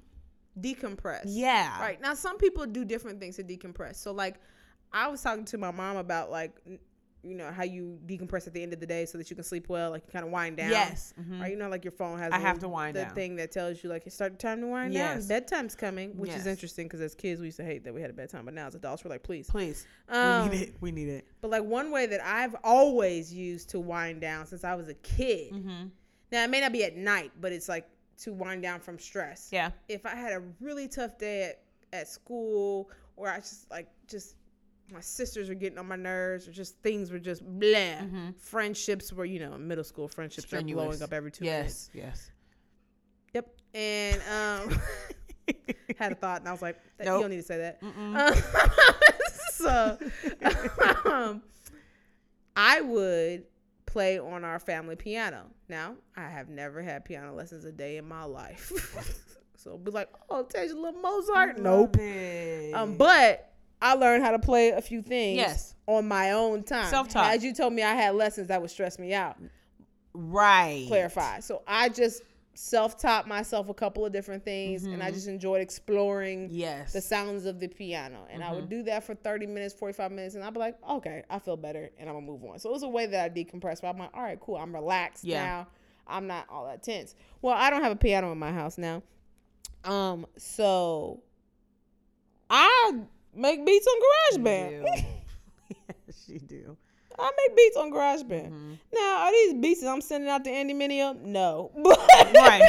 decompress. 0.60 1.22
yeah, 1.26 1.80
Right. 1.82 2.00
Now 2.02 2.14
some 2.14 2.38
people 2.38 2.66
do 2.66 2.84
different 2.86 3.20
things 3.20 3.36
to 3.38 3.44
decompress. 3.44 3.96
So 3.96 4.12
like 4.12 4.36
I 4.94 5.08
was 5.10 5.22
talking 5.22 5.46
to 5.46 5.58
my 5.58 5.72
mom 5.72 5.98
about 5.98 6.32
like 6.32 6.56
you 7.24 7.36
know 7.36 7.52
how 7.52 7.64
you 7.64 8.00
decompress 8.06 8.48
at 8.48 8.54
the 8.54 8.62
end 8.64 8.72
of 8.74 8.80
the 8.80 8.86
day 8.86 9.06
so 9.06 9.18
that 9.18 9.30
you 9.30 9.36
can 9.36 9.44
sleep 9.44 9.68
well, 9.70 9.90
like 9.92 10.04
you 10.06 10.12
kind 10.12 10.24
of 10.26 10.32
wind 10.32 10.58
down. 10.58 10.70
Yes. 10.70 11.14
Mhm. 11.20 11.42
Right, 11.42 11.52
you 11.52 11.58
know, 11.58 11.68
like 11.68 11.84
your 11.84 11.92
phone 11.92 12.20
has. 12.20 12.32
I 12.32 12.40
have 12.40 12.60
to 12.60 12.70
wind 12.70 12.96
the 12.96 13.04
down. 13.06 13.16
thing 13.16 13.36
that 13.38 13.52
tells 13.52 13.84
you 13.84 13.90
like 13.90 14.06
it's 14.06 14.16
start 14.16 14.38
time 14.40 14.62
to 14.62 14.68
wind 14.68 14.94
Yes. 14.94 15.26
down. 15.28 15.42
Bedtime's 15.42 15.76
coming, 15.76 16.16
which 16.18 16.30
Yes. 16.32 16.42
is 16.42 16.48
interesting 16.48 16.86
because 16.88 17.02
as 17.02 17.16
kids 17.16 17.42
we 17.42 17.48
used 17.48 17.58
to 17.58 17.66
hate 17.66 17.84
that 17.84 17.94
we 17.94 18.02
had 18.02 18.10
a 18.10 18.14
bedtime, 18.14 18.46
but 18.46 18.54
now 18.54 18.68
as 18.68 18.76
adults 18.76 19.04
we're 19.04 19.10
like, 19.10 19.24
please. 19.24 19.50
Please, 19.50 19.86
Um, 20.10 20.50
we 20.50 20.58
need 20.58 20.68
it. 20.70 20.76
We 20.80 20.92
need 20.92 21.10
it. 21.10 21.28
But 21.42 21.52
like 21.52 21.64
one 21.64 21.92
way 21.92 22.06
that 22.06 22.24
I've 22.24 22.56
always 22.64 23.34
used 23.34 23.70
to 23.72 23.80
wind 23.80 24.22
down 24.22 24.46
since 24.46 24.64
I 24.64 24.76
was 24.76 24.88
a 24.88 24.94
kid. 24.96 25.54
Mm-hmm. 25.54 25.88
Now 26.32 26.44
it 26.44 26.50
may 26.50 26.62
not 26.62 26.72
be 26.72 26.84
at 26.84 26.96
night, 26.96 27.32
but 27.42 27.52
it's 27.52 27.68
like 27.68 27.88
to 28.20 28.34
wind 28.34 28.62
down 28.62 28.80
from 28.80 29.00
stress. 29.00 29.50
Yeah. 29.52 29.72
If 29.90 30.06
I 30.06 30.16
had 30.16 30.34
a 30.34 30.42
really 30.60 30.88
tough 30.88 31.18
day 31.18 31.44
at, 31.50 31.62
at 31.94 32.08
school, 32.08 32.90
or 33.16 33.30
I 33.30 33.38
just 33.38 33.70
like 33.72 33.88
just 34.08 34.36
my 34.92 35.02
sisters 35.02 35.50
were 35.50 35.56
getting 35.56 35.78
on 35.78 35.88
my 35.88 35.96
nerves, 35.96 36.48
or 36.48 36.52
just 36.52 36.78
things 36.82 37.12
were 37.12 37.20
just 37.20 37.44
blah. 37.44 37.68
Mhm. 38.00 38.36
Friendships 38.40 39.12
were, 39.12 39.26
you 39.26 39.40
know, 39.40 39.58
middle 39.58 39.84
school 39.84 40.08
friendships 40.08 40.52
are 40.54 40.62
blowing 40.62 41.02
up 41.02 41.12
every 41.14 41.32
two 41.32 41.44
minutes. 41.46 41.90
Yes. 41.94 42.06
Yes. 42.06 42.32
Yep. 43.34 43.50
And 43.74 44.22
um, 44.32 44.82
had 46.00 46.14
a 46.14 46.16
thought, 46.16 46.40
and 46.40 46.48
I 46.48 46.52
was 46.52 46.62
like, 46.62 46.78
Nope. 47.00 47.16
you 47.16 47.22
don't 47.22 47.30
need 47.32 47.38
to 47.38 47.44
say 47.44 47.58
that. 47.58 47.82
Mm-mm. 47.82 49.52
so 49.52 49.98
um, 51.12 51.42
I 52.56 52.82
would 52.82 53.44
play 53.86 54.20
on 54.20 54.44
our 54.44 54.60
family 54.60 54.96
piano. 54.96 55.48
Now, 55.70 55.96
I 56.16 56.30
have 56.30 56.50
never 56.50 56.82
had 56.82 57.04
piano 57.06 57.34
lessons 57.34 57.66
a 57.66 57.72
day 57.72 57.98
in 57.98 58.08
my 58.08 58.24
life. 58.24 58.72
so 59.56 59.78
be 59.78 59.92
like, 59.92 60.10
oh, 60.30 60.44
teach 60.44 60.72
a 60.72 60.76
little 60.76 60.94
Mozart. 61.02 61.60
Nope. 61.60 61.98
Um, 62.74 62.96
but 62.96 63.52
I 63.82 63.94
learned 63.94 64.24
how 64.24 64.32
to 64.32 64.40
play 64.40 64.70
a 64.70 64.82
few 64.82 65.02
things 65.02 65.38
Yes. 65.38 65.76
on 65.86 66.08
my 66.08 66.32
own 66.32 66.64
time. 66.64 66.90
Self-taught. 66.90 67.34
As 67.36 67.44
you 67.44 67.54
told 67.54 67.74
me 67.74 67.84
I 67.84 67.94
had 67.94 68.16
lessons 68.16 68.48
that 68.48 68.60
would 68.62 68.72
stress 68.72 68.98
me 69.00 69.14
out. 69.14 69.38
right. 70.14 70.86
Clarify. 70.88 71.40
So 71.42 71.62
I 71.68 71.90
just 71.90 72.24
self-taught 72.56 73.28
myself 73.28 73.70
a 73.70 73.74
couple 73.76 74.04
of 74.04 74.12
different 74.12 74.44
things 74.44 74.84
and 74.86 74.94
Mm-hmm. 74.96 75.02
I 75.04 75.12
just 75.12 75.28
enjoyed 75.28 75.62
exploring 75.62 76.50
Yes. 76.52 76.92
the 76.92 77.02
sounds 77.02 77.46
of 77.46 77.60
the 77.60 77.68
piano. 77.68 78.26
And 78.32 78.44
I 78.44 78.48
Mm-hmm. 78.48 78.56
would 78.56 78.70
do 78.70 78.84
that 78.84 79.04
for 79.04 79.14
30 79.14 79.46
minutes, 79.46 79.76
45 79.76 80.12
minutes, 80.12 80.34
and 80.34 80.44
I'd 80.44 80.54
be 80.56 80.60
like, 80.60 80.76
okay, 80.90 81.24
I 81.30 81.38
feel 81.38 81.56
better, 81.56 81.92
and 82.00 82.10
I'm 82.10 82.16
gonna 82.16 82.26
move 82.26 82.44
on. 82.46 82.58
So 82.58 82.70
it 82.70 82.74
was 82.74 82.82
a 82.84 82.88
way 82.90 83.06
that 83.06 83.24
I 83.26 83.30
decompressed. 83.30 83.82
But 83.82 83.90
I'm 83.90 84.00
like, 84.00 84.10
all 84.16 84.24
right, 84.24 84.40
cool, 84.40 84.56
I'm 84.58 84.74
relaxed 84.74 85.24
Yeah. 85.24 85.46
now. 85.46 85.68
I'm 86.08 86.26
not 86.26 86.48
all 86.50 86.66
that 86.66 86.82
tense. 86.82 87.14
Well, 87.44 87.54
I 87.56 87.70
don't 87.70 87.84
have 87.84 87.92
a 87.92 87.96
piano 87.98 88.32
in 88.32 88.40
my 88.40 88.52
house 88.52 88.80
now. 88.80 89.04
Um, 89.84 90.26
so 90.38 91.22
I 92.50 93.02
make 93.38 93.66
beats 93.66 93.88
on 93.88 94.40
GarageBand. 94.42 94.86
yes, 96.08 96.24
you 96.28 96.40
do. 96.48 96.78
I 97.20 97.32
make 97.48 97.58
beats 97.58 97.78
on 97.78 97.92
GarageBand. 97.92 98.52
Mm-hmm. 98.52 98.74
Now, 98.94 99.18
are 99.26 99.32
these 99.32 99.54
beats 99.56 99.82
that 99.82 99.90
I'm 99.90 100.02
sending 100.02 100.30
out 100.30 100.44
to 100.44 100.52
Andy 100.52 100.74
Mineo? 100.74 101.20
No. 101.20 101.72
But 101.76 101.98
Right. 102.36 102.62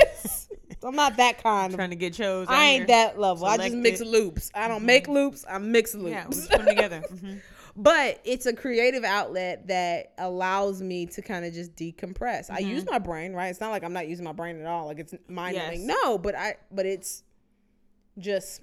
I'm 0.83 0.95
not 0.95 1.17
that 1.17 1.43
kind 1.43 1.73
of 1.73 1.77
Trying 1.77 1.91
to 1.91 1.97
get 1.97 2.15
chose. 2.15 2.47
I 2.49 2.65
ain't 2.67 2.77
here. 2.81 2.87
that 2.87 3.19
level. 3.19 3.47
I 3.47 3.57
just 3.59 3.75
mix 3.75 4.01
it. 4.01 4.07
loops. 4.07 4.51
I 4.55 4.69
don't 4.69 4.85
make 4.85 5.09
loops. 5.09 5.45
I 5.49 5.59
mix 5.59 5.95
loops. 5.95 6.11
Yeah, 6.13 6.25
we 6.29 6.35
just 6.35 6.51
put 6.51 6.59
them 6.59 6.67
together. 6.69 7.03
Mhm. 7.13 7.41
But 7.77 8.21
it's 8.25 8.47
a 8.47 8.53
creative 8.53 9.05
outlet 9.05 9.67
that 9.69 10.13
allows 10.19 10.81
me 10.83 11.07
to 11.07 11.21
kind 11.23 11.45
of 11.45 11.53
just 11.53 11.75
decompress. 11.77 12.49
I 12.51 12.59
use 12.59 12.85
my 12.87 12.99
brain, 12.99 13.35
right? 13.35 13.49
It's 13.49 13.61
not 13.61 13.71
like 13.71 13.85
I'm 13.85 13.93
not 13.93 14.09
using 14.09 14.25
my 14.25 14.33
brain 14.33 14.61
at 14.61 14.67
all. 14.67 14.87
Like 14.87 14.99
it's 15.01 15.15
mind 15.29 15.57
numbing. 15.57 15.87
Yes. 15.87 15.97
No, 16.03 16.17
but 16.19 16.35
I 16.35 16.57
but 16.73 16.87
it's 16.87 17.23
just 18.19 18.63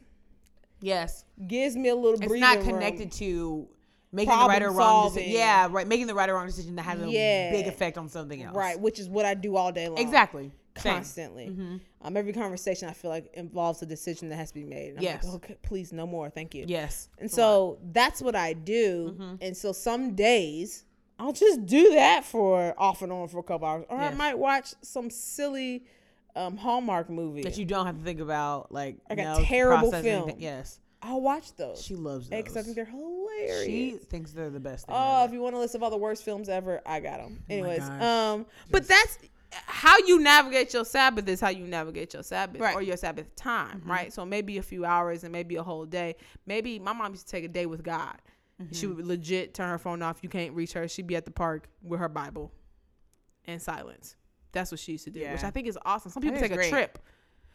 Yes. 0.82 1.26
gives 1.47 1.76
me 1.76 1.89
a 1.89 1.95
little 1.95 2.21
It's 2.21 2.34
not 2.39 2.57
room. 2.57 2.65
connected 2.67 3.11
to 3.13 3.67
making 4.11 4.38
the 4.38 4.45
right 4.45 4.61
or 4.61 4.67
wrong 4.69 4.78
solving. 5.05 5.15
decision. 5.23 5.38
Yeah, 5.39 5.67
right. 5.71 5.88
Making 5.88 6.07
the 6.07 6.15
right 6.15 6.30
or 6.30 6.34
wrong 6.36 6.45
decision 6.47 6.76
that 6.76 6.84
has 6.84 7.01
a 7.01 7.09
Yeah. 7.09 7.51
big 7.51 7.67
effect 7.67 7.97
on 7.97 8.07
something 8.09 8.41
else. 8.43 8.55
Right, 8.55 8.80
which 8.80 8.99
is 8.99 9.09
what 9.09 9.26
I 9.26 9.34
do 9.34 9.55
all 9.55 9.71
day 9.71 9.88
long. 9.89 9.97
Exactly. 9.97 10.51
Same. 10.78 10.93
Constantly. 10.95 11.47
Mhm. 11.47 11.80
Um, 12.01 12.17
every 12.17 12.34
conversation 12.34 12.89
I 12.89 12.93
feel 12.93 13.09
like 13.09 13.32
involves 13.34 13.82
a 13.82 13.86
decision 13.86 14.28
that 14.30 14.36
has 14.36 14.49
to 14.49 14.55
be 14.55 14.65
made. 14.65 14.89
And 14.89 14.97
I'm 14.99 15.03
Yes. 15.03 15.23
like, 15.23 15.36
okay, 15.36 15.55
please, 15.61 15.93
no 15.93 16.05
more. 16.05 16.30
Thank 16.30 16.53
you. 16.53 16.65
Yes. 16.67 17.07
And 17.17 17.32
so 17.32 17.78
that's 17.93 18.21
what 18.21 18.36
I 18.36 18.51
do. 18.53 19.38
And 19.41 19.55
so 19.55 19.71
some 19.71 20.15
days 20.15 20.84
I'll 21.17 21.32
just 21.32 21.65
do 21.65 21.93
that 21.93 22.26
for 22.26 22.73
off 22.78 23.01
and 23.01 23.09
on 23.13 23.30
for 23.30 23.39
a 23.39 23.43
couple 23.43 23.65
hours. 23.67 23.86
Or 23.89 23.97
I 23.97 24.09
Yes. 24.09 24.17
might 24.17 24.38
watch 24.38 24.73
some 24.82 25.09
silly 25.09 25.86
um, 26.36 26.58
Hallmark 26.58 27.10
movie. 27.10 27.42
That 27.44 27.58
you 27.58 27.66
don't 27.66 27.86
have 27.86 27.98
to 27.98 28.04
think 28.04 28.20
about 28.20 28.72
like 28.72 28.98
Like 29.10 29.20
a 29.20 29.44
terrible 29.46 29.92
film. 29.92 30.06
anything. 30.06 30.42
Yes. 30.42 30.80
I'll 31.02 31.22
watch 31.22 31.56
those. 31.56 31.84
She 31.84 31.96
loves 31.96 32.30
those. 32.30 32.38
Because 32.42 32.58
I 32.58 32.64
think 32.64 32.76
they're 32.76 32.86
hilarious. 32.86 33.66
she 33.66 33.92
thinks 34.10 34.32
they're 34.32 34.50
the 34.50 34.60
best 34.60 34.88
thing. 34.88 34.96
Oh, 34.98 35.18
ever. 35.24 35.28
if 35.30 35.34
you 35.34 35.42
want 35.42 35.56
a 35.56 35.60
list 35.60 35.76
of 35.76 35.84
all 35.84 35.92
the 35.92 35.98
worst 35.98 36.24
films 36.24 36.50
ever, 36.50 36.82
I 36.86 37.00
got 37.00 37.20
them. 37.20 37.44
Anyways, 37.50 37.80
gosh. 37.88 38.02
um, 38.02 38.46
but 38.72 38.88
that's 38.88 39.20
how 39.52 39.96
you 40.08 40.20
navigate 40.20 40.74
your 40.74 40.84
Sabbath 40.84 41.28
is 41.28 41.40
how 41.40 41.50
you 41.50 41.66
navigate 41.68 42.14
your 42.14 42.24
Sabbath 42.24 42.60
Right. 42.60 42.76
or 42.76 42.82
your 42.82 42.98
Sabbath 42.98 43.36
time, 43.36 43.84
right? 43.86 44.12
So 44.12 44.26
maybe 44.26 44.58
a 44.58 44.64
few 44.64 44.84
hours 44.84 45.24
and 45.24 45.32
maybe 45.32 45.58
a 45.58 45.64
whole 45.64 45.86
day. 45.86 46.16
Maybe 46.48 46.80
my 46.80 46.92
mom 46.94 47.12
used 47.12 47.28
to 47.28 47.32
take 47.32 47.44
a 47.46 47.50
day 47.50 47.66
with 47.68 47.84
God. 47.84 48.18
She 48.72 48.88
would 48.88 49.06
legit 49.06 49.54
turn 49.54 49.70
her 49.70 49.78
phone 49.78 50.02
off. 50.02 50.20
You 50.24 50.30
can't 50.30 50.54
reach 50.54 50.74
her. 50.74 50.88
She'd 50.88 51.08
be 51.08 51.16
at 51.18 51.26
the 51.26 51.32
park 51.32 51.68
with 51.84 52.00
her 52.00 52.08
Bible 52.10 52.52
in 53.46 53.60
silence. 53.60 54.16
That's 54.56 54.72
what 54.72 54.80
she 54.80 54.93
used 54.93 55.03
to 55.03 55.12
do, 55.12 55.20
which 55.30 55.43
I 55.43 55.51
think 55.51 55.68
is 55.68 55.78
awesome. 55.86 56.12
Some 56.12 56.24
people 56.24 56.39
take 56.39 56.51
a 56.51 56.68
trip. 56.70 56.97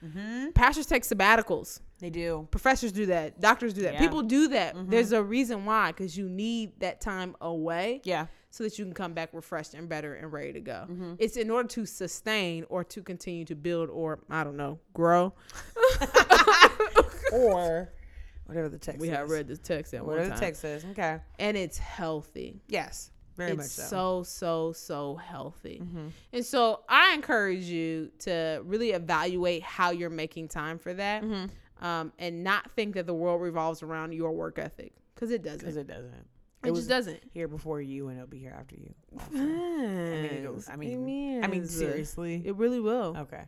Mm-hmm. 0.04 0.50
Pastors 0.52 0.86
take 0.86 1.02
sabbaticals. 1.02 1.80
They 1.98 2.08
do. 2.08 2.46
Professors 2.50 2.90
do 2.92 3.04
that. 3.06 3.38
Doctors 3.40 3.74
do 3.74 3.82
that. 3.82 3.94
Yeah. 3.94 3.98
People 4.00 4.22
do 4.22 4.48
that. 4.48 4.74
Mhm. 4.74 4.88
There's 4.88 5.12
a 5.12 5.22
reason 5.22 5.66
why, 5.66 5.88
because 5.92 6.16
you 6.16 6.26
need 6.28 6.78
that 6.80 7.02
time 7.02 7.36
away 7.42 8.00
Yeah. 8.04 8.26
so 8.48 8.64
that 8.64 8.78
you 8.78 8.86
can 8.86 8.94
come 8.94 9.12
back 9.12 9.28
refreshed 9.34 9.74
and 9.74 9.88
better 9.90 10.14
and 10.14 10.32
ready 10.32 10.54
to 10.54 10.60
go. 10.60 10.86
Mhm. 10.88 11.16
It's 11.18 11.36
in 11.36 11.50
order 11.50 11.68
to 11.68 11.84
sustain 11.84 12.64
or 12.70 12.82
to 12.84 13.02
continue 13.02 13.44
to 13.44 13.54
build 13.54 13.90
or 13.90 14.20
I 14.30 14.42
don't 14.44 14.56
know 14.56 14.78
grow. 14.94 15.34
Or 17.32 17.92
whatever 18.46 18.68
the 18.68 18.78
text 18.78 19.00
we 19.00 19.08
is. 19.08 19.14
have 19.16 19.30
read 19.30 19.46
this 19.46 19.58
text 19.60 19.94
at 19.94 20.00
one 20.04 20.16
Whatever 20.16 20.30
time, 20.30 20.38
the 20.38 20.44
text 20.44 20.60
says. 20.62 20.84
Okay. 20.92 21.20
and 21.38 21.56
it's 21.56 21.78
healthy. 21.78 22.60
Yes. 22.68 23.10
Very 23.36 23.50
it's 23.52 23.58
much 23.58 23.88
so 23.88 24.22
so 24.22 24.72
so 24.72 25.16
healthy. 25.16 25.80
Mm-hmm. 25.82 26.08
And 26.32 26.44
so 26.44 26.80
I 26.88 27.14
encourage 27.14 27.64
you 27.64 28.10
to 28.20 28.60
really 28.64 28.90
evaluate 28.90 29.62
how 29.62 29.90
you're 29.90 30.10
making 30.10 30.48
time 30.48 30.78
for 30.78 30.92
that, 30.94 31.22
Mm-hmm. 31.22 31.84
um, 31.84 32.12
and 32.18 32.42
not 32.44 32.70
think 32.72 32.94
that 32.94 33.06
the 33.06 33.14
world 33.14 33.40
revolves 33.40 33.82
around 33.82 34.12
your 34.12 34.32
work 34.32 34.58
ethic 34.58 34.92
because 35.14 35.30
it 35.30 35.42
doesn't. 35.42 35.60
Because 35.60 35.76
It, 35.76 35.80
it 35.80 35.86
doesn't. 35.88 36.26
It 36.62 36.74
just 36.74 36.88
doesn't. 36.90 37.20
here 37.32 37.48
before 37.48 37.80
you, 37.80 38.08
and 38.08 38.18
it'll 38.18 38.28
be 38.28 38.38
here 38.38 38.54
after 38.58 38.76
you. 38.76 38.92
also. 39.18 39.30
I 39.34 39.38
mean, 39.38 40.24
it'll- 40.26 40.62
I 40.70 40.76
mean, 40.76 41.42
I 41.42 41.46
mean, 41.46 41.64
seriously. 41.66 42.42
it 42.44 42.54
really 42.56 42.80
will. 42.80 43.16
Okay. 43.16 43.44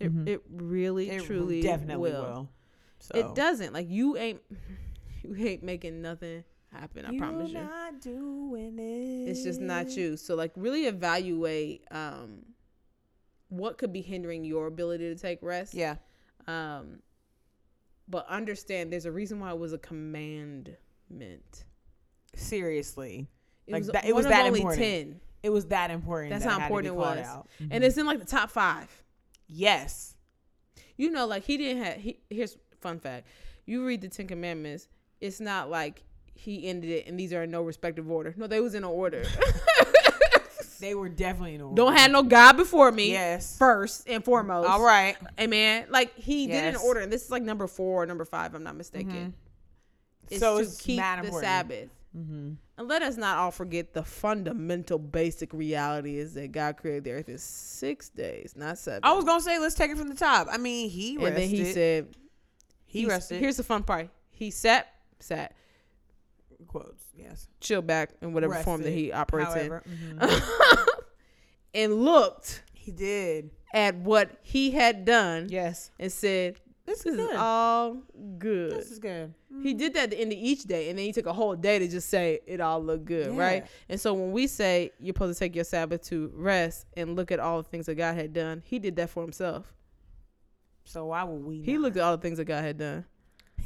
It 0.00 0.10
Mhm. 0.14 0.26
it 0.28 0.42
really 0.50 1.10
It 1.10 1.24
truly 1.24 1.60
definitely 1.60 2.10
will. 2.10 2.22
will. 2.22 2.48
So 3.00 3.18
It 3.18 3.34
doesn't 3.34 3.74
like 3.74 3.88
you 3.90 4.16
ain't 4.16 4.40
you 5.22 5.36
ain't 5.36 5.62
making 5.62 6.00
nothing 6.00 6.42
happen. 6.74 7.06
I 7.06 7.10
You're 7.10 7.20
promise 7.20 7.50
you. 7.50 7.58
not 7.60 8.00
doing 8.00 8.78
it. 8.78 9.30
It's 9.30 9.42
just 9.42 9.60
not 9.60 9.96
you. 9.96 10.16
So 10.16 10.34
like 10.34 10.52
really 10.56 10.86
evaluate 10.86 11.84
um 11.90 12.42
what 13.48 13.78
could 13.78 13.92
be 13.92 14.00
hindering 14.00 14.44
your 14.44 14.66
ability 14.66 15.14
to 15.14 15.20
take 15.20 15.38
rest. 15.42 15.74
Yeah. 15.74 15.96
Um 16.46 17.00
but 18.08 18.26
understand 18.28 18.92
there's 18.92 19.06
a 19.06 19.12
reason 19.12 19.40
why 19.40 19.50
it 19.50 19.58
was 19.58 19.72
a 19.72 19.78
commandment. 19.78 21.64
Seriously. 22.34 23.28
It 23.66 23.72
Like 23.72 23.80
was 23.80 23.88
that- 23.88 24.04
it 24.04 24.14
was 24.14 24.26
that 24.26 24.46
only 24.46 24.60
important. 24.60 24.82
10. 24.82 25.20
It 25.42 25.50
was 25.50 25.66
that 25.66 25.90
important. 25.90 26.30
That's 26.32 26.44
that 26.44 26.50
how 26.58 26.62
important 26.66 26.94
it 26.94 26.96
was. 26.96 27.18
out. 27.26 27.48
And 27.70 27.84
it's 27.84 27.96
in 27.96 28.06
like 28.06 28.18
the 28.18 28.24
top 28.26 28.50
5. 28.50 29.02
yes. 29.46 30.12
You 30.96 31.10
know 31.10 31.26
like 31.26 31.42
he 31.44 31.56
didn't 31.56 31.82
have 31.82 31.96
he 31.96 32.20
here's 32.30 32.56
fun 32.80 33.00
fact. 33.00 33.26
You 33.66 33.84
read 33.84 34.00
the 34.00 34.08
10 34.08 34.26
commandments, 34.28 34.86
it's 35.20 35.40
not 35.40 35.68
like 35.68 36.04
he 36.34 36.68
ended 36.68 36.90
it 36.90 37.06
and 37.06 37.18
these 37.18 37.32
are 37.32 37.42
in 37.44 37.50
no 37.50 37.62
respective 37.62 38.10
order. 38.10 38.34
No, 38.36 38.46
they 38.46 38.60
was 38.60 38.74
in 38.74 38.84
an 38.84 38.90
order. 38.90 39.24
They 40.80 40.94
were 40.94 41.08
definitely 41.08 41.54
in 41.54 41.62
order. 41.62 41.76
Don't 41.76 41.96
have 41.96 42.10
no 42.10 42.22
God 42.22 42.58
before 42.58 42.92
me. 42.92 43.12
Yes. 43.12 43.56
First 43.56 44.06
and 44.06 44.22
foremost. 44.22 44.68
All 44.68 44.82
right. 44.82 45.16
Amen. 45.40 45.86
Like 45.88 46.14
he 46.14 46.46
did 46.46 46.62
it 46.64 46.68
in 46.74 46.76
order, 46.76 47.00
and 47.00 47.10
this 47.10 47.24
is 47.24 47.30
like 47.30 47.42
number 47.42 47.66
four 47.66 48.02
or 48.02 48.06
number 48.06 48.24
five, 48.26 48.54
I'm 48.54 48.62
not 48.64 48.76
mistaken. 48.76 49.32
It's 50.30 50.40
So 50.40 50.58
to 50.58 50.64
it's 50.64 50.80
keep 50.80 50.98
the 51.00 51.12
important. 51.14 51.42
Sabbath. 51.42 51.88
Mm-hmm. 52.14 52.52
And 52.76 52.88
let 52.88 53.02
us 53.02 53.16
not 53.16 53.38
all 53.38 53.50
forget 53.50 53.94
the 53.94 54.02
fundamental 54.02 54.98
basic 54.98 55.54
reality 55.54 56.18
is 56.18 56.34
that 56.34 56.52
God 56.52 56.76
created 56.76 57.04
the 57.04 57.12
earth 57.12 57.28
in 57.28 57.38
six 57.38 58.08
days, 58.08 58.54
not 58.54 58.76
seven. 58.78 59.00
I 59.04 59.12
was 59.12 59.24
gonna 59.24 59.40
say 59.40 59.58
let's 59.58 59.74
take 59.74 59.90
it 59.90 59.96
from 59.96 60.08
the 60.08 60.14
top. 60.14 60.48
I 60.50 60.58
mean, 60.58 60.90
he 60.90 61.16
rested. 61.16 61.26
and 61.28 61.36
then 61.42 61.48
he 61.48 61.72
said, 61.72 62.08
he 62.84 63.06
rested. 63.06 63.40
Here's 63.40 63.56
the 63.56 63.62
fun 63.64 63.84
part. 63.84 64.10
He 64.30 64.50
sat, 64.50 64.92
sat, 65.18 65.54
quotes. 66.68 67.04
Yes. 67.16 67.48
chill 67.60 67.82
back 67.82 68.10
in 68.22 68.32
whatever 68.32 68.54
form 68.56 68.82
that 68.82 68.92
he 68.92 69.12
operates 69.12 69.54
However, 69.54 69.82
in, 69.86 70.18
mhm. 70.18 70.88
and 71.74 71.94
looked 72.04 72.62
he 72.72 72.90
did. 72.92 73.50
at 73.72 73.96
what 73.96 74.30
he 74.42 74.70
had 74.70 75.04
done 75.04 75.48
Yes. 75.50 75.90
and 75.98 76.10
said, 76.12 76.60
This 76.86 77.02
"This 77.02 77.14
is 77.14 77.16
good. 77.16 77.36
all 77.36 78.02
good." 78.38 78.72
This 78.72 78.90
is 78.90 78.98
good. 78.98 79.32
He 79.62 79.72
did 79.72 79.94
that 79.94 80.04
at 80.04 80.10
the 80.10 80.20
end 80.20 80.32
of 80.32 80.38
each 80.38 80.64
day, 80.64 80.90
and 80.90 80.98
then 80.98 81.06
he 81.06 81.12
took 81.12 81.26
a 81.26 81.32
whole 81.32 81.54
day 81.56 81.78
to 81.78 81.88
just 81.88 82.08
say 82.10 82.40
it 82.46 82.60
all 82.60 82.82
looked 82.82 83.04
good, 83.06 83.36
right? 83.36 83.66
And 83.88 83.98
so 84.00 84.12
when 84.12 84.32
we 84.32 84.46
say 84.46 84.90
you're 85.00 85.14
supposed 85.14 85.38
to 85.38 85.44
take 85.44 85.54
your 85.54 85.64
Sabbath 85.64 86.02
to 86.08 86.30
rest 86.34 86.86
and 86.96 87.16
look 87.16 87.30
at 87.32 87.38
all 87.40 87.62
the 87.62 87.68
things 87.68 87.86
that 87.86 87.94
God 87.94 88.14
had 88.16 88.32
done, 88.32 88.62
he 88.66 88.78
did 88.78 88.96
that 88.96 89.10
for 89.10 89.22
himself. 89.22 89.72
So 90.84 91.06
why 91.06 91.24
would 91.24 91.42
we? 91.44 91.62
He 91.62 91.72
not? 91.74 91.82
looked 91.82 91.96
at 91.96 92.02
all 92.02 92.16
the 92.16 92.20
things 92.20 92.36
that 92.38 92.44
God 92.44 92.62
had 92.64 92.76
done. 92.78 93.04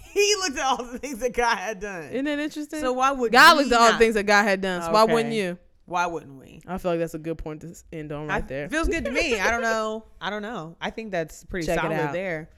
He 0.15 0.35
looked 0.41 0.59
at 0.59 0.65
all 0.65 0.83
the 0.85 0.99
things 0.99 1.19
that 1.19 1.33
God 1.33 1.57
had 1.57 1.81
done. 1.81 2.05
Isn't 2.11 2.25
that 2.25 2.39
interesting? 2.39 2.81
So 2.81 2.93
why 2.93 3.13
would 3.13 3.33
God 3.33 3.57
looked 3.57 3.73
at 3.73 3.81
all 3.81 3.93
the 3.93 3.99
things 3.99 4.15
that 4.15 4.25
God 4.25 4.43
had 4.45 4.61
done. 4.61 4.83
So 4.83 4.93
why 4.93 5.05
wouldn't 5.05 5.35
you? 5.35 5.59
Why 5.87 6.07
wouldn't 6.07 6.39
we? 6.39 6.61
I 6.67 6.77
feel 6.79 6.91
like 6.93 7.01
that's 7.01 7.15
a 7.15 7.19
good 7.19 7.39
point 7.39 7.63
to 7.63 7.75
end 7.93 8.13
on 8.13 8.27
right 8.27 8.43
I- 8.45 8.47
there. 8.47 8.69
Feels 8.69 8.89
good 8.89 9.05
to 9.07 9.11
me. 9.11 9.39
I 9.41 9.51
don't 9.51 9.63
know. 9.73 10.05
I 10.21 10.29
don't 10.31 10.43
know. 10.43 10.77
I 10.81 10.91
think 10.91 11.13
that's 11.13 11.45
pretty 11.45 11.67
Check 11.67 11.81
solid 11.81 12.13
there. 12.13 12.51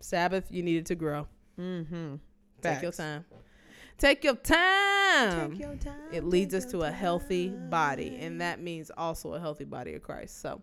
Sabbath, 0.00 0.46
you 0.50 0.62
needed 0.64 0.86
to 0.86 0.94
grow. 0.96 1.26
Mm-hmm. 1.60 2.16
Take 2.60 2.82
your 2.82 2.92
time. 2.92 3.24
Take 3.98 4.24
your 4.24 4.34
time. 4.34 5.50
Take 5.52 5.60
your 5.60 5.76
time. 5.76 5.94
it 6.12 6.24
leads 6.24 6.54
us 6.54 6.64
to 6.66 6.80
a 6.82 6.90
healthy 6.90 7.50
body 7.50 8.16
and 8.20 8.40
that 8.40 8.60
means 8.60 8.90
also 8.96 9.34
a 9.34 9.38
healthy 9.40 9.64
body 9.64 9.92
of 9.94 10.02
christ 10.02 10.40
so 10.40 10.60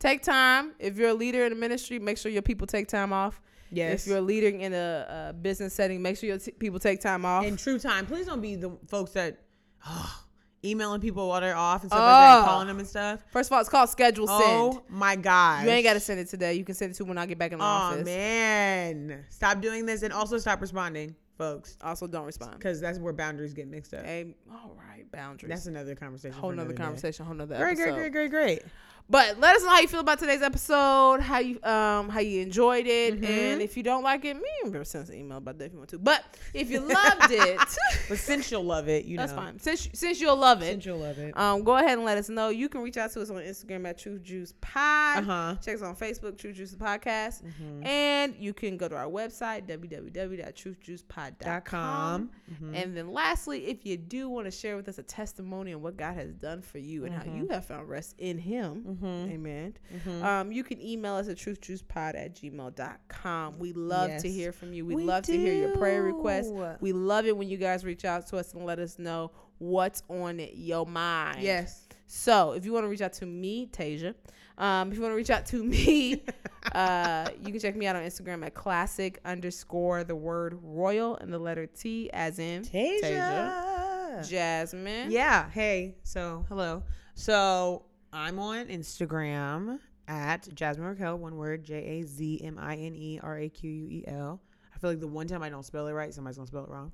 take 0.00 0.22
time 0.22 0.72
if 0.80 0.98
you're 0.98 1.10
a 1.10 1.14
leader 1.14 1.44
in 1.44 1.50
the 1.50 1.56
ministry 1.58 1.98
make 2.00 2.18
sure 2.18 2.30
your 2.32 2.42
people 2.42 2.66
take 2.66 2.88
time 2.88 3.12
off 3.12 3.40
Yes. 3.76 4.02
if 4.02 4.08
you're 4.08 4.18
a 4.18 4.22
leader 4.22 4.48
in 4.48 4.72
a, 4.74 5.28
a 5.30 5.32
business 5.32 5.74
setting 5.74 6.02
make 6.02 6.16
sure 6.16 6.28
your 6.28 6.38
t- 6.38 6.52
people 6.52 6.78
take 6.78 7.00
time 7.00 7.24
off 7.24 7.44
in 7.44 7.56
true 7.56 7.78
time, 7.78 8.06
please 8.06 8.26
don't 8.26 8.40
be 8.40 8.56
the 8.56 8.70
folks 8.88 9.12
that 9.12 9.38
oh, 9.86 10.22
emailing 10.64 11.00
people 11.00 11.28
while 11.28 11.40
they're 11.40 11.54
off 11.56 11.82
and 11.82 11.90
stuff 11.90 12.00
like 12.00 12.16
that, 12.18 12.36
and 12.38 12.44
Oh. 12.44 12.48
calling 12.48 12.66
them 12.66 12.78
and 12.78 12.88
stuff. 12.88 13.20
first 13.30 13.48
of 13.50 13.54
all 13.54 13.60
it's 13.60 13.68
called 13.70 13.88
schedule 13.88 14.26
send 14.26 14.40
Oh 14.74 14.82
my 14.88 15.14
god! 15.16 15.64
you 15.64 15.70
ain't 15.70 15.84
got 15.84 15.92
to 15.94 16.00
send 16.00 16.18
it 16.20 16.28
today 16.28 16.54
you 16.54 16.64
can 16.64 16.74
send 16.74 16.92
it 16.92 16.94
to 16.94 17.04
when 17.04 17.18
i 17.18 17.26
get 17.26 17.38
back 17.38 17.52
in 17.52 17.58
the 17.58 17.64
Oh 17.64 17.68
office 17.68 18.04
man, 18.04 19.24
stop 19.28 19.60
doing 19.60 19.86
this 19.86 20.02
and 20.02 20.12
also 20.12 20.38
stop 20.38 20.60
responding, 20.60 21.14
folks, 21.38 21.76
also 21.82 22.06
don't 22.06 22.24
respond 22.24 22.54
because 22.58 22.80
that's 22.80 22.98
where 22.98 23.12
boundaries 23.12 23.52
get 23.54 23.68
mixed 23.68 23.94
up. 23.94 24.04
hey 24.04 24.34
all 24.50 24.76
right 24.76 25.10
boundaries 25.12 25.50
That's 25.50 25.66
another 25.66 25.94
conversation. 25.94 26.36
whole 26.38 26.50
nother 26.50 26.62
another 26.62 26.74
day. 26.76 26.82
conversation 26.82 27.26
whole 27.26 27.34
nother 27.34 27.56
Great, 27.56 27.78
episode 27.78 27.94
great, 27.94 28.12
great, 28.12 28.30
great, 28.30 28.30
great. 28.30 28.62
But 29.08 29.38
let 29.38 29.54
us 29.54 29.62
know 29.62 29.68
how 29.70 29.78
you 29.80 29.86
feel 29.86 30.00
about 30.00 30.18
today's 30.18 30.42
episode, 30.42 31.20
how 31.20 31.38
you 31.38 31.60
um 31.62 32.08
how 32.08 32.18
you 32.18 32.42
enjoyed 32.42 32.88
it, 32.88 33.20
Mhm. 33.20 33.28
and 33.28 33.62
if 33.62 33.76
you 33.76 33.84
don't 33.84 34.02
like 34.02 34.24
it, 34.24 34.34
me 34.36 34.42
send 34.84 35.04
us 35.04 35.10
an 35.10 35.14
email 35.14 35.38
about 35.38 35.58
that 35.58 35.66
if 35.66 35.72
you 35.72 35.78
want 35.78 35.90
to. 35.90 35.98
But 36.00 36.24
if 36.52 36.70
you 36.70 36.80
loved 36.80 37.30
it, 37.30 37.60
But 38.08 38.18
since 38.18 38.50
you'll 38.50 38.64
love 38.64 38.88
it, 38.88 39.04
you 39.04 39.16
that's 39.16 39.30
know, 39.32 39.36
that's 39.36 39.46
fine. 39.46 39.60
Since 39.60 39.88
since 39.98 40.20
you'll 40.20 40.34
love 40.36 40.60
it, 40.62 40.72
Since 40.72 40.86
you'll 40.86 40.98
love 40.98 41.18
it. 41.18 41.36
um, 41.38 41.62
go 41.62 41.76
ahead 41.76 41.98
and 41.98 42.04
let 42.04 42.18
us 42.18 42.28
know. 42.28 42.48
You 42.48 42.68
can 42.68 42.80
reach 42.82 42.96
out 42.96 43.12
to 43.12 43.22
us 43.22 43.30
on 43.30 43.36
Instagram 43.36 43.86
at 43.88 43.96
Truth 43.98 44.24
Juice 44.24 44.52
Pod. 44.60 45.18
Uh 45.18 45.22
huh. 45.22 45.54
Check 45.64 45.76
us 45.76 45.82
on 45.82 45.94
Facebook, 45.94 46.36
Truth 46.36 46.56
Juice 46.56 46.74
Podcast, 46.74 47.44
Mm-hmm. 47.44 47.86
and 47.86 48.34
you 48.40 48.52
can 48.52 48.76
go 48.76 48.88
to 48.88 48.96
our 48.96 49.06
website 49.06 49.68
www.truthjuicepod.com. 49.68 52.30
Mhm. 52.50 52.74
And 52.74 52.96
then 52.96 53.12
lastly, 53.12 53.66
if 53.66 53.84
you 53.86 53.96
do 53.96 54.28
want 54.28 54.46
to 54.46 54.50
share 54.50 54.76
with 54.76 54.88
us 54.88 54.98
a 54.98 55.02
testimony 55.02 55.74
on 55.74 55.82
what 55.82 55.96
God 55.96 56.14
has 56.16 56.32
done 56.34 56.62
for 56.62 56.78
you 56.78 57.04
and 57.04 57.14
how 57.14 57.22
Mhm. 57.22 57.36
you 57.38 57.48
have 57.48 57.64
found 57.66 57.88
rest 57.88 58.14
in 58.18 58.38
Him, 58.38 58.95
Mhm. 59.02 59.30
amen. 59.32 59.74
Mhm. 59.94 60.22
Um, 60.22 60.52
you 60.52 60.64
can 60.64 60.80
email 60.80 61.14
us 61.14 61.28
at 61.28 61.36
truthjuicepod 61.36 62.14
at 62.14 62.34
gmail.com. 62.36 63.58
We 63.58 63.72
love 63.72 64.10
to 64.18 64.28
hear 64.30 64.52
from 64.52 64.72
you. 64.72 64.84
We, 64.84 64.96
We 64.96 65.04
love 65.04 65.24
to 65.24 65.36
hear 65.36 65.52
your 65.52 65.76
prayer 65.76 66.02
requests. 66.02 66.50
We 66.80 66.92
love 66.92 67.26
it 67.26 67.36
when 67.36 67.48
you 67.48 67.56
guys 67.56 67.84
reach 67.84 68.04
out 68.04 68.26
to 68.28 68.36
us 68.38 68.54
and 68.54 68.64
let 68.64 68.78
us 68.78 68.98
know 68.98 69.30
what's 69.58 70.02
on 70.08 70.40
your 70.54 70.86
mind. 70.86 71.42
Yes. 71.42 71.82
So 72.06 72.52
if 72.52 72.64
you 72.64 72.72
want 72.72 72.84
to 72.84 72.88
reach 72.88 73.00
out 73.00 73.14
to 73.14 73.26
me, 73.26 73.66
Tasia, 73.72 74.14
um, 74.58 74.90
if 74.90 74.96
you 74.96 75.02
want 75.02 75.12
to 75.12 75.16
reach 75.16 75.30
out 75.30 75.44
to 75.46 75.62
me, 75.64 76.22
uh, 76.72 77.28
you 77.40 77.50
can 77.50 77.58
check 77.60 77.74
me 77.74 77.86
out 77.86 77.96
on 77.96 78.02
Instagram 78.02 78.44
at 78.46 78.54
classic 78.54 79.18
underscore 79.24 80.04
the 80.04 80.14
word 80.14 80.58
royal 80.62 81.16
and 81.16 81.32
the 81.32 81.38
letter 81.38 81.66
T 81.66 82.08
as 82.12 82.38
in 82.38 82.62
Tasia. 82.62 83.74
Jazmine. 84.20 85.10
Yeah. 85.10 85.50
Hey. 85.50 85.96
So 86.04 86.44
hello. 86.48 86.82
So 87.14 87.85
I'm 88.16 88.38
on 88.38 88.68
Instagram 88.68 89.78
at 90.08 90.48
Jazmine 90.54 90.88
Raquel. 90.88 91.18
One 91.18 91.36
word. 91.36 91.64
J 91.64 91.74
A 91.74 92.02
Z 92.02 92.40
M 92.42 92.58
I 92.58 92.74
N 92.74 92.94
E 92.94 93.20
R 93.22 93.40
A 93.40 93.48
Q 93.50 93.68
U 93.68 93.88
E 93.90 94.04
L. 94.06 94.40
I 94.74 94.78
feel 94.78 94.88
like 94.88 95.00
the 95.00 95.06
one 95.06 95.26
time 95.26 95.42
I 95.42 95.50
don't 95.50 95.66
spell 95.66 95.86
it 95.86 95.92
right, 95.92 96.14
somebody's 96.14 96.38
gonna 96.38 96.46
spell 96.46 96.64
it 96.64 96.70
wrong. 96.70 96.92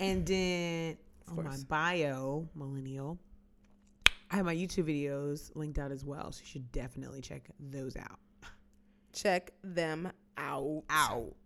And 0.00 0.26
then 0.26 0.96
on 1.28 1.44
my 1.44 1.56
bio, 1.68 2.48
millennial, 2.56 3.20
I 4.32 4.36
have 4.36 4.46
my 4.46 4.54
YouTube 4.54 4.86
videos 4.86 5.52
linked 5.54 5.78
out 5.78 5.92
as 5.92 6.04
well. 6.04 6.32
So 6.32 6.40
you 6.40 6.46
should 6.46 6.72
definitely 6.72 7.20
check 7.20 7.48
those 7.60 7.96
out. 7.96 8.18
Check 9.12 9.52
them 9.62 10.10
out. 10.36 10.82
Out. 10.90 11.36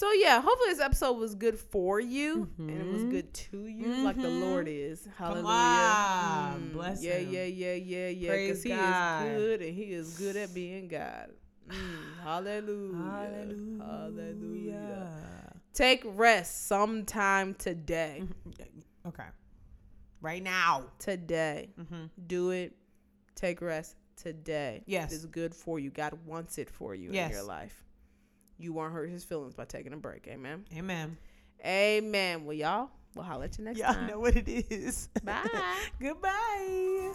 So 0.00 0.10
yeah, 0.12 0.40
hopefully 0.40 0.70
this 0.70 0.80
episode 0.80 1.12
was 1.18 1.34
good 1.34 1.58
for 1.58 2.00
you 2.00 2.48
and 2.56 2.70
it 2.70 2.86
was 2.90 3.02
Mhm. 3.02 3.10
good 3.10 3.34
to 3.34 3.66
you, 3.66 3.86
like 4.02 4.16
the 4.16 4.28
Mhm. 4.28 4.40
Lord 4.40 4.66
is. 4.66 5.06
Hallelujah. 5.18 5.44
on, 5.46 6.72
bless 6.72 7.02
yeah, 7.02 7.18
him. 7.18 7.30
yeah, 7.34 7.44
yeah, 7.44 7.74
yeah, 7.74 8.08
yeah. 8.08 8.28
Praise 8.30 8.46
Because 8.48 8.62
he 8.62 8.68
God. 8.70 9.26
is 9.26 9.36
good 9.36 9.60
and 9.60 9.74
he 9.74 9.92
is 9.92 10.16
good 10.16 10.36
at 10.36 10.54
being 10.54 10.88
God. 10.88 11.34
Mm, 11.68 11.74
hallelujah. 12.22 12.96
Hallelujah. 12.96 13.84
Hallelujah. 13.84 15.52
Take 15.74 16.02
rest 16.06 16.66
sometime 16.66 17.52
today. 17.52 18.22
Okay. 19.04 19.26
Right 20.22 20.42
now. 20.42 20.86
Today. 20.98 21.74
Mm-hmm. 21.78 22.06
Do 22.26 22.52
it. 22.52 22.74
Take 23.34 23.60
rest 23.60 23.96
today. 24.16 24.82
Yes. 24.86 25.12
It's 25.12 25.26
good 25.26 25.54
for 25.54 25.78
you. 25.78 25.90
God 25.90 26.14
wants 26.24 26.56
it 26.56 26.70
for 26.70 26.94
you 26.94 27.10
in 27.10 27.30
your 27.30 27.42
life 27.42 27.84
you 28.60 28.72
won't 28.72 28.92
hurt 28.92 29.10
his 29.10 29.24
feelings 29.24 29.54
by 29.54 29.64
taking 29.64 29.92
a 29.92 29.96
break. 29.96 30.26
Amen. 30.28 30.64
Amen. 30.76 31.16
Amen. 31.64 32.44
Well, 32.44 32.56
y'all, 32.56 32.90
we'll 33.14 33.24
holler 33.24 33.44
at 33.44 33.58
you 33.58 33.64
next 33.64 33.78
y'all 33.78 33.92
time. 33.94 34.08
Y'all 34.08 34.16
know 34.16 34.20
what 34.20 34.36
it 34.36 34.48
is. 34.48 35.08
Bye. 35.24 35.46
Goodbye. 36.00 37.12